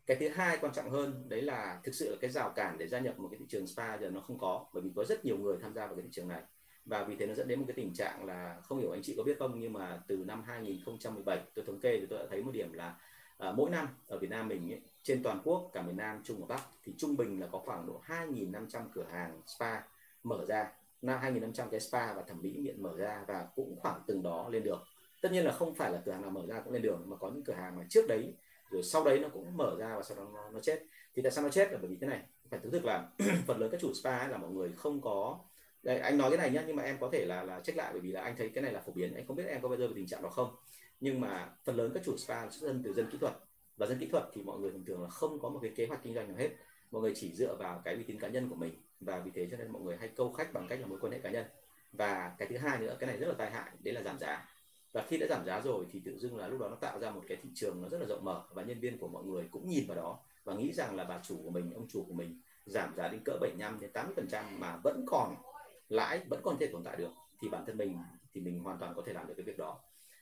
[0.05, 2.87] Cái thứ hai quan trọng hơn, đấy là thực sự là cái rào cản để
[2.87, 5.25] gia nhập một cái thị trường spa giờ nó không có, bởi vì có rất
[5.25, 6.41] nhiều người tham gia vào cái thị trường này
[6.85, 9.13] và vì thế nó dẫn đến một cái tình trạng là không hiểu anh chị
[9.17, 12.43] có biết không nhưng mà từ năm 2017 tôi thống kê thì tôi đã thấy
[12.43, 12.95] một điểm là
[13.37, 16.39] à, mỗi năm ở Việt Nam mình ấy, trên toàn quốc cả miền Nam Trung
[16.39, 19.81] và Bắc thì trung bình là có khoảng độ 2.500 cửa hàng spa
[20.23, 20.71] mở ra.
[21.01, 24.49] Năm 2.500 cái spa và thẩm mỹ viện mở ra và cũng khoảng từng đó
[24.49, 24.83] lên đường.
[25.21, 27.17] Tất nhiên là không phải là cửa hàng nào mở ra cũng lên đường mà
[27.17, 28.33] có những cửa hàng mà trước đấy
[28.69, 30.83] rồi sau đấy nó cũng mở ra và sau đó nó, nó chết.
[31.15, 31.71] Thì tại sao nó chết?
[31.71, 33.09] Là bởi vì thế này phải thú thực là
[33.47, 35.39] phần lớn các chủ spa ấy là mọi người không có
[35.85, 37.89] đây, anh nói cái này nhá nhưng mà em có thể là là check lại
[37.93, 39.69] bởi vì là anh thấy cái này là phổ biến anh không biết em có
[39.69, 40.55] bao giờ bị tình trạng đó không.
[40.99, 43.33] Nhưng mà phần lớn các chủ spa xuất thân từ dân kỹ thuật
[43.77, 45.85] và dân kỹ thuật thì mọi người thường thường là không có một cái kế
[45.85, 46.49] hoạch kinh doanh nào hết.
[46.91, 49.47] Mọi người chỉ dựa vào cái uy tín cá nhân của mình và vì thế
[49.51, 51.45] cho nên mọi người hay câu khách bằng cách là mối quan hệ cá nhân.
[51.91, 54.49] Và cái thứ hai nữa cái này rất là tai hại đấy là giảm giá.
[54.93, 57.11] Và khi đã giảm giá rồi thì tự dưng là lúc đó nó tạo ra
[57.11, 59.47] một cái thị trường nó rất là rộng mở và nhân viên của mọi người
[59.51, 62.13] cũng nhìn vào đó và nghĩ rằng là bà chủ của mình ông chủ của
[62.13, 65.35] mình giảm giá đến cỡ 75 đến 80 phần trăm mà vẫn còn
[65.89, 67.97] lãi vẫn còn thể tồn tại được, thì bản thân mình
[68.33, 69.79] thì mình hoàn toàn có thể làm được cái việc đó.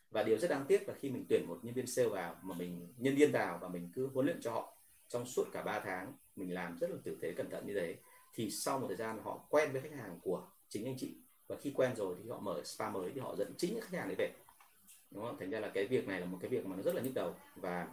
[0.09, 2.55] Và điều rất đáng tiếc là khi mình tuyển một nhân viên sale vào mà
[2.55, 5.79] mình, nhân viên vào và mình cứ huấn luyện cho họ trong suốt cả 3
[5.79, 7.95] tháng, mình làm rất là tử tế cẩn thận như thế,
[8.33, 11.17] thì sau một thời gian họ quen với khách hàng của chính anh chị.
[11.47, 14.07] Và khi quen rồi thì họ mở spa mới thì họ dẫn chính khách hàng
[14.07, 14.33] đấy về.
[15.11, 15.37] Đúng không?
[15.39, 17.13] Thành ra là cái việc này là một cái việc mà nó rất là nhức
[17.13, 17.35] đầu.
[17.55, 17.87] Và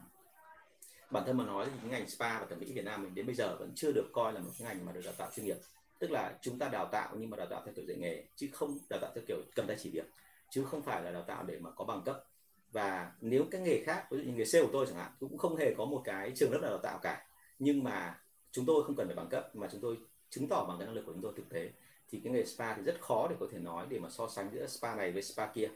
[1.11, 3.27] bản thân mà nói thì cái ngành spa và thẩm mỹ Việt Nam mình đến
[3.27, 5.47] bây giờ vẫn chưa được coi là một cái ngành mà được đào tạo chuyên
[5.47, 5.57] nghiệp
[6.01, 8.49] tức là chúng ta đào tạo nhưng mà đào tạo theo kiểu dạy nghề, chứ
[8.53, 10.05] không đào tạo theo kiểu cầm tay chỉ việc.
[10.51, 12.25] Chứ không phải là đào tạo để mà có bằng cấp.
[12.73, 15.39] Và nếu cái nghề khác, ví dụ như nghề sale của tôi chẳng hạn, cũng
[15.39, 17.27] không hề có một cái trường lớp nào đào tạo cả.
[17.59, 18.21] Nhưng mà
[18.53, 19.97] chúng tôi không cần phải bằng cấp, mà chúng tôi
[20.31, 21.71] chứng tỏ bằng cái năng lực của chúng tôi thực tế.
[22.11, 24.51] Thì cái nghề spa thì rất khó để có thể nói để mà so sánh
[24.53, 25.69] giữa spa này với spa kia.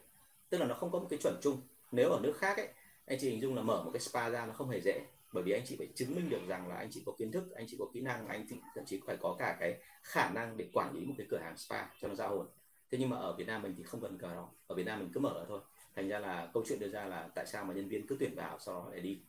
[0.50, 1.60] Tức là nó không có một cái chuẩn chung.
[1.92, 2.68] Nếu ở nước khác ấy,
[3.06, 5.00] anh chị hình dung là mở một cái spa ra nó không hề dễ
[5.34, 7.44] bởi vì anh chị phải chứng minh được rằng là anh chị có kiến thức
[7.54, 10.56] anh chị có kỹ năng anh chị thậm chí phải có cả cái khả năng
[10.56, 12.46] để quản lý một cái cửa hàng spa cho nó ra hồn
[12.94, 14.98] thế nhưng mà ở Việt Nam mình thì không cần cờ đó ở Việt Nam
[14.98, 15.60] mình cứ mở thôi.
[15.96, 18.34] Thành ra là câu chuyện đưa ra là tại sao mà nhân viên cứ tuyển
[18.34, 19.20] vào sau đó lại đi.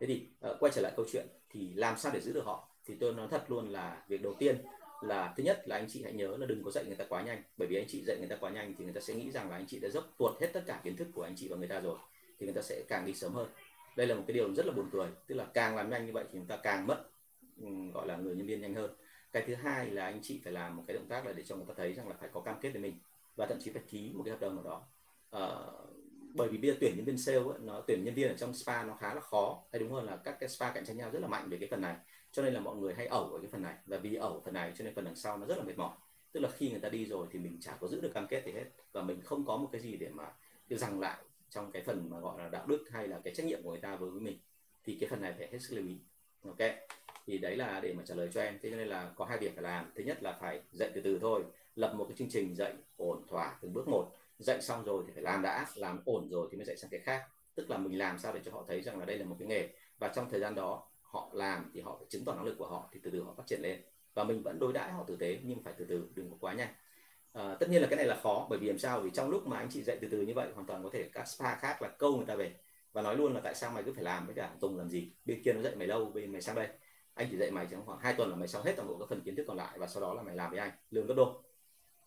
[0.00, 2.68] Thế thì uh, quay trở lại câu chuyện thì làm sao để giữ được họ?
[2.86, 4.56] Thì tôi nói thật luôn là việc đầu tiên
[5.02, 7.22] là thứ nhất là anh chị hãy nhớ là đừng có dạy người ta quá
[7.22, 7.42] nhanh.
[7.56, 9.50] Bởi vì anh chị dạy người ta quá nhanh thì người ta sẽ nghĩ rằng
[9.50, 11.56] là anh chị đã dốc tuột hết tất cả kiến thức của anh chị và
[11.56, 11.98] người ta rồi
[12.38, 13.48] thì người ta sẽ càng đi sớm hơn
[13.96, 16.12] đây là một cái điều rất là buồn cười tức là càng làm nhanh như
[16.12, 17.04] vậy thì chúng ta càng mất
[17.60, 18.90] ừ, gọi là người nhân viên nhanh hơn.
[19.32, 21.56] Cái thứ hai là anh chị phải làm một cái động tác là để cho
[21.56, 22.94] người ta thấy rằng là phải có cam kết với mình
[23.36, 24.82] và thậm chí phải ký một cái hợp đồng nào đó.
[25.30, 25.48] À,
[26.34, 28.54] bởi vì bây giờ tuyển nhân viên sale ấy, nó tuyển nhân viên ở trong
[28.54, 29.62] spa nó khá là khó.
[29.72, 31.68] Hay đúng hơn là các cái spa cạnh tranh nhau rất là mạnh về cái
[31.68, 31.96] phần này.
[32.32, 33.74] Cho nên là mọi người hay ẩu ở cái phần này.
[33.86, 35.96] Và vì ẩu phần này cho nên phần đằng sau nó rất là mệt mỏi.
[36.32, 38.46] Tức là khi người ta đi rồi thì mình chả có giữ được cam kết
[38.46, 38.64] gì hết.
[38.92, 40.24] Và mình không có một cái gì để mà
[40.68, 41.16] để rằng lại
[41.54, 43.80] trong cái phần mà gọi là đạo đức hay là cái trách nhiệm của người
[43.80, 44.38] ta với mình,
[44.84, 45.98] thì cái phần này phải hết sức lưu ý.
[46.44, 46.70] Ok,
[47.26, 48.58] thì đấy là để mà trả lời cho em.
[48.62, 49.92] Thế cho nên là có hai việc phải làm.
[49.94, 51.44] Thứ nhất là phải dạy từ từ thôi,
[51.76, 54.12] lập một cái chương trình dạy ổn thỏa từng bước một.
[54.38, 57.00] Dạy xong rồi thì phải làm đã, làm ổn rồi thì mới dạy sang cái
[57.00, 57.28] khác.
[57.54, 59.48] Tức là mình làm sao để cho họ thấy rằng là đây là một cái
[59.48, 59.68] nghề.
[59.98, 62.66] Và trong thời gian đó, họ làm thì họ phải chứng tỏ năng lực của
[62.66, 63.80] họ, thì từ từ họ phát triển lên.
[64.14, 66.52] Và mình vẫn đối đãi họ tử tế, nhưng phải từ từ, đừng có quá
[66.52, 66.74] nhanh
[67.34, 69.00] à, tất nhiên là cái này là khó bởi vì làm sao?
[69.00, 71.08] Vì trong lúc mà anh chị dạy từ từ như vậy hoàn toàn có thể
[71.12, 72.54] các spa khác là câu người ta về.
[72.92, 75.12] Và nói luôn là tại sao mày cứ phải làm với cả tùng làm gì?
[75.24, 76.68] Bên kia nó dạy mày lâu bên mày sang đây.
[77.14, 79.08] Anh chỉ dạy mày trong khoảng 2 tuần là mày xong hết toàn bộ các
[79.08, 81.14] phần kiến thức còn lại và sau đó là mày làm với anh lương gấp
[81.16, 81.34] đôi.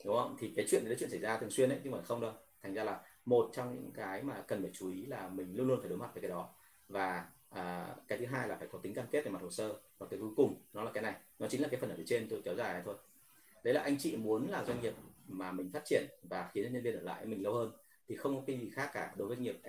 [0.05, 0.37] Đúng không?
[0.39, 2.33] Thì cái chuyện đấy là chuyện xảy ra thường xuyên đấy nhưng mà không đâu.
[2.61, 5.67] Thành ra là một trong những cái mà cần phải chú ý là mình luôn
[5.67, 6.49] luôn phải đối mặt với cái đó.
[6.89, 9.73] Và à, cái thứ hai là phải có tính cam kết về mặt hồ sơ.
[9.97, 11.13] Và cái cuối cùng nó là cái này.
[11.39, 12.95] Nó chính là cái phần ở phía trên tôi kéo dài này thôi.
[13.63, 14.93] Đấy là anh chị muốn là doanh nghiệp
[15.27, 17.71] mà mình phát triển và khiến nhân viên ở lại mình lâu hơn
[18.07, 19.59] thì không có cái gì khác cả đối với nghiệp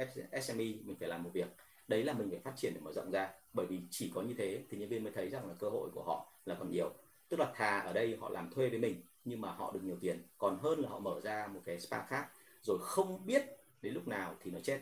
[0.42, 1.48] SME mình phải làm một việc.
[1.88, 3.30] Đấy là mình phải phát triển để mở rộng ra.
[3.52, 5.90] Bởi vì chỉ có như thế thì nhân viên mới thấy rằng là cơ hội
[5.94, 6.92] của họ là còn nhiều.
[7.28, 9.96] Tức là thà ở đây họ làm thuê với mình nhưng mà họ được nhiều
[10.00, 10.22] tiền.
[10.38, 12.28] Còn hơn là họ mở ra một cái spa khác.
[12.62, 13.42] Rồi không biết
[13.82, 14.80] đến lúc nào thì nó chết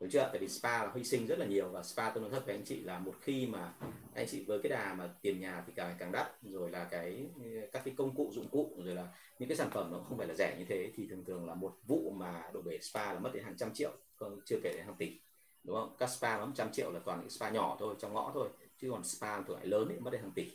[0.00, 0.28] được chưa?
[0.32, 2.54] Tại vì spa là hy sinh rất là nhiều và spa tôi nói thật với
[2.54, 3.74] anh chị là một khi mà
[4.14, 7.26] anh chị với cái đà mà tiền nhà thì càng càng đắt, rồi là cái,
[7.72, 10.26] các cái công cụ dụng cụ, rồi là những cái sản phẩm nó không phải
[10.26, 13.20] là rẻ như thế thì thường thường là một vụ mà đổ bể spa là
[13.20, 15.20] mất đến hàng trăm triệu, không, chưa kể đến hàng tỷ.
[15.64, 15.96] Đúng không?
[15.98, 18.48] Các spa nó trăm triệu là toàn những spa nhỏ thôi, trong ngõ thôi,
[18.78, 20.50] chứ còn spa thuộc lại lớn ấy, mất đến hàng tỷ.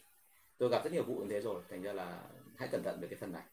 [0.57, 2.23] Tôi gặp rất nhiều vụ như thế rồi, thành ra là
[2.55, 3.43] hãy cẩn thận về cái phần này.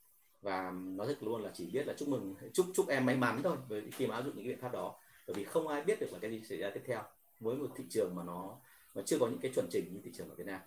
[0.42, 3.40] Và nói thật luôn là chỉ biết là chúc mừng, chúc chúc em may mắn
[3.42, 4.98] thôi, với khi mà áp dụng những cái biện pháp đó
[5.32, 7.02] bởi vì không ai biết được là cái gì xảy ra tiếp theo
[7.40, 8.56] với một thị trường mà nó
[8.94, 10.60] mà chưa có những cái chuẩn chỉnh như thị trường ở Việt Nam.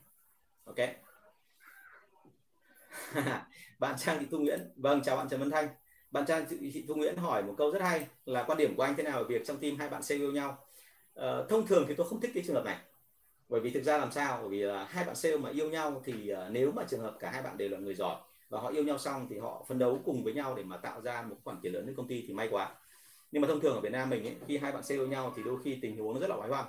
[0.66, 0.76] Ok?
[3.80, 4.60] Bạn Trang Thị Thu Nguyễn.
[4.76, 5.68] Vâng chào bạn Trần Văn Thanh.
[6.12, 8.96] Bạn Trang Thị Thu Nguyễn hỏi một câu rất hay là quan điểm của anh
[8.98, 10.66] thế nào về việc trong team hai bạn sale yêu nhau?
[11.14, 12.78] Ờ, thông thường thì tôi không thích cái trường hợp này.
[13.50, 14.38] Bởi vì thực ra làm sao?
[14.42, 17.18] Bởi vì là hai bạn sale mà yêu nhau thì ờ, nếu mà trường hợp
[17.20, 18.16] cả hai bạn đều là người giỏi
[18.50, 21.02] và họ yêu nhau xong thì họ phấn đấu cùng với nhau để mà tạo
[21.02, 22.76] ra một khoản tiền lớn cho công ty thì may quá
[23.36, 25.34] nhưng mà thông thường ở Việt Nam mình ấy, khi hai bạn sale yêu nhau
[25.36, 26.66] thì đôi khi tình huống nó rất là oái hoang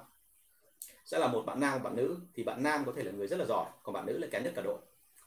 [1.04, 3.26] sẽ là một bạn nam một bạn nữ thì bạn nam có thể là người
[3.26, 4.78] rất là giỏi còn bạn nữ lại kém nhất cả đội.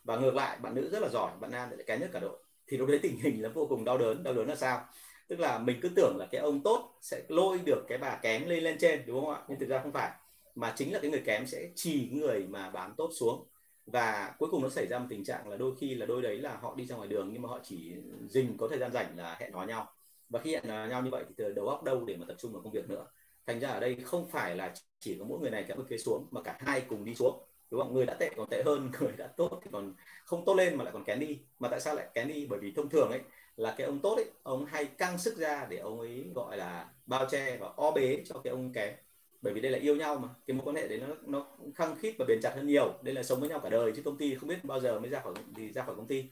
[0.03, 2.39] Và ngược lại bạn nữ rất là giỏi bạn nam lại kém nhất cả đội.
[2.67, 4.23] Thì lúc đấy tình hình là vô cùng đau đớn.
[4.23, 4.85] Đau đớn là sao?
[5.27, 8.47] Tức là mình cứ tưởng là cái ông tốt sẽ lôi được cái bà kém
[8.47, 9.41] lên lên trên đúng không ạ?
[9.47, 10.11] Nhưng thực ra không phải.
[10.55, 13.47] Mà chính là cái người kém sẽ trì người mà bán tốt xuống.
[13.85, 16.37] Và cuối cùng nó xảy ra một tình trạng là đôi khi là đôi đấy
[16.37, 17.93] là họ đi ra ngoài đường nhưng mà họ chỉ
[18.29, 19.87] dình có thời gian rảnh là hẹn hò nhau
[20.29, 22.35] và khi hẹn là nhau như vậy thì từ đầu óc đâu để mà tập
[22.39, 23.05] trung vào công việc nữa.
[23.47, 25.97] Thành ra ở đây không phải là chỉ có mỗi người này kéo người kia
[25.97, 27.45] xuống, mà cả hai cùng đi xuống.
[27.71, 27.93] Đúng không?
[27.93, 30.83] Người đã tệ còn tệ hơn, người đã tốt thì còn không tốt lên mà
[30.83, 31.39] lại còn kém đi.
[31.59, 32.47] Mà tại sao lại kém đi?
[32.49, 33.19] Bởi vì thông thường ấy,
[33.55, 36.89] là cái ông tốt ấy, ông hay căng sức ra để ông ấy gọi là
[37.05, 38.93] bao che và o bế cho cái ông kém.
[39.41, 40.29] Bởi vì đây là yêu nhau mà.
[40.47, 42.93] Cái mối quan hệ đấy nó nó khăng khít và bền chặt hơn nhiều.
[43.03, 45.09] Đây là sống với nhau cả đời chứ công ty không biết bao giờ mới
[45.09, 46.25] ra khỏi, thì ra khỏi công ty.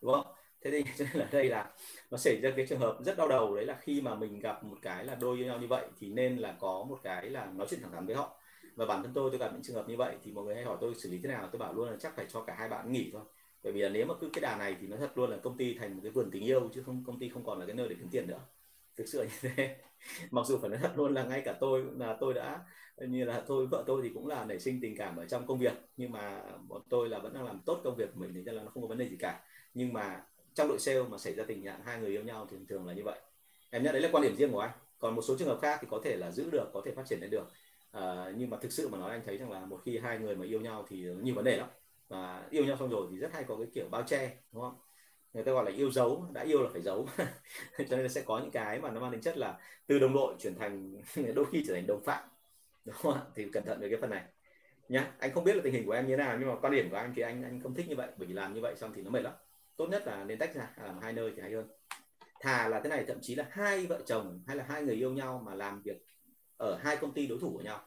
[0.00, 0.26] Đúng không?
[0.64, 1.70] Thế thì cho nên là đây là
[2.10, 4.64] nó xảy ra cái trường hợp rất đau đầu đấy là khi mà mình gặp
[4.64, 7.46] một cái là đôi với nhau như vậy thì nên là có một cái là
[7.46, 8.40] nói chuyện thẳng thắn với họ.
[8.76, 10.64] Và bản thân tôi tôi gặp những trường hợp như vậy thì mọi người hay
[10.64, 12.68] hỏi tôi xử lý thế nào, tôi bảo luôn là chắc phải cho cả hai
[12.68, 13.22] bạn nghỉ thôi.
[13.62, 15.56] Bởi vì là nếu mà cứ cái đà này thì nó thật luôn là công
[15.56, 17.74] ty thành một cái vườn tình yêu chứ không, công ty không còn là cái
[17.74, 18.40] nơi để kiếm tiền nữa.
[18.96, 19.76] Thực sự như thế.
[20.30, 22.60] Mặc dù phải nói thật luôn là ngay cả tôi là tôi đã,
[23.08, 25.58] như là tôi, vợ tôi thì cũng là nảy sinh tình cảm ở trong công
[25.58, 25.72] việc.
[25.96, 28.62] Nhưng mà bọn tôi là vẫn đang làm tốt công việc của mình thì là
[28.62, 29.40] nó không có vấn đề gì cả.
[29.74, 30.22] Nhưng mà
[30.54, 32.94] trong đội sale mà xảy ra tình trạng hai người yêu nhau thì thường là
[32.94, 33.18] như vậy.
[33.70, 34.70] Em nhớ đấy là quan điểm riêng của anh.
[34.98, 37.02] Còn một số trường hợp khác thì có thể là giữ được có thể phát
[37.06, 37.44] triển lên được.
[37.92, 40.36] À, nhưng mà thực sự mà nói anh thấy rằng là một khi hai người
[40.36, 41.68] mà yêu nhau thì nhiều vấn đề lắm.
[42.08, 44.74] Và yêu nhau xong rồi thì rất hay có cái kiểu bao che đúng không?
[45.34, 47.08] Người ta gọi là yêu dấu đã yêu là phải giấu.
[47.78, 50.14] Cho nên là sẽ có những cái mà nó mang tính chất là từ đồng
[50.14, 51.02] đội chuyển thành
[51.34, 52.28] đôi khi trở thành đồng phạm.
[52.84, 54.24] Đúng không thì cẩn thận về cái phần này.
[54.88, 56.72] Nhá anh không biết là tình hình của em như thế nào nhưng mà quan
[56.72, 58.74] điểm của anh thì anh anh không thích như vậy bởi vì làm như vậy
[58.76, 59.32] xong thì nó mệt lắm
[59.76, 61.68] tốt nhất là nên tách ra, làm hai nơi thì hay hơn.
[62.40, 65.12] Thà là thế này, thậm chí là hai vợ chồng hay là hai người yêu
[65.12, 66.04] nhau mà làm việc
[66.56, 67.80] ở hai công ty đối thủ của nhau.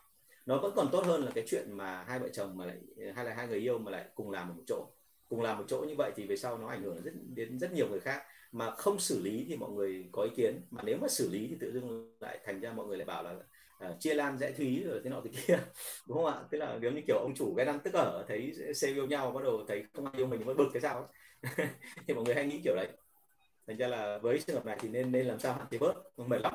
[0.45, 2.77] Nó vẫn còn tốt hơn là cái chuyện mà hai vợ chồng mà lại,
[3.15, 4.88] hay là hai người yêu mà lại cùng làm một chỗ.
[5.29, 7.73] Cùng làm một chỗ như vậy thì về sau nó ảnh hưởng rất, đến rất
[7.73, 8.23] nhiều người khác.
[8.51, 10.61] Mà không xử lý thì mọi người có ý kiến.
[10.69, 13.23] Mà nếu mà xử lý thì tự dưng lại thành ra mọi người lại bảo
[13.23, 13.35] là
[13.86, 15.59] uh, chia lan rẽ thúy rồi thế nọ thế kia
[16.07, 16.36] đúng không ạ?
[16.51, 19.32] Tức là giống như kiểu ông chủ cái đang tức ở thấy xe yêu nhau
[19.32, 21.09] bắt đầu thấy không ai yêu mình mới bực cái sao
[22.07, 22.88] thì mọi người hay nghĩ kiểu đấy.
[23.67, 25.93] Thành ra là với trường hợp này thì nên nên làm sao hạn chế bớt
[26.17, 26.53] không mệt lắm.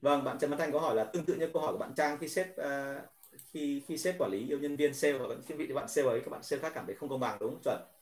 [0.00, 1.94] Vâng bạn Trần Văn Thanh có hỏi là tương tự như câu hỏi của bạn
[1.96, 3.02] Trang khi sếp uh,
[3.52, 6.20] khi khi sếp quản lý yêu nhân viên sale và cái vị bạn sale ấy
[6.20, 7.62] các bạn sale khác cảm thấy không công bằng đúng không?
[7.64, 7.97] Chuẩn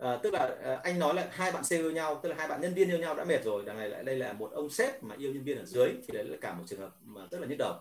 [0.00, 2.48] à, tức là à, anh nói là hai bạn sale yêu nhau tức là hai
[2.48, 4.70] bạn nhân viên yêu nhau đã mệt rồi đằng này lại đây là một ông
[4.70, 7.22] sếp mà yêu nhân viên ở dưới thì đấy là cả một trường hợp mà
[7.30, 7.74] rất là nhức đầu.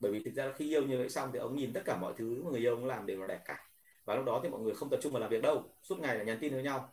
[0.00, 2.12] Bởi vì thực ra khi yêu như vậy xong thì ông nhìn tất cả mọi
[2.16, 3.58] thứ mà người yêu ông làm đều là đẹp cả.
[4.04, 6.18] Và lúc đó thì mọi người không tập trung vào làm việc đâu suốt ngày
[6.18, 6.92] là nhắn tin với nhau.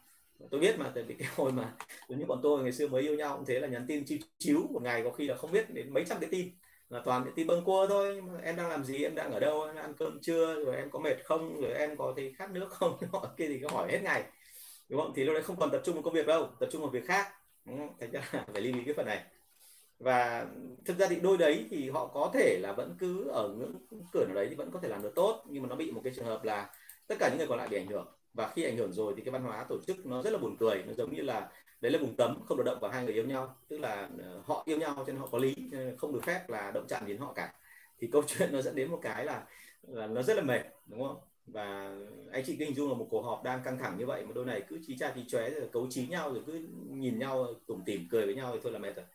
[0.52, 1.74] Tôi biết mà tại vì cái hồi mà
[2.10, 4.18] giống như bọn tôi ngày xưa mới yêu nhau cũng thế là nhắn tin chiếu
[4.38, 6.50] chiếu một ngày có khi là không biết đến mấy trăm cái tin.
[6.90, 9.64] Là toàn những tin bâng cua thôi em đang làm gì em đang ở đâu
[9.64, 12.68] em ăn cơm chưa rồi em có mệt không rồi em có thấy khát nước
[12.70, 12.98] không?
[13.12, 14.24] Họ kia thì có hỏi hết ngày
[14.92, 15.14] đúng không?
[15.16, 17.06] Thì lúc đấy không còn tập trung vào công việc đâu tập trung vào việc
[17.06, 17.28] khác.
[18.00, 18.22] Thành ra
[18.54, 19.24] phải lưu ý cái phần này.
[20.00, 20.48] Và
[20.86, 23.74] thực ra thì đôi đấy thì họ có thể là vẫn cứ ở ngưỡng
[24.14, 26.02] cửa nào đấy thì vẫn có thể làm được tốt nhưng mà nó bị một
[26.04, 26.70] cái trường hợp là
[27.08, 28.08] tất cả những người còn lại bị ảnh hưởng.
[28.34, 30.58] Và khi ảnh hưởng rồi thì cái văn hóa tổ chức nó rất là buồn
[30.60, 33.14] cười nó giống như là đấy là vùng cấm không được động vào hai người
[33.14, 33.56] yêu nhau.
[33.68, 35.56] Tức là ờ, họ yêu nhau cho nên họ có lý
[35.98, 37.54] không được phép là động chạm đến họ cả.
[38.00, 39.46] Thì câu chuyện nó dẫn đến một cái là,
[39.88, 41.18] là nó rất là mệt đúng không?
[41.48, 41.96] Và
[42.32, 44.46] anh chị kinh dung là một cuộc họp đang căng thẳng như vậy, mà đôi
[44.46, 47.84] này cứ chí cha chí chóe rồi cấu trí nhau rồi cứ nhìn nhau, tủm
[47.86, 49.06] tỉm cười với nhau thì thôi là mệt rồi.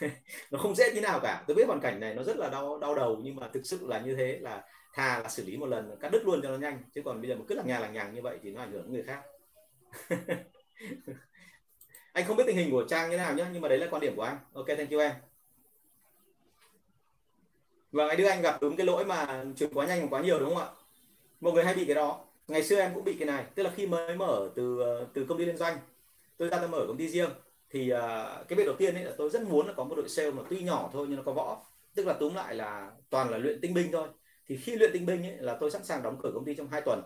[0.50, 1.44] Nó không dễ thế nào cả.
[1.46, 3.86] Tôi biết hoàn cảnh này nó rất là đau đau đầu, nhưng mà thực sự
[3.86, 4.64] là như thế là
[4.94, 6.82] thà là xử lý một lần, cắt đứt luôn cho nó nhanh.
[6.94, 8.72] Chứ còn bây giờ mà cứ lằng nhà lằng nhằng như vậy thì nó ảnh
[8.72, 9.22] hưởng đến người khác.
[12.12, 13.86] Anh không biết tình hình của trang như thế nào nhé nhưng mà đấy là
[13.90, 14.38] quan điểm của anh.
[14.52, 15.12] Ok, thank you em.
[17.92, 20.54] Và anh đưa anh gặp đúng cái lỗi mà chuyển quá nhanh quá nhiều đúng
[20.54, 20.68] không ạ?
[21.40, 22.20] Mọi người hay bị cái đó.
[22.48, 23.44] Ngày xưa em cũng bị cái này.
[23.54, 25.78] Tức là khi mới mở từ ờ, từ công ty liên doanh
[26.36, 27.30] tôi ra tôi mở công ty riêng
[27.70, 30.08] thì uh, cái việc đầu tiên ấy là tôi rất muốn là có một đội
[30.08, 31.62] sale mà tuy nhỏ thôi nhưng nó có võ.
[31.94, 34.08] Tức là túm lại là toàn là luyện tinh binh thôi.
[34.46, 36.68] Thì khi luyện tinh binh ấy là tôi sẵn sàng đóng cửa công ty trong
[36.68, 37.02] 2 tuần.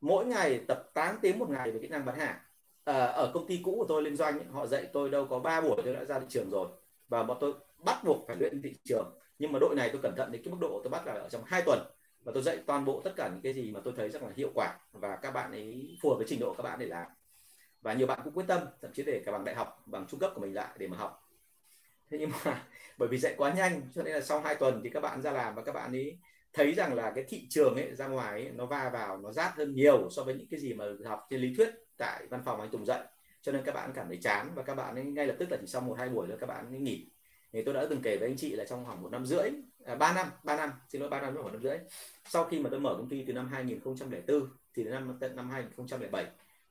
[0.00, 2.36] Mỗi ngày tập 8 tiếng một ngày về kỹ năng bán hàng
[2.84, 5.26] à, ờ, ở công ty cũ của tôi liên doanh ấy, họ dạy tôi đâu
[5.30, 6.68] có 3 buổi tôi đã ra thị trường rồi.
[7.08, 7.52] Và bọn tôi
[7.84, 9.18] bắt buộc phải luyện thị trường.
[9.38, 11.28] Nhưng mà đội này tôi cẩn thận đến cái mức độ tôi bắt là ở
[11.28, 11.78] trong 2 tuần
[12.24, 14.28] và tôi dạy toàn bộ tất cả những cái gì mà tôi thấy rất là
[14.36, 17.06] hiệu quả và các bạn ấy phù hợp với trình độ các bạn để làm.
[17.82, 20.20] Và nhiều bạn cũng quyết tâm thậm chí để cả bằng đại học bằng trung
[20.20, 21.28] cấp của mình lại để mà học.
[22.10, 22.66] Thế nhưng mà
[22.98, 25.32] bởi vì dạy quá nhanh cho nên là sau 2 tuần thì các bạn ra
[25.32, 26.18] làm và các bạn ấy
[26.52, 29.54] thấy rằng là cái thị trường ấy ra ngoài ấy, nó va vào nó rát
[29.56, 32.60] hơn nhiều so với những cái gì mà học trên lý thuyết tại văn phòng
[32.60, 33.04] anh Tùng dạy.
[33.42, 35.56] Cho nên các bạn cảm thấy chán và các bạn ấy ngay lập tức là
[35.60, 37.10] chỉ sau một hai buổi nữa các bạn ấy nghỉ.
[37.52, 39.50] Thì tôi đã từng kể với anh chị là trong khoảng một năm rưỡi
[39.86, 41.78] à, 3 năm 3 năm xin lỗi 3 năm khoảng năm rưỡi.
[42.24, 46.26] Sau khi mà tôi mở công ty từ năm 2004 thì đến năm năm 2007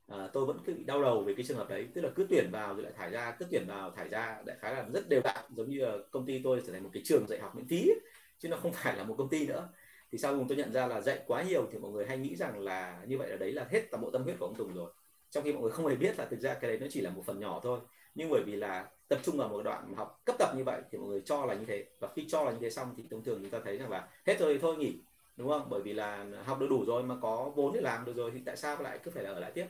[0.07, 1.87] à, tôi vẫn cứ bị đau đầu về cái trường hợp đấy.
[1.93, 4.57] Tức là cứ tuyển vào rồi lại thải ra cứ tuyển vào thải ra đại
[4.59, 7.03] khái là rất đều đặn giống như là công ty tôi trở thành một cái
[7.05, 7.91] trường dạy học miễn phí
[8.39, 9.69] chứ nó không phải là một công ty nữa.
[10.11, 12.35] Thì sau cùng tôi nhận ra là dạy quá nhiều thì mọi người hay nghĩ
[12.35, 14.73] rằng là như vậy là đấy là hết toàn bộ tâm huyết của ông Tùng
[14.73, 14.91] rồi.
[15.29, 17.09] Trong khi mọi người không hề biết là thực ra cái đấy nó chỉ là
[17.09, 17.79] một phần nhỏ thôi
[18.15, 20.97] nhưng bởi vì là tập trung vào một đoạn học cấp tập như vậy thì
[20.97, 21.85] mọi người cho là như thế.
[21.99, 24.07] Và khi cho là như thế xong thì thông thường chúng ta thấy rằng là
[24.25, 25.03] hết rồi thì thôi nghỉ,
[25.37, 25.67] đúng không?
[25.69, 28.39] Bởi vì là học được đủ rồi mà có vốn để làm được rồi thì
[28.45, 29.67] tại sao lại cứ phải là ở lại tiếp?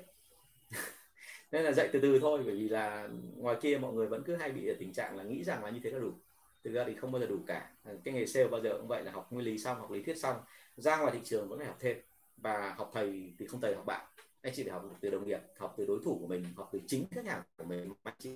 [1.51, 4.35] Nên là dạy từ từ thôi, bởi vì là ngoài kia mọi người vẫn cứ
[4.35, 6.11] hay bị ở tình trạng là nghĩ rằng là như thế là đủ.
[6.63, 7.71] Thực ra thì không bao giờ đủ cả.
[8.03, 10.17] Cái nghề sale bao giờ cũng vậy là học nguyên lý xong, học lý thuyết
[10.17, 10.37] xong,
[10.77, 11.97] ra ngoài thị trường vẫn phải học thêm.
[12.37, 14.05] Và học thầy thì không thầy, học bạn
[14.43, 16.79] anh chị phải học từ đồng nghiệp học từ đối thủ của mình học từ
[16.87, 18.29] chính khách hàng của mình anh chị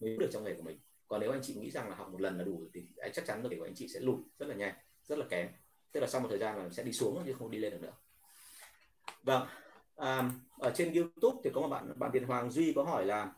[0.00, 0.78] mới được trong nghề của mình.
[1.08, 3.26] Còn nếu anh chị nghĩ rằng là học một lần là đủ thì anh chắc
[3.26, 4.74] chắn nghề của anh chị sẽ lùi rất là nhanh
[5.04, 5.48] rất là kém.
[5.92, 7.82] Tức là sau một thời gian là sẽ đi xuống chứ không đi lên được
[7.82, 7.92] nữa.
[9.22, 9.46] Vâng
[9.96, 13.32] à, ở trên YouTube thì có một bạn bạn Việt Hoàng Duy có hỏi là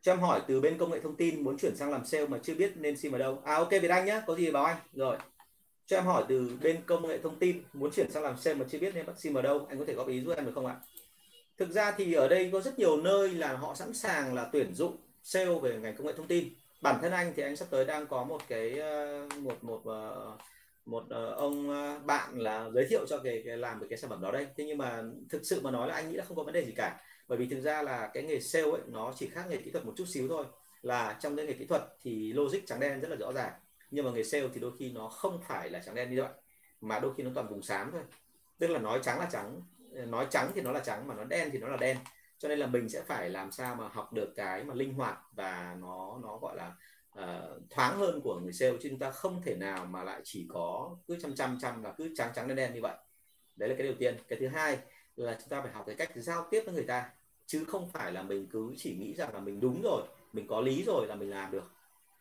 [0.00, 2.38] cho em hỏi từ bên công nghệ thông tin muốn chuyển sang làm sale mà
[2.42, 3.42] chưa biết nên xin vào đâu.
[3.44, 4.76] À ok Việt Anh nhé có gì báo anh.
[4.92, 5.18] Rồi
[5.86, 8.64] cho em hỏi từ bên công nghệ thông tin muốn chuyển sang làm sale mà
[8.70, 10.52] chưa biết nên bắt sim vào đâu anh có thể góp ý giúp em được
[10.54, 10.76] không ạ?
[11.58, 14.74] Thực ra thì ở đây có rất nhiều nơi là họ sẵn sàng là tuyển
[14.74, 16.48] dụng sale về ngành công nghệ thông tin.
[16.80, 20.36] Bản thân anh thì anh sắp tới đang có một cái ờ, một một ờ,
[20.86, 21.68] một ờ, ông
[22.06, 24.46] bạn là giới thiệu cho cái, cái làm về cái sản phẩm đó đây.
[24.56, 26.64] Thế nhưng mà thực sự mà nói là anh nghĩ là không có vấn đề
[26.64, 27.00] gì cả.
[27.28, 29.84] Bởi vì thực ra là cái nghề sale ấy nó chỉ khác nghề kỹ thuật
[29.84, 30.44] một chút xíu thôi.
[30.82, 33.52] Là trong cái nghề kỹ thuật thì logic trắng đen rất là rõ ràng
[33.90, 36.32] nhưng mà nghề sale thì đôi khi nó không phải là trắng đen như vậy
[36.80, 38.02] mà đôi khi nó toàn vùng xám thôi.
[38.58, 41.50] Tức là nói trắng là trắng nói trắng thì nó là trắng mà nói đen
[41.52, 41.96] thì nó là đen.
[42.38, 45.18] Cho nên là mình sẽ phải làm sao mà học được cái mà linh hoạt
[45.32, 46.72] và nó nó gọi là
[47.18, 50.46] uh, thoáng hơn của người sale chứ chúng ta không thể nào mà lại chỉ
[50.48, 52.96] có cứ chăm chăm chăm là cứ trắng trắng đen đen như vậy.
[53.56, 54.16] Đấy là cái đầu tiên.
[54.28, 54.78] Cái thứ hai
[55.16, 57.10] là chúng ta phải học cái cách giao tiếp với người ta
[57.46, 60.60] chứ không phải là mình cứ chỉ nghĩ rằng là mình đúng rồi mình có
[60.60, 61.72] lý rồi là mình làm được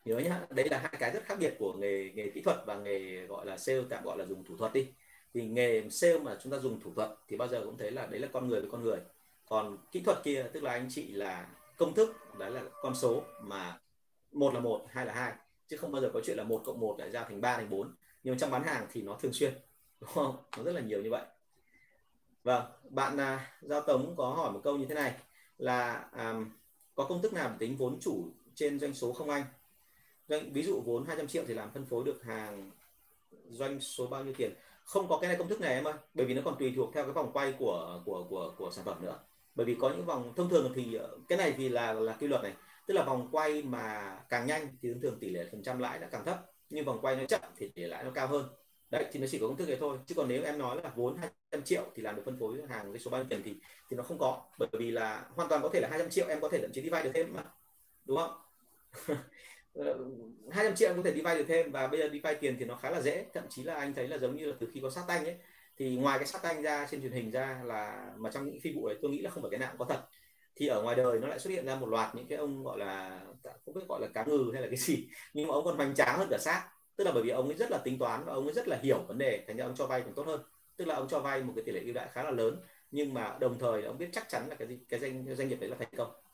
[0.06, 2.76] nhớ nhá đấy là hai cái rất khác biệt của nghề nghề kỹ thuật và
[2.76, 4.88] nghề gọi là sale tạm gọi là dùng thủ thuật đi.
[5.34, 8.06] Thì nghề sale mà chúng ta dùng thủ thuật thì bao giờ cũng thấy là
[8.06, 9.00] đấy là con người với con người.
[9.46, 11.48] Còn kỹ thuật kia tức là anh chị là
[11.78, 13.80] công thức đấy là con số mà
[14.32, 15.34] một là một hai là hai
[15.68, 17.70] chứ không bao giờ có chuyện là một cộng một lại ra thành 3 thành
[17.70, 19.54] 4 nhưng mà trong bán hàng thì nó thường xuyên
[20.00, 20.36] đúng không?
[20.58, 21.26] Nó rất là nhiều như vậy.
[22.44, 25.14] Vâng bạn à, giao tống có hỏi một câu như thế này
[25.58, 26.34] là à,
[26.96, 29.44] có công thức nào để tính vốn chủ trên doanh số không anh?
[30.28, 32.72] Doanh ví dụ vốn 200 triệu thì làm phân phối được hàng
[33.50, 34.52] doanh số bao nhiêu tiền?
[34.86, 36.92] Không có cái này công thức này em ơi, bởi vì nó còn tùy thuộc
[36.94, 39.20] theo cái vòng quay của của của của sản phẩm nữa.
[39.56, 42.28] Bởi vì có những vòng, thông thường thì ờ, cái này thì là là quy
[42.28, 42.54] luật này,
[42.88, 46.00] tức là vòng quay mà càng nhanh thì thường thường tỷ lệ phần trăm lãi
[46.00, 48.46] nó càng thấp, nhưng vòng quay nó chậm thì tỷ lệ lãi nó cao hơn.
[48.90, 50.92] Đấy, thì nó chỉ có công thức này thôi, chứ còn nếu em nói là
[50.96, 53.56] vốn 200 triệu thì làm được phân phối hàng với số bao nhiêu tiền thì
[53.90, 56.42] thì nó không có, bởi vì là hoàn toàn có thể là 200 triệu em
[56.42, 57.44] có thể thậm chí đi vay được thêm mà,
[58.06, 58.32] đúng không?
[59.76, 59.98] Ờ,
[60.52, 62.56] 200 triệu em có thể đi vay được thêm và bây giờ đi vay tiền
[62.60, 63.26] thì nó khá là dễ.
[63.34, 65.36] Thậm chí là anh thấy là giống như là từ khi có sát tanh ấy,
[65.78, 68.72] thì ngoài cái sát tanh ra, trên truyền hình ra là mà trong những phi
[68.76, 70.02] vụ đấy tôi nghĩ là không phải cái nào cũng có thật.
[70.56, 72.78] Thì ở ngoài đời nó lại xuất hiện ra một loạt những cái ông gọi
[72.80, 73.20] là,
[73.66, 75.96] không biết gọi là cá ngừ hay là cái gì, nhưng mà ông còn hoành
[75.96, 76.70] tráng hơn cả sát.
[76.98, 78.78] Tức là bởi vì ông ấy rất là tính toán và ông ấy rất là
[78.84, 80.42] hiểu vấn đề, thành ra ông cho vay còn tốt hơn.
[80.78, 82.58] Tức là ông cho vay một cái tỷ lệ ưu đãi khá là lớn,
[82.92, 85.58] nhưng mà đồng thời ông biết chắc chắn là cái gì, cái doanh doanh nghiệp
[85.62, 86.25] đấy là thành công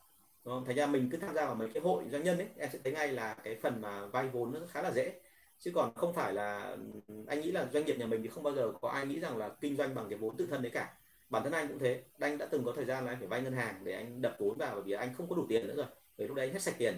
[0.44, 0.64] đúng không?
[0.64, 2.78] thành ra mình cứ tham gia vào mấy cái hội doanh nhân ấy, em sẽ
[2.84, 5.12] thấy ngay là cái phần mà vay vốn nó khá là dễ.
[5.58, 6.76] Chứ còn không phải là
[7.26, 9.36] anh nghĩ là doanh nghiệp nhà mình thì không bao giờ có ai nghĩ rằng
[9.36, 10.94] là kinh doanh bằng cái vốn tự thân đấy cả.
[11.30, 12.02] Bản thân anh cũng thế.
[12.18, 14.36] Anh đã từng có thời gian là anh phải vay ngân hàng để anh đập
[14.38, 15.86] vốn vào bởi vì anh không có đủ tiền nữa rồi.
[16.18, 16.94] Bởi lúc đấy anh hết sạch tiền.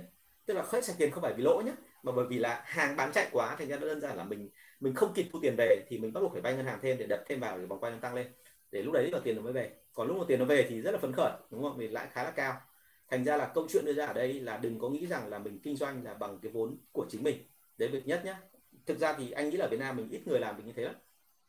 [0.46, 1.72] Tức là hết sạch tiền không phải vì lỗ nhé
[2.02, 4.94] mà bởi vì là hàng bán chạy quá, thành ra đơn giản là mình mình
[4.94, 7.06] không kịp thu tiền về thì mình bắt buộc phải vay ngân hàng thêm để
[7.06, 8.26] đập thêm vào để vòng quay nó tăng lên.
[8.70, 9.70] Để lúc đấy là tiền nó mới về.
[9.92, 11.76] Còn lúc mà tiền nó về thì rất là phấn khởi, đúng không?
[11.78, 12.60] Vì lãi khá là cao
[13.08, 15.38] thành ra là câu chuyện đưa ra ở đây là đừng có nghĩ rằng là
[15.38, 17.36] mình kinh doanh là bằng cái vốn của chính mình.
[17.78, 18.40] Đấy, việc nhất nhá.
[18.86, 20.84] Thực ra thì anh nghĩ là Việt Nam mình ít người làm được như thế
[20.84, 20.94] lắm.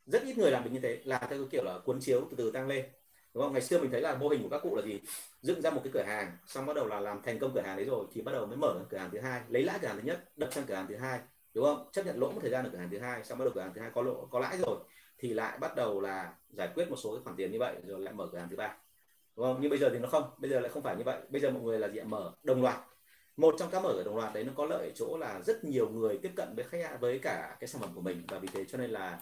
[0.05, 2.35] Rất ít người làm được như thế là theo cái kiểu là cuốn chiếu từ
[2.37, 2.85] từ tăng lên.
[3.33, 3.53] Đúng không?
[3.53, 5.01] Ngày xưa mình thấy là mô hình của các cụ là gì?
[5.41, 7.77] Dựng ra một cái cửa hàng, xong bắt đầu là làm thành công cửa hàng
[7.77, 9.97] đấy rồi, thì bắt đầu mới mở cửa hàng thứ hai, lấy lãi cửa hàng
[9.97, 11.19] thứ nhất, đập sang cửa hàng thứ hai,
[11.53, 11.89] đúng không?
[11.91, 13.61] Chấp nhận lỗ một thời gian ở cửa hàng thứ hai, xong bắt đầu cửa
[13.61, 14.77] hàng thứ hai có lỗ, có lãi rồi,
[15.17, 17.99] thì lại bắt đầu là giải quyết một số cái khoản tiền như vậy, rồi
[17.99, 18.77] lại mở cửa hàng thứ ba
[19.35, 19.57] đúng không?
[19.61, 20.29] Nhưng bây giờ thì nó không.
[20.37, 21.21] Bây giờ lại không phải như vậy.
[21.29, 22.79] Bây giờ mọi người là gì mở đồng loạt.
[23.37, 26.19] Một trong các mở đồng loạt đấy nó có lợi chỗ là rất nhiều người
[26.21, 28.23] tiếp cận với khách hàng với cả cái sản phẩm của mình.
[28.27, 29.19] Và vì thế cho nên là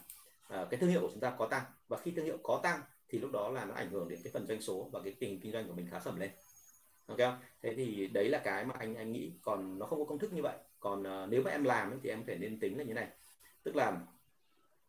[0.61, 1.64] uh, cái thương hiệu của chúng ta có tăng.
[1.88, 4.32] Và khi thương hiệu có tăng thì lúc đó là nó ảnh hưởng đến cái
[4.34, 6.30] phần doanh số và cái tình kinh doanh của mình khá khẩm lên.
[7.05, 7.38] Ok không?
[7.61, 9.34] Thế thì đấy là cái mà anh anh nghĩ.
[9.41, 10.57] Còn nó không có công thức như vậy.
[10.80, 13.07] Còn uh, nếu mà em làm ấy, thì em phải nên tính là như này.
[13.64, 13.97] Tức là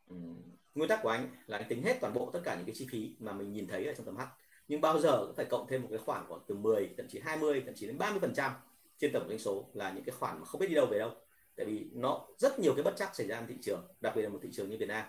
[0.08, 0.42] um,
[0.74, 2.86] nguyên tắc của anh là anh tính hết toàn bộ tất cả những cái chi
[2.90, 4.28] phí mà mình nhìn thấy ở trong tầm mắt
[4.68, 7.20] nhưng bao giờ cũng phải cộng thêm một cái khoản khoảng từ 10 thậm chí
[7.20, 8.52] 20 thậm chí đến 30 phần trăm
[8.98, 11.10] trên tổng doanh số là những cái khoản mà không biết đi đâu về đâu.
[11.56, 14.22] Tại vì nó rất nhiều cái bất chắc xảy ra trên thị trường, đặc biệt
[14.22, 15.06] là một thị trường như Việt Nam.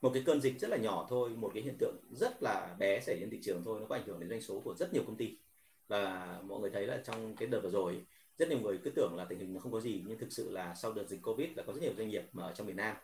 [0.00, 3.00] Một cái cơn dịch rất là nhỏ thôi, một cái hiện tượng rất là bé
[3.00, 5.02] xảy đến thị trường thôi, nó có ảnh hưởng đến doanh số của rất nhiều
[5.06, 5.38] công ty.
[5.88, 8.06] Và mọi người thấy là trong cái đợt vừa rồi,
[8.38, 10.50] rất nhiều người cứ tưởng là tình hình nó không có gì, nhưng thực sự
[10.50, 12.76] là sau đợt dịch covid là có rất nhiều doanh nghiệp mà ở trong miền
[12.76, 12.96] Nam,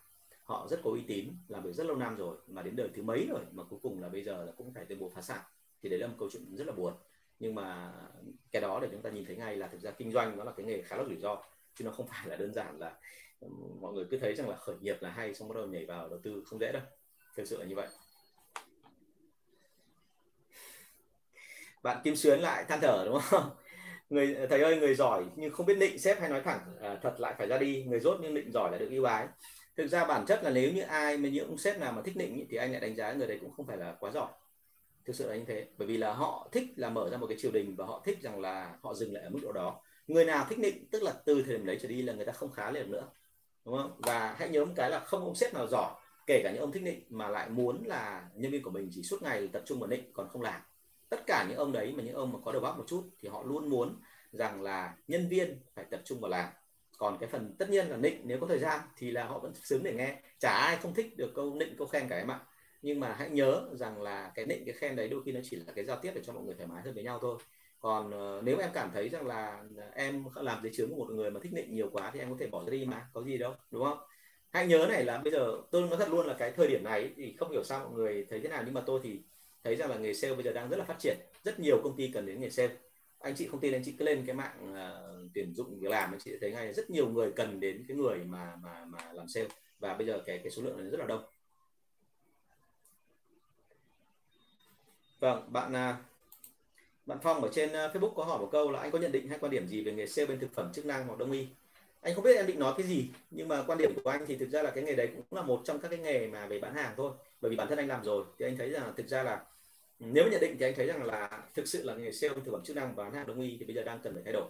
[0.43, 3.03] họ rất có uy tín, làm việc rất lâu năm rồi, mà đến đời thứ
[3.03, 5.41] mấy rồi, mà cuối cùng là bây giờ là cũng phải tuyên bố phá sản
[5.85, 6.95] thì đấy là một câu chuyện rất là buồn.
[7.41, 7.93] Nhưng mà
[8.53, 10.53] cái đó để chúng ta nhìn thấy ngay là thực ra kinh doanh nó là
[10.57, 11.43] cái nghề khá là rủi ro
[11.75, 12.97] chứ nó không phải là đơn giản là
[13.41, 13.49] ừ,
[13.81, 16.09] mọi người cứ thấy rằng là khởi nghiệp là hay xong bắt đầu nhảy vào
[16.09, 16.83] đầu tư không dễ đâu.
[17.37, 17.89] Thực sự là như vậy.
[21.83, 23.51] Bạn kim xuyến lại than thở đúng không?
[24.11, 27.15] Người thầy ơi người giỏi nhưng không biết định xếp hay nói thẳng à, thật
[27.19, 27.85] lại phải ra đi.
[27.89, 29.27] Người rốt nhưng định giỏi là được ưu ái.
[29.77, 32.17] Thực ra bản chất là nếu như ai mà những ông sếp nào mà thích
[32.17, 34.33] định thì anh lại đánh giá người đấy cũng không phải là quá giỏi
[35.05, 37.39] thực sự là như thế, bởi vì là họ thích là mở ra một cái
[37.41, 39.81] triều đình và họ thích rằng là họ dừng lại ở mức độ đó.
[40.07, 42.33] Người nào thích định tức là từ thời điểm đấy trở đi là người ta
[42.33, 43.09] không khá lên nữa,
[43.65, 43.97] đúng không?
[43.99, 45.95] Và hãy nhớ một cái là không ông sếp nào giỏi,
[46.27, 49.03] kể cả những ông thích định mà lại muốn là nhân viên của mình chỉ
[49.03, 50.61] suốt ngày tập trung vào định còn không làm.
[51.09, 53.29] Tất cả những ông đấy mà những ông mà có đầu óc một chút thì
[53.29, 53.97] họ luôn muốn
[54.33, 56.49] rằng là nhân viên phải tập trung vào làm.
[56.99, 59.53] Còn cái phần tất nhiên là định nếu có thời gian thì là họ vẫn
[59.55, 60.17] sướng để nghe.
[60.39, 62.41] Chả ai không thích được câu định câu khen cả em ạ
[62.85, 65.57] nhưng mà hãy nhớ rằng là cái định cái khen đấy đôi khi nó chỉ
[65.57, 67.39] là cái giao tiếp để cho mọi người thoải mái hơn với nhau thôi.
[67.81, 71.11] Còn uh, nếu em cảm thấy rằng là ờ, em làm dưới trướng của một
[71.11, 73.23] người mà thích nịnh nhiều quá thì em có thể bỏ ra đi mà có
[73.23, 73.99] gì đâu đúng không?
[74.51, 77.13] Hãy nhớ này là bây giờ tôi nói thật luôn là cái thời điểm này
[77.17, 79.23] thì không hiểu sao mọi người thấy thế nào nhưng mà tôi thì
[79.65, 81.17] thấy rằng là nghề sale bây giờ đang rất là phát triển.
[81.45, 82.75] Rất nhiều công ty cần đến nghề sale.
[83.19, 86.13] Anh chị không tin anh chị cứ lên cái mạng uh, tuyển dụng việc làm
[86.13, 89.29] anh chị thấy ngay rất nhiều người cần đến cái người mà mà mà làm
[89.29, 89.49] sale.
[89.79, 91.25] Và bây giờ cái cái số lượng này rất là đông.
[95.25, 95.97] Vâng bạn à,
[97.07, 99.29] bạn Phong ở trên à, Facebook có hỏi một câu là anh có nhận định
[99.29, 101.47] hay quan điểm gì về nghề sale bên thực phẩm chức năng hoặc đông y?
[102.01, 104.37] Anh không biết em định nói cái gì nhưng mà quan điểm của anh thì
[104.37, 106.61] thực ra là cái nghề đấy cũng là một trong các cái nghề mà về
[106.61, 107.13] bán hàng thôi.
[107.41, 109.45] Bởi vì bản thân anh làm rồi thì anh thấy rằng là thực ra là
[109.99, 112.65] nếu nhận định thì anh thấy rằng là thực sự là nghề sale thực phẩm
[112.65, 114.47] chức năng và bán hàng đông y thì bây giờ đang cần phải thay đổi.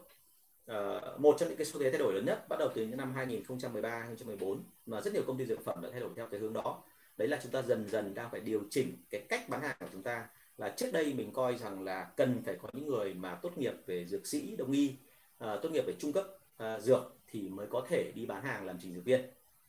[0.71, 2.97] Uh, một trong những cái xu thế thay đổi lớn nhất bắt đầu từ những
[2.97, 6.41] năm 2013 2014 mà rất nhiều công ty dược phẩm đã thay đổi theo cái
[6.41, 6.83] hướng đó.
[7.17, 9.87] Đấy là chúng ta dần dần đang phải điều chỉnh cái cách bán hàng của
[9.93, 10.29] chúng ta
[10.59, 13.75] là trước đây mình coi rằng là cần phải có những người mà tốt nghiệp
[13.87, 14.97] về dược sĩ đông y
[15.45, 16.25] uh, tốt nghiệp về trung cấp
[16.63, 19.21] uh, dược thì mới có thể đi bán hàng làm trình dược viên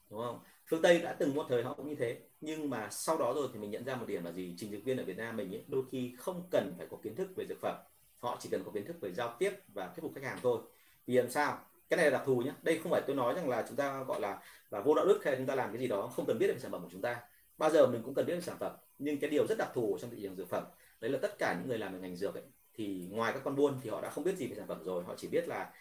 [0.10, 0.40] đúng không?
[0.68, 3.48] Phương tây đã từng một thời họ cũng như thế nhưng mà sau đó rồi
[3.54, 4.54] thì mình nhận ra một điểm là gì?
[4.58, 7.16] Trình dược viên ở việt nam mình ấy, đôi khi không cần phải có kiến
[7.16, 7.76] thức về dược phẩm
[8.20, 10.60] họ chỉ cần có kiến thức về giao tiếp và thuyết phục khách hàng thôi.
[11.08, 11.60] Vì làm sao?
[11.90, 14.04] Cái này là đặc thù nhé đây không phải tôi nói rằng là chúng ta
[14.04, 16.40] gọi là là vô đạo đức hay chúng ta làm cái gì đó không cần
[16.40, 17.22] biết về sản phẩm của chúng ta.
[17.58, 19.98] Bao giờ mình cũng cần biết về sản phẩm nhưng cái điều rất đặc thù
[20.02, 20.64] trong thị trường dược phẩm
[21.02, 22.44] đấy là tất cả những người làm về ngành dược ấy,
[22.74, 25.04] thì ngoài các con buôn thì họ đã không biết gì về sản phẩm rồi.
[25.04, 25.74] Họ chỉ biết là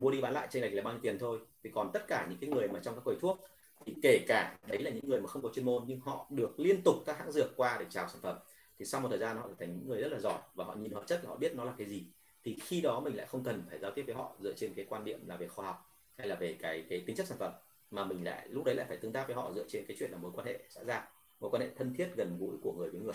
[0.00, 1.38] mua đi bán lại trên này là bao nhiêu tiền thôi.
[1.62, 3.40] Thì còn tất cả những cái người mà trong các quầy thuốc
[3.86, 6.60] thì kể cả đấy là những người mà không có chuyên môn nhưng họ được
[6.60, 8.38] liên tục các hãng dược qua để chào sản phẩm
[8.78, 10.74] thì sau một thời gian họ trở thành những người rất là giỏi và họ
[10.74, 12.06] nhìn hóa chất họ biết nó là cái gì.
[12.44, 14.86] Thì khi đó mình lại không cần phải giao tiếp với họ dựa trên cái
[14.88, 17.52] quan điểm là về khoa học hay là về cái cái tính chất sản phẩm
[17.90, 20.10] mà mình lại lúc đấy lại phải tương tác với họ dựa trên cái chuyện
[20.10, 21.02] là mối quan hệ xã giao
[21.40, 23.14] mối quan hệ thân thiết gần gũi của người với người.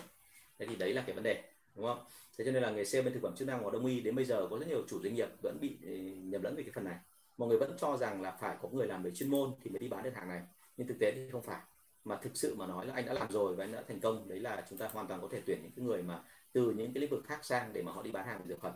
[0.60, 1.44] Thế thì đấy là cái vấn đề,
[1.76, 2.06] đúng không?
[2.38, 4.16] Thế cho nên là nghề xem bên thực phẩm chức năng của đông y đến
[4.16, 5.90] bây giờ có rất nhiều chủ doanh nghiệp vẫn bị ừ,
[6.24, 6.98] nhầm lẫn về cái phần này.
[7.38, 9.80] Mọi người vẫn cho rằng là phải có người làm về chuyên môn thì mới
[9.80, 10.42] đi bán được hàng này,
[10.78, 11.62] nhưng thực tế thì không phải.
[12.04, 14.30] Mà thực sự mà nói là anh đã làm rồi và anh đã thành công,
[14.30, 16.94] đấy là chúng ta hoàn toàn có thể tuyển những cái người mà từ những
[16.94, 18.74] cái lĩnh vực khác sang để mà họ đi bán hàng dược phẩm.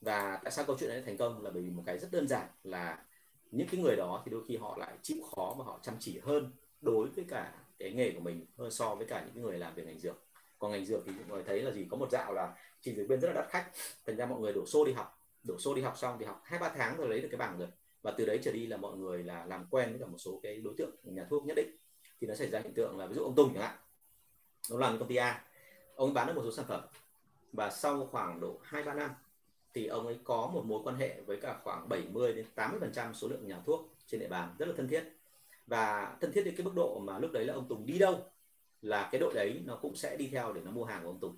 [0.00, 1.42] Và tại sao câu chuyện này thành công?
[1.42, 3.04] Là bởi vì một cái rất đơn giản là
[3.50, 6.18] những cái người đó thì đôi khi họ lại chịu khó và họ chăm chỉ
[6.18, 9.74] hơn đối với cả cái nghề của mình hơn so với cả những người làm
[9.74, 10.16] về ngành dược.
[10.58, 11.86] Còn ngành dược thì mọi người thấy là gì?
[11.90, 13.70] Có một dạo là trình dược viên rất là đắt khách.
[14.06, 15.18] Thành ra mọi người đổ xô đi học.
[15.44, 17.58] Đổ xô đi học xong thì học hai ba tháng rồi lấy được cái bảng
[17.58, 17.68] rồi.
[18.02, 20.40] Và từ đấy trở đi là mọi người là làm quen với cả một số
[20.42, 21.76] cái đối tượng nhà thuốc nhất định.
[22.20, 23.76] Thì nó xảy ra hiện tượng là ví dụ ông Tùng chẳng hạn.
[24.70, 25.44] Ông làm công ty A.
[25.94, 26.80] Ông bán được một số sản phẩm.
[27.52, 29.10] Và sau khoảng độ hai, ba năm
[29.74, 32.92] thì ông ấy có một mối quan hệ với cả khoảng 70 đến 80 phần
[32.92, 34.54] trăm số lượng nhà thuốc trên địa bàn.
[34.58, 35.04] Rất là thân thiết
[35.66, 38.32] và thân thiết đến cái mức độ mà lúc đấy là ông Tùng đi đâu
[38.82, 41.20] là cái đội đấy nó cũng sẽ đi theo để nó mua hàng của ông
[41.20, 41.36] Tùng.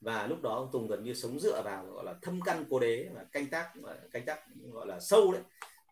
[0.00, 2.80] Và lúc đó ông Tùng gần như sống dựa vào, gọi là, thâm căn cố
[2.80, 3.72] đế và canh tác
[4.12, 4.40] canh tác,
[4.72, 5.42] gọi là, sâu đấy,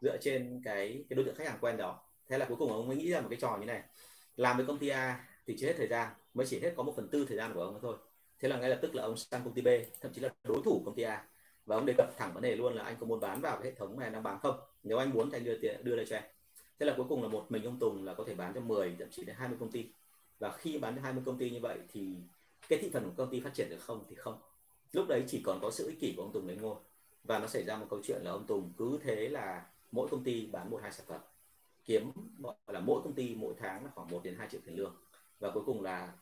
[0.01, 2.01] dựa trên cái cái đối tượng khách hàng quen đó.
[2.29, 3.83] Thế là cuối cùng ông mới nghĩ ra một cái trò như này,
[4.37, 6.93] làm với công ty A thì chưa hết thời gian, mới chỉ hết có một
[6.97, 7.97] phần tư thời gian của ông thôi.
[8.41, 9.69] Thế là ngay lập tức là ông sang công ty B,
[10.01, 11.25] thậm chí là đối thủ công ty A.
[11.67, 13.71] Và ông đề cập thẳng vấn đề luôn là anh có muốn bán vào cái
[13.71, 14.61] hệ thống mà anh đang bán không?
[14.83, 16.25] Nếu anh muốn thì anh đưa tiền, đưa đây cho em
[16.79, 18.97] thế là cuối cùng là một mình ông Tùng là có thể bán cho 10
[18.99, 19.87] thậm chí đến 20 công ty.
[20.39, 22.15] Và khi bán cho 20 công ty như vậy thì
[22.69, 24.39] cái thị phần của công ty phát triển được không thì không.
[24.93, 26.77] Lúc đấy chỉ còn có sự ích kỷ của ông Tùng lấy ngôi
[27.25, 30.25] và nó xảy ra một câu chuyện là ông Tùng cứ thế là mỗi công
[30.25, 31.21] ty bán một hai sản phẩm.
[31.85, 34.77] Kiếm, gọi là mỗi công ty mỗi tháng là khoảng 1 đến 2 triệu tiền
[34.77, 34.97] lương.
[35.41, 36.13] Và cuối cùng là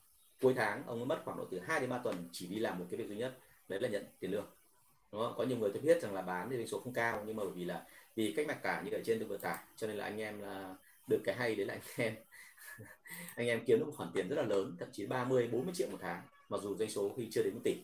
[0.42, 2.78] cuối tháng ông ấy mất khoảng độ từ 2 đến 3 tuần chỉ đi làm
[2.78, 3.38] một cái việc duy nhất,
[3.68, 4.46] đấy là nhận tiền lương.
[5.12, 5.34] Đúng không?
[5.36, 7.44] có nhiều người tôi biết rằng là bán thì doanh số không cao, nhưng mà
[7.44, 7.86] bởi vì là
[8.16, 10.40] vì cách mặc cả như ở trên tôi vừa tả cho nên là anh em
[10.40, 10.74] là
[11.08, 12.14] được cái hay đấy là anh em.
[13.36, 15.88] Anh em kiếm được một khoản tiền rất là lớn thậm chí 30 40 triệu
[15.90, 17.76] một tháng mặc dù doanh số khi chưa đến một tỷ.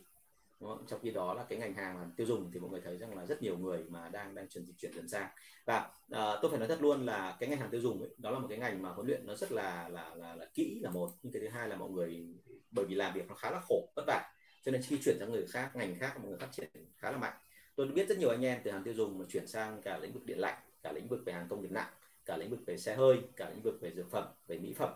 [0.59, 0.85] Đúng không?
[0.87, 3.17] trong khi đó là cái ngành hàng là tiêu dùng thì mọi người thấy rằng
[3.17, 5.29] là rất nhiều người mà đang đang chuyển dịch chuyển dần sang.
[5.65, 8.31] Và uh, tôi phải nói thật luôn là cái ngành hàng tiêu dùng ấy, đó
[8.31, 10.89] là một cái ngành mà huấn luyện nó rất là là là, là kỹ là
[10.89, 11.11] một.
[11.23, 12.25] Nhưng cái thứ hai là mọi người
[12.71, 14.33] bởi vì làm việc nó khá là khổ vất vả.
[14.65, 17.17] Cho nên khi chuyển sang người khác ngành khác mọi người phát triển khá là
[17.17, 17.33] mạnh
[17.75, 20.13] tôi biết rất nhiều anh em từ hàng tiêu dùng mà chuyển sang cả lĩnh
[20.13, 21.89] vực điện lạnh, cả lĩnh vực về hàng công nghiệp nặng
[22.25, 24.93] cả lĩnh vực về xe hơi, cả lĩnh vực về dược phẩm, về mỹ phẩm,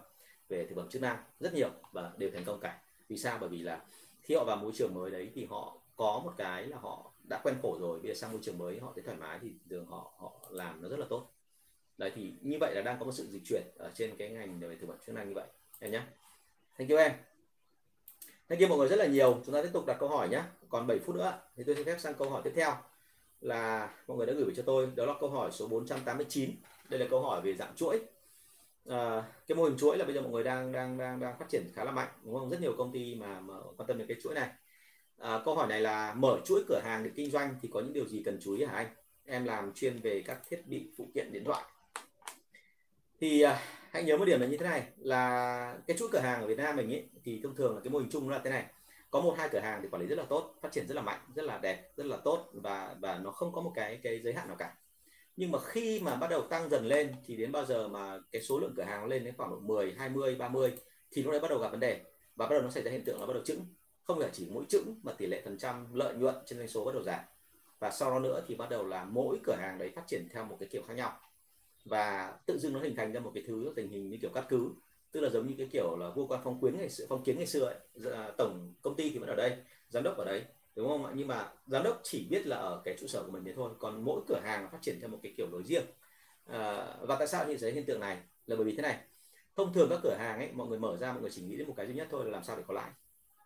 [0.50, 2.82] về thực phẩm chức năng, rất nhiều và đều thành công cả.
[3.08, 3.38] Vì sao?
[3.42, 3.86] Bởi vì là
[4.22, 7.42] khi họ vào môi trường mới đấy thì họ có một cái là họ đã
[7.44, 9.86] quen khổ rồi, bây giờ sang môi trường mới họ thấy thoải mái thì thường
[9.86, 11.32] họ họ làm nó rất là tốt.
[11.98, 14.60] Đấy, thì như vậy là đang có một sự dịch chuyển ở trên cái ngành
[14.60, 15.48] về thực phẩm chức năng như vậy.
[15.80, 16.02] Em nhé.
[16.78, 17.12] Thank you em
[18.50, 19.42] thank you mọi người rất là nhiều.
[19.46, 20.42] Chúng ta tiếp tục đặt câu hỏi nhé.
[20.70, 22.74] Còn 7 phút nữa thì tôi xin phép sang câu hỏi tiếp theo.
[23.42, 26.52] Là mọi người đã gửi về cho tôi đó là câu hỏi số 489
[26.90, 28.00] đây là câu hỏi về dạng chuỗi.
[28.90, 31.46] À, cái mô hình chuỗi là bây giờ mọi người đang đang đang đang phát
[31.50, 32.50] triển khá là mạnh đúng không?
[32.50, 34.50] Rất nhiều công ty mà, mà quan tâm đến cái chuỗi này.
[35.18, 37.94] À, câu hỏi này là mở chuỗi cửa hàng để kinh doanh thì có những
[37.94, 38.88] điều gì cần chú ý hả anh?
[39.26, 41.64] Em làm chuyên về các thiết bị phụ kiện điện thoại.
[43.20, 43.60] Thì à,
[43.92, 46.58] hãy nhớ một điểm là như thế này là cái chuỗi cửa hàng ở Việt
[46.58, 48.66] Nam mình ấy, thì thông thường là cái mô hình chung là thế này.
[49.12, 51.02] Có một hai cửa hàng thì quản lý rất là tốt phát triển rất là
[51.02, 54.22] mạnh rất là đẹp rất là tốt và và nó không có một cái cái
[54.24, 54.76] giới hạn nào cả.
[55.36, 58.42] Nhưng mà khi mà bắt đầu tăng dần lên thì đến bao giờ mà cái
[58.42, 60.78] số lượng cửa hàng nó lên đến khoảng độ 10, 20, 30
[61.12, 62.02] thì lúc đấy bắt đầu gặp vấn đề
[62.36, 63.66] và bắt đầu nó xảy ra hiện tượng là bắt đầu chững.
[64.04, 66.86] Không phải chỉ mỗi chững mà tỷ lệ phần trăm lợi nhuận trên doanh số
[66.86, 67.20] bắt đầu giảm.
[67.80, 70.46] Và sau đó nữa thì bắt đầu là mỗi cửa hàng đấy phát triển theo
[70.46, 71.20] một cái kiểu khác nhau
[71.88, 74.46] và tự dưng nó hình thành ra một cái thứ tình hình như kiểu cắt
[74.50, 74.72] cứ.
[75.12, 77.38] Tức là giống như cái kiểu là vua quan phong quyến ngày xưa phong kiến
[77.38, 77.76] ngày xưa ấy.
[77.94, 79.58] Dạ, tổng công ty thì vẫn ở đây
[79.90, 80.44] giám đốc ở đấy
[80.76, 81.12] đúng không ạ?
[81.16, 83.72] Nhưng mà giám đốc chỉ biết là ở cái trụ sở của mình thế thôi
[83.80, 85.86] còn mỗi cửa hàng phát triển theo một cái kiểu lối riêng.
[86.46, 87.72] À, và tại sao như thế?
[87.72, 88.18] Hiện tượng này
[88.48, 88.98] là bởi vì thế này
[89.56, 91.68] thông thường các cửa hàng ấy mọi người mở ra mọi người chỉ nghĩ đến
[91.68, 92.92] một cái duy nhất thôi là làm sao để có lãi.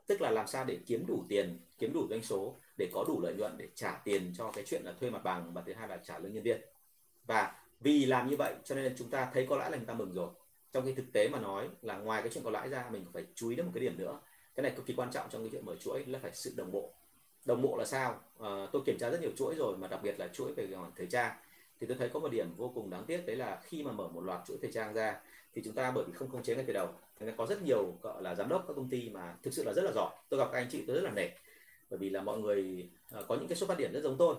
[0.07, 3.21] Tức là làm sao để kiếm đủ tiền kiếm đủ doanh số để có đủ
[3.21, 5.87] lợi nhuận để trả tiền cho cái chuyện là thuê mặt bằng và thứ hai
[5.87, 6.61] là trả lương nhân viên.
[7.23, 9.86] Và vì làm như vậy cho nên là chúng ta thấy có lãi là chúng
[9.86, 10.29] ta mừng rồi.
[10.73, 13.23] Trong cái thực tế mà nói là ngoài cái chuyện có lãi ra mình phải
[13.36, 14.19] chú ý đến một cái điểm nữa.
[14.55, 16.71] Cái này cực kỳ quan trọng trong cái chuyện mở chuỗi là phải sự đồng
[16.71, 16.93] bộ.
[17.45, 18.19] Đồng bộ là sao?
[18.39, 21.07] À, tôi kiểm tra rất nhiều chuỗi rồi mà đặc biệt là chuỗi về thời
[21.07, 21.36] trang.
[21.79, 24.07] Thì tôi thấy có một điểm vô cùng đáng tiếc đấy là khi mà mở
[24.07, 25.19] một loạt chuỗi thời trang ra
[25.53, 26.89] thì chúng ta bởi vì không khống chế ngay từ đầu
[27.25, 29.73] nên có rất nhiều gọi là giám đốc các công ty mà thực sự là
[29.73, 30.15] rất là giỏi.
[30.29, 31.29] Tôi gặp các anh chị tôi rất là nể.
[31.89, 34.36] Bởi vì là mọi người ờ, có những cái xuất phát điểm rất giống tôi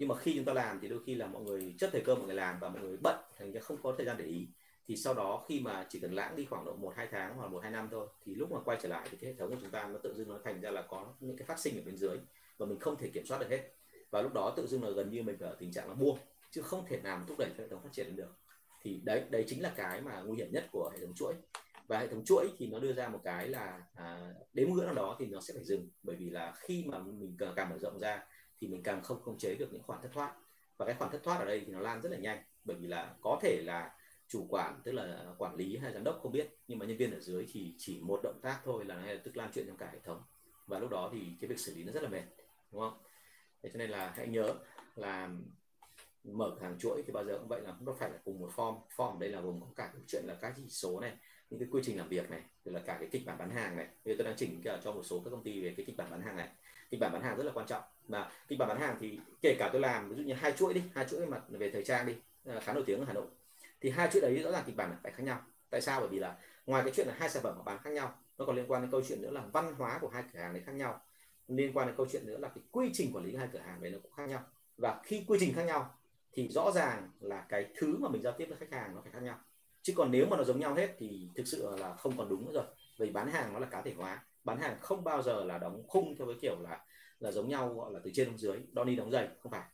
[0.00, 2.14] nhưng mà khi chúng ta làm thì đôi khi là mọi người chất thời cơ
[2.14, 4.48] mọi người làm và mọi người bận thành ra không có thời gian để ý.
[4.86, 7.50] Thì sau đó khi mà chỉ cần lãng đi khoảng độ một hai tháng hoặc
[7.50, 9.56] một hai năm thôi thì lúc mà quay trở lại thì cái hệ thống của
[9.60, 11.82] chúng ta nó tự dưng nó thành ra là có những cái phát sinh ở
[11.86, 12.18] bên dưới
[12.58, 13.72] và mình không thể kiểm soát được hết.
[14.10, 16.18] Và lúc đó tự dưng là gần như mình ở tình trạng là buông
[16.50, 18.36] chứ không thể nào thúc đẩy hệ thống phát triển được
[18.82, 21.34] thì đấy đấy chính là cái mà nguy hiểm nhất của hệ thống chuỗi.
[21.86, 24.86] Và hệ thống chuỗi thì nó đưa ra một cái là à, đến một ngưỡng
[24.86, 25.88] nào đó thì nó sẽ phải dừng.
[26.02, 28.24] Bởi vì là khi mà mình càng mở rộng ra
[28.60, 30.34] thì mình càng không khống chế được những khoản thất thoát.
[30.76, 32.86] Và cái khoản thất thoát ở đây thì nó lan rất là nhanh, bởi vì
[32.86, 33.96] là có thể là
[34.28, 37.12] chủ quản, tức là quản lý hay giám đốc không biết, nhưng mà nhân viên
[37.12, 39.76] ở dưới thì chỉ một động tác thôi là ngay lập tức lan truyền trong
[39.76, 40.22] cả hệ thống.
[40.66, 42.22] Và lúc đó thì cái việc xử lý nó rất là mệt,
[42.72, 43.02] đúng không?
[43.62, 44.54] Thế cho nên là hãy nhớ
[44.96, 45.30] là
[46.24, 48.80] mở hàng chuỗi thì bao giờ cũng vậy, là không phải là cùng một form.
[48.96, 51.16] Form đây là gồm có cả cái chuyện là các chỉ số này,
[51.50, 53.76] những cái quy trình làm việc này, rồi là cả cái kịch bản bán hàng
[53.76, 53.86] này.
[54.04, 56.10] Bây giờ tôi đang chỉnh cho một số các công ty về cái kịch bản
[56.10, 56.48] bán hàng này
[56.90, 57.82] kịch bản bán hàng rất là quan trọng.
[58.08, 60.74] Và kịch bản bán hàng thì kể cả tôi làm, ví dụ như hai chuỗi
[60.74, 62.14] đi, hai chuỗi mặt về thời trang đi
[62.44, 63.26] ờ, khá nổi tiếng ở hà nội,
[63.80, 65.40] thì hai chuỗi đấy rõ ràng kịch bản phải khác nhau.
[65.70, 66.00] Tại sao?
[66.00, 66.36] Bởi vì là
[66.66, 68.90] ngoài cái chuyện là hai sản phẩm bán khác nhau, nó còn liên quan đến
[68.90, 71.00] câu chuyện nữa là văn hóa của hai cửa hàng đấy khác nhau.
[71.48, 73.82] Liên quan đến câu chuyện nữa là cái quy trình quản lý hai cửa hàng
[73.82, 74.42] đấy nó cũng khác nhau.
[74.76, 75.94] Và khi quy trình khác nhau
[76.32, 79.12] thì rõ ràng là cái thứ mà mình giao tiếp với khách hàng nó phải
[79.12, 79.38] khác nhau.
[79.82, 82.46] Chứ còn nếu mà nó giống nhau hết thì thực sự là không còn đúng
[82.46, 82.64] nữa rồi.
[82.98, 85.82] Vì bán hàng nó là cá thể hóa bán hàng không bao giờ là đóng
[85.88, 86.84] khung theo cái kiểu là
[87.20, 89.68] là giống nhau, gọi là từ trên xuống dưới, đo ni đóng giày, không phải.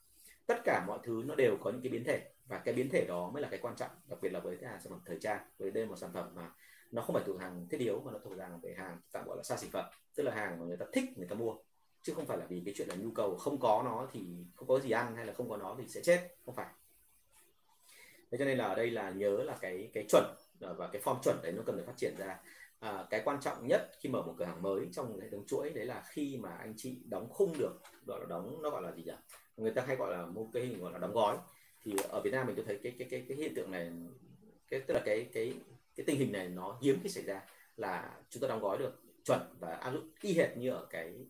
[0.47, 3.05] Tất cả mọi thứ nó đều có những cái biến thể và cái biến thể
[3.09, 5.19] đó mới là cái quan trọng, đặc biệt là với cái hàng sản phẩm thời
[5.21, 6.51] trang, với đây một sản phẩm mà
[6.91, 9.37] nó không phải thuộc hàng thiết yếu mà nó thuộc hàng về hàng tạm gọi
[9.37, 11.55] là xa xỉ phẩm, tức là hàng mà người ta thích, người ta mua.
[12.03, 14.21] Chứ không phải là vì cái chuyện là nhu cầu không có nó thì
[14.55, 16.67] không có gì ăn hay là không có nó thì sẽ chết, không phải.
[18.31, 20.25] Thế cho nên là ở đây là nhớ là cái cái chuẩn
[20.61, 22.41] ờ, và cái form chuẩn đấy nó cần phải phát triển ra
[22.81, 25.71] à, cái quan trọng nhất khi mở một cửa hàng mới trong hệ thống chuỗi
[25.71, 27.73] đấy là khi mà anh chị đóng khung được
[28.07, 29.13] gọi là đóng nó gọi là gì nhỉ?
[29.57, 31.37] Người ta hay gọi là một cái hình gọi là đóng gói.
[31.83, 33.93] Thì ở Việt Nam mình tôi thấy cái cái cái cái hiện tượng này
[34.69, 35.55] cái tức là cái cái
[35.97, 37.43] cái tình hình này nó hiếm khi xảy ra
[37.77, 41.27] là chúng ta đóng gói được chuẩn và áp dụng y hệt như ở cái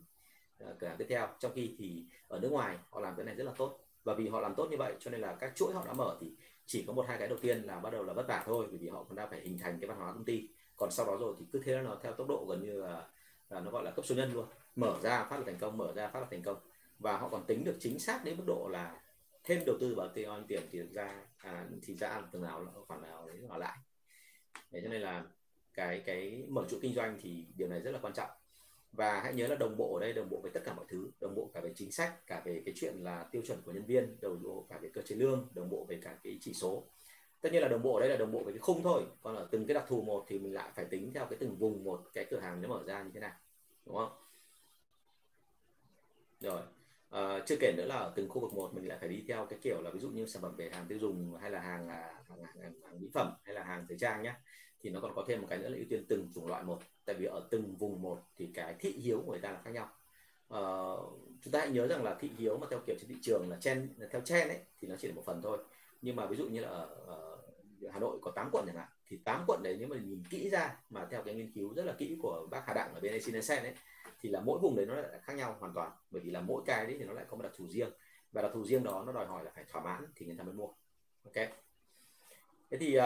[0.59, 1.29] ờ, cửa hàng tiếp theo.
[1.39, 3.81] Trong khi thì ở nước ngoài họ làm cái này rất là tốt.
[4.05, 6.19] Và vì họ làm tốt như vậy cho nên là các chuỗi họ đã mở
[6.21, 6.33] thì
[6.67, 8.79] chỉ có một hai cái đầu tiên là bắt đầu là vất vả thôi bởi
[8.79, 11.17] vì họ còn đang phải hình thành cái văn hóa công ty còn sau đó
[11.21, 13.09] rồi thì cứ thế nó theo tốc độ gần như là,
[13.51, 14.47] là nó gọi là cấp số nhân luôn.
[14.77, 16.57] Mở ra phát là thành công mở ra phát là thành công.
[16.99, 19.01] Và họ còn tính được chính xác đến mức độ là
[19.45, 22.71] thêm đầu tư vào tiền tiền thì ra à, thì ra ăn từng nào là
[22.87, 23.79] khoản nào đấy là lại.
[24.71, 25.25] Để cho nên là
[25.75, 28.31] cái cái mở chuỗi kinh doanh thì điều này rất là quan trọng.
[28.93, 31.11] Và hãy nhớ là đồng bộ ở đây đồng bộ với tất cả mọi thứ.
[31.21, 33.85] Đồng bộ cả về chính sách cả về cái chuyện là tiêu chuẩn của nhân
[33.85, 36.85] viên đồng bộ cả về cơ chế lương đồng bộ về cả cái chỉ số
[37.41, 39.03] tất nhiên là đồng bộ đây là đồng bộ về cái khung thôi.
[39.23, 41.57] Còn ở từng cái đặc thù một thì mình lại phải tính theo cái từng
[41.57, 43.35] vùng một cái cửa hàng nó mở ra như thế nào
[43.87, 44.11] đúng không?
[46.41, 46.63] Rồi
[47.11, 49.47] à, chưa kể nữa là ở từng khu vực một mình lại phải đi theo
[49.47, 51.89] cái kiểu là ví dụ như sản phẩm về hàng tiêu dùng hay là hàng
[51.89, 54.35] à, hàng, hàng, hàng, hàng mỹ phẩm hay là hàng thời trang nhé
[54.81, 56.79] thì nó còn có thêm một cái nữa là ưu tiên từng chủng loại một.
[57.05, 59.71] Tại vì ở từng vùng một thì cái thị hiếu của người ta là khác
[59.71, 59.89] nhau.
[60.49, 60.61] À,
[61.43, 63.57] chúng ta hãy nhớ rằng là thị hiếu mà theo kiểu trên thị trường là
[63.61, 65.59] chen theo chen ấy thì nó chỉ là một phần thôi
[66.07, 67.39] nhưng mà ví dụ như là ở, ở
[67.93, 70.51] Hà Nội có 8 quận chẳng hạn thì 8 quận đấy nếu mà nhìn kỹ
[70.51, 73.13] ra mà theo cái nghiên cứu rất là kỹ của bác Hà Đặng ở bên
[73.13, 73.75] Asinesen ấy
[74.21, 75.91] thì là mỗi vùng đấy nó lại khác nhau hoàn toàn.
[76.11, 77.91] Bởi vì là mỗi cái đấy thì nó lại có một đặc thù riêng.
[78.33, 80.45] Và đặc thù riêng đó nó đòi hỏi là phải thỏa mãn thì người ta
[80.45, 80.69] mới mua.
[81.25, 81.49] Ok.
[82.71, 83.03] Thế thì uh,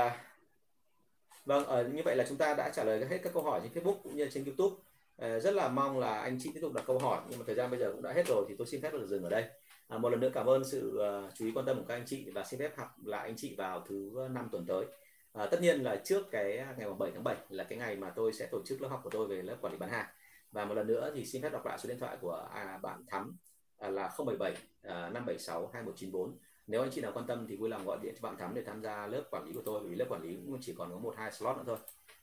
[1.44, 3.72] vâng ở như vậy là chúng ta đã trả lời hết các câu hỏi trên
[3.72, 4.76] Facebook cũng như trên YouTube.
[4.76, 7.54] Uh, rất là mong là anh chị tiếp tục đặt câu hỏi nhưng mà thời
[7.54, 9.44] gian bây giờ cũng đã hết rồi thì tôi xin phép được dừng ở đây
[9.90, 12.04] à, một lần nữa cảm ơn sự uh, chú ý quan tâm của các anh
[12.06, 14.86] chị và xin phép học lại anh chị vào thứ năm tuần tới.
[15.32, 18.32] À, tất nhiên là trước cái ngày 7 tháng 7 là cái ngày mà tôi
[18.32, 20.06] sẽ tổ chức lớp học của tôi về lớp quản lý bán hàng.
[20.52, 23.04] Và một lần nữa thì xin phép đọc lại số điện thoại của à, bạn
[23.06, 23.36] Thắm
[23.78, 27.84] à, là 077 à, 576 2194 nếu anh chị nào quan tâm thì vui lòng
[27.84, 30.06] gọi điện cho bạn Thắm để tham gia lớp quản lý của tôi vì lớp
[30.08, 31.76] quản lý cũng chỉ còn có một hai slot nữa thôi.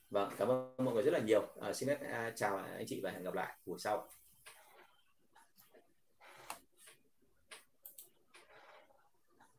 [0.10, 1.42] Vâng cảm ơn mọi người rất là nhiều.
[1.62, 4.08] À, xin phép à, chào anh chị và hẹn gặp lại buổi sau.